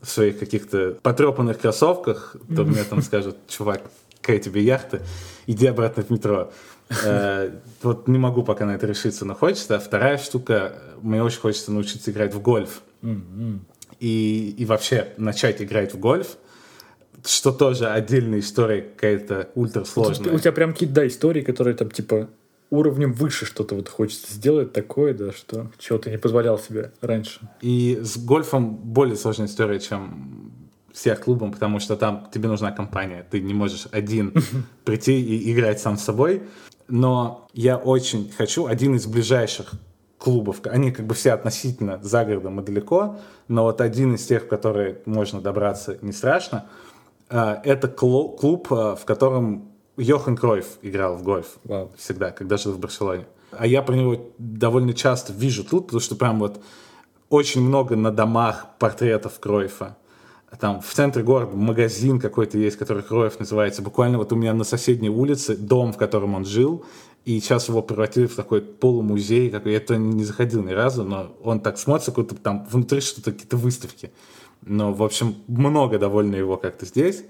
[0.00, 3.82] в своих каких-то потрепанных кроссовках, то мне там скажут, чувак,
[4.20, 5.02] какая тебе яхта,
[5.46, 6.52] иди обратно в метро.
[7.04, 7.50] Э,
[7.82, 9.76] вот не могу пока на это решиться, но хочется.
[9.76, 12.82] А вторая штука, мне очень хочется научиться играть в гольф.
[13.98, 16.38] И, и вообще начать играть в гольф,
[17.24, 20.32] что тоже отдельная история какая-то ультрасложная.
[20.32, 22.30] У тебя прям какие-то, да, истории, которые там, типа,
[22.70, 27.40] уровнем выше что-то вот хочется сделать такое, да, что чего ты не позволял себе раньше.
[27.60, 30.52] И с гольфом более сложная история, чем
[30.92, 33.26] с яхт-клубом, потому что там тебе нужна компания.
[33.30, 34.34] Ты не можешь один
[34.84, 36.42] прийти и играть сам с собой
[36.90, 39.72] но я очень хочу один из ближайших
[40.18, 43.16] клубов, они как бы все относительно за городом и далеко,
[43.48, 46.66] но вот один из тех, в которые можно добраться не страшно,
[47.30, 51.90] э, это клуб, э, в котором Йохан Кройф играл в гольф wow.
[51.96, 53.26] всегда, когда жил в Барселоне.
[53.52, 56.60] А я про него довольно часто вижу тут, потому что прям вот
[57.28, 59.96] очень много на домах портретов Кройфа
[60.58, 63.82] там в центре города магазин какой-то есть, который Кроев называется.
[63.82, 66.84] Буквально вот у меня на соседней улице дом, в котором он жил,
[67.24, 69.50] и сейчас его превратили в такой полумузей.
[69.50, 69.66] Как...
[69.66, 73.32] Я это не заходил ни разу, но он так смотрится, как будто там внутри что-то,
[73.32, 74.10] какие-то выставки.
[74.62, 77.22] Но, в общем, много довольно его как-то здесь.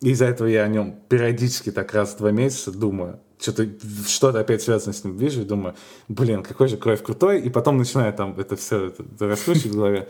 [0.00, 3.20] И из-за этого я о нем периодически так раз в два месяца думаю.
[3.40, 3.68] Что-то
[4.06, 5.74] что-то опять связано с ним вижу и думаю,
[6.08, 7.40] блин, какой же Кроев крутой.
[7.40, 10.08] И потом начинаю там это все это, раскручивать в голове.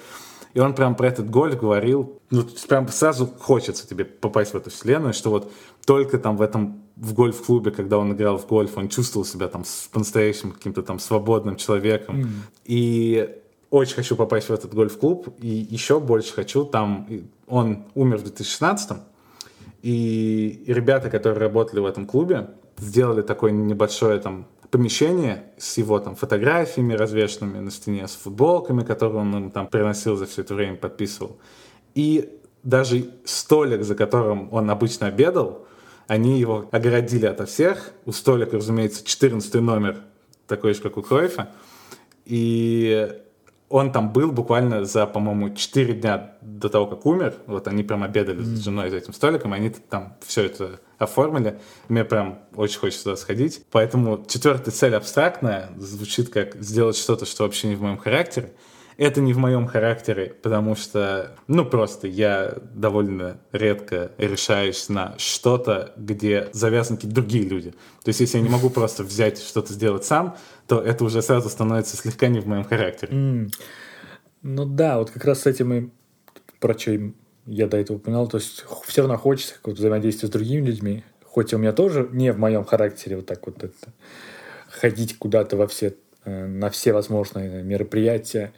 [0.55, 4.71] И он прям про этот гольф говорил, ну, прям сразу хочется тебе попасть в эту
[4.71, 5.53] вселенную, что вот
[5.87, 9.65] только там в этом в гольф-клубе, когда он играл в гольф, он чувствовал себя там
[9.93, 12.21] по-настоящему каким-то там свободным человеком.
[12.21, 12.29] Mm.
[12.67, 13.39] И
[13.71, 17.09] очень хочу попасть в этот гольф-клуб, и еще больше хочу там...
[17.47, 18.99] Он умер в 2016
[19.83, 26.17] и ребята, которые работали в этом клубе, сделали такое небольшое там помещение с его там
[26.17, 31.37] фотографиями развешенными на стене, с футболками, которые он там приносил за все это время, подписывал.
[31.95, 35.67] И даже столик, за которым он обычно обедал,
[36.07, 37.93] они его огородили ото всех.
[38.07, 39.99] У столика, разумеется, 14 номер,
[40.47, 41.51] такой же, как у Кройфа.
[42.25, 43.13] И
[43.73, 47.35] он там был буквально за, по-моему, 4 дня до того, как умер.
[47.47, 48.45] Вот они прям обедали mm.
[48.45, 51.59] с женой за этим столиком, и они там все это оформили.
[51.89, 53.65] Мне прям очень хочется туда сходить.
[53.71, 58.53] Поэтому четвертая цель абстрактная, звучит как сделать что-то, что вообще не в моем характере.
[58.97, 65.93] Это не в моем характере, потому что, ну, просто я довольно редко решаюсь на что-то,
[65.97, 67.71] где завязаны какие-то другие люди.
[67.71, 70.37] То есть, если я не могу просто взять что-то сделать сам,
[70.67, 73.13] то это уже сразу становится слегка не в моем характере.
[73.13, 73.51] Mm.
[74.43, 75.91] Ну да, вот как раз с этим и
[76.59, 76.99] про что
[77.47, 81.53] я до этого упоминал, то есть все равно хочется какого-то взаимодействия с другими людьми, хоть
[81.55, 83.93] у меня тоже не в моем характере вот так вот это,
[84.69, 85.95] ходить куда-то во все,
[86.25, 88.53] на все возможные мероприятия,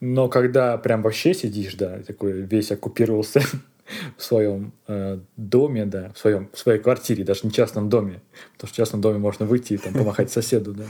[0.00, 3.42] но когда прям вообще сидишь, да, такой весь оккупировался
[4.16, 8.20] в своем э, доме, да, в, своем, в своей квартире, даже не частном доме,
[8.54, 10.84] потому что в частном доме можно выйти и там помахать соседу, да.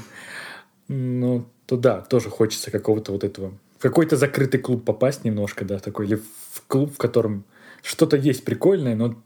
[0.88, 5.78] Ну, то да, тоже хочется какого-то вот этого, в какой-то закрытый клуб попасть немножко, да,
[5.78, 7.44] такой, или в клуб, в котором
[7.82, 9.16] что-то есть прикольное, но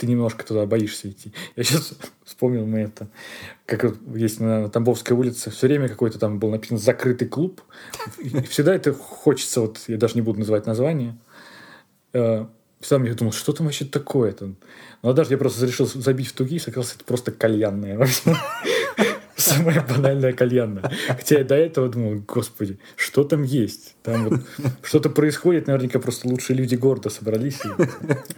[0.00, 1.30] ты немножко туда боишься идти.
[1.56, 1.92] Я сейчас
[2.24, 3.08] вспомнил мы это,
[3.66, 7.60] как есть на Тамбовской улице, все время какой-то там был написан закрытый клуб.
[8.18, 11.18] И всегда это хочется, вот я даже не буду называть название.
[12.14, 12.46] Э,
[12.80, 14.54] всегда мне думал, что там вообще такое-то?
[15.02, 18.34] Но даже я просто решил забить в тугис, оказалось, это просто кальянная вообще.
[19.36, 20.90] самая банальная кальянная.
[21.08, 23.96] Хотя я до этого думал, господи, что там есть?
[24.02, 24.40] Там вот
[24.82, 27.60] что-то происходит, наверняка просто лучшие люди города собрались.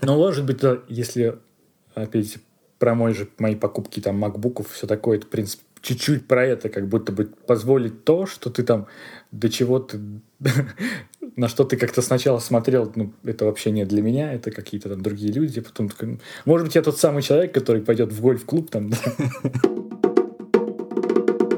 [0.03, 1.39] Но может быть, если
[1.95, 2.39] опять
[2.79, 6.69] про мой же, мои покупки там макбуков, все такое, это, в принципе, чуть-чуть про это,
[6.69, 8.87] как будто бы позволить то, что ты там
[9.31, 10.01] до чего ты
[11.37, 15.01] на что ты как-то сначала смотрел, ну, это вообще не для меня, это какие-то там
[15.03, 18.91] другие люди, потом такой, может быть, я тот самый человек, который пойдет в гольф-клуб там,
[18.91, 18.99] да?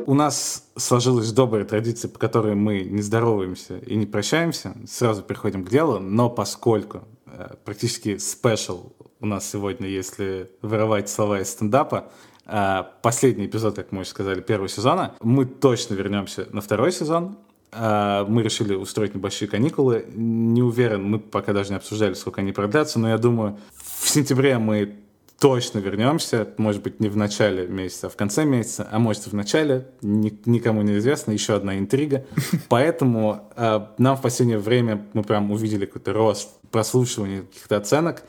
[0.06, 5.64] У нас сложилась добрая традиция, по которой мы не здороваемся и не прощаемся, сразу переходим
[5.64, 12.10] к делу, но поскольку э, практически спешл у нас сегодня, если воровать слова из стендапа,
[12.46, 17.36] э, последний эпизод, как мы уже сказали, первого сезона, мы точно вернемся на второй сезон,
[17.76, 20.06] а, мы решили устроить небольшие каникулы.
[20.14, 24.58] Не уверен, мы пока даже не обсуждали, сколько они продлятся, но я думаю, в сентябре
[24.58, 24.96] мы
[25.40, 29.30] точно вернемся, может быть, не в начале месяца, а в конце месяца, а может, и
[29.30, 32.24] в начале, никому не известно, еще одна интрига.
[32.68, 38.22] Поэтому э, нам в последнее время мы прям увидели какой-то рост прослушивания каких-то оценок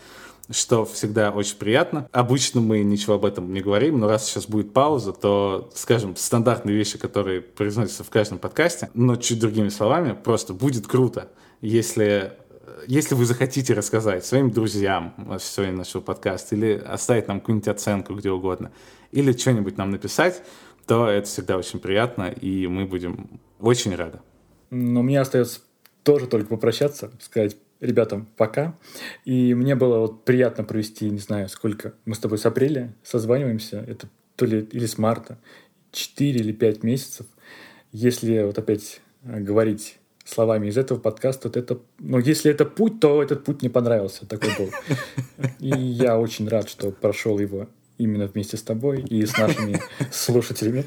[0.49, 2.07] что всегда очень приятно.
[2.11, 6.75] Обычно мы ничего об этом не говорим, но раз сейчас будет пауза, то, скажем, стандартные
[6.75, 11.29] вещи, которые произносятся в каждом подкасте, но чуть другими словами, просто будет круто,
[11.61, 12.33] если
[12.87, 18.13] если вы захотите рассказать своим друзьям о сегодня нашего подкаста, или оставить нам какую-нибудь оценку
[18.13, 18.71] где угодно,
[19.11, 20.43] или что-нибудь нам написать,
[20.85, 24.19] то это всегда очень приятно, и мы будем очень рады.
[24.69, 25.61] Но мне остается
[26.03, 28.77] тоже только попрощаться, сказать ребятам пока.
[29.25, 33.83] И мне было вот приятно провести, не знаю, сколько мы с тобой с апреля созваниваемся,
[33.87, 35.37] это то ли или с марта,
[35.91, 37.25] 4 или 5 месяцев.
[37.91, 42.99] Если вот опять э, говорить словами из этого подкаста, то это, ну, если это путь,
[42.99, 44.71] то этот путь не понравился, такой был.
[45.59, 49.79] И я очень рад, что прошел его именно вместе с тобой и с нашими
[50.11, 50.85] слушателями.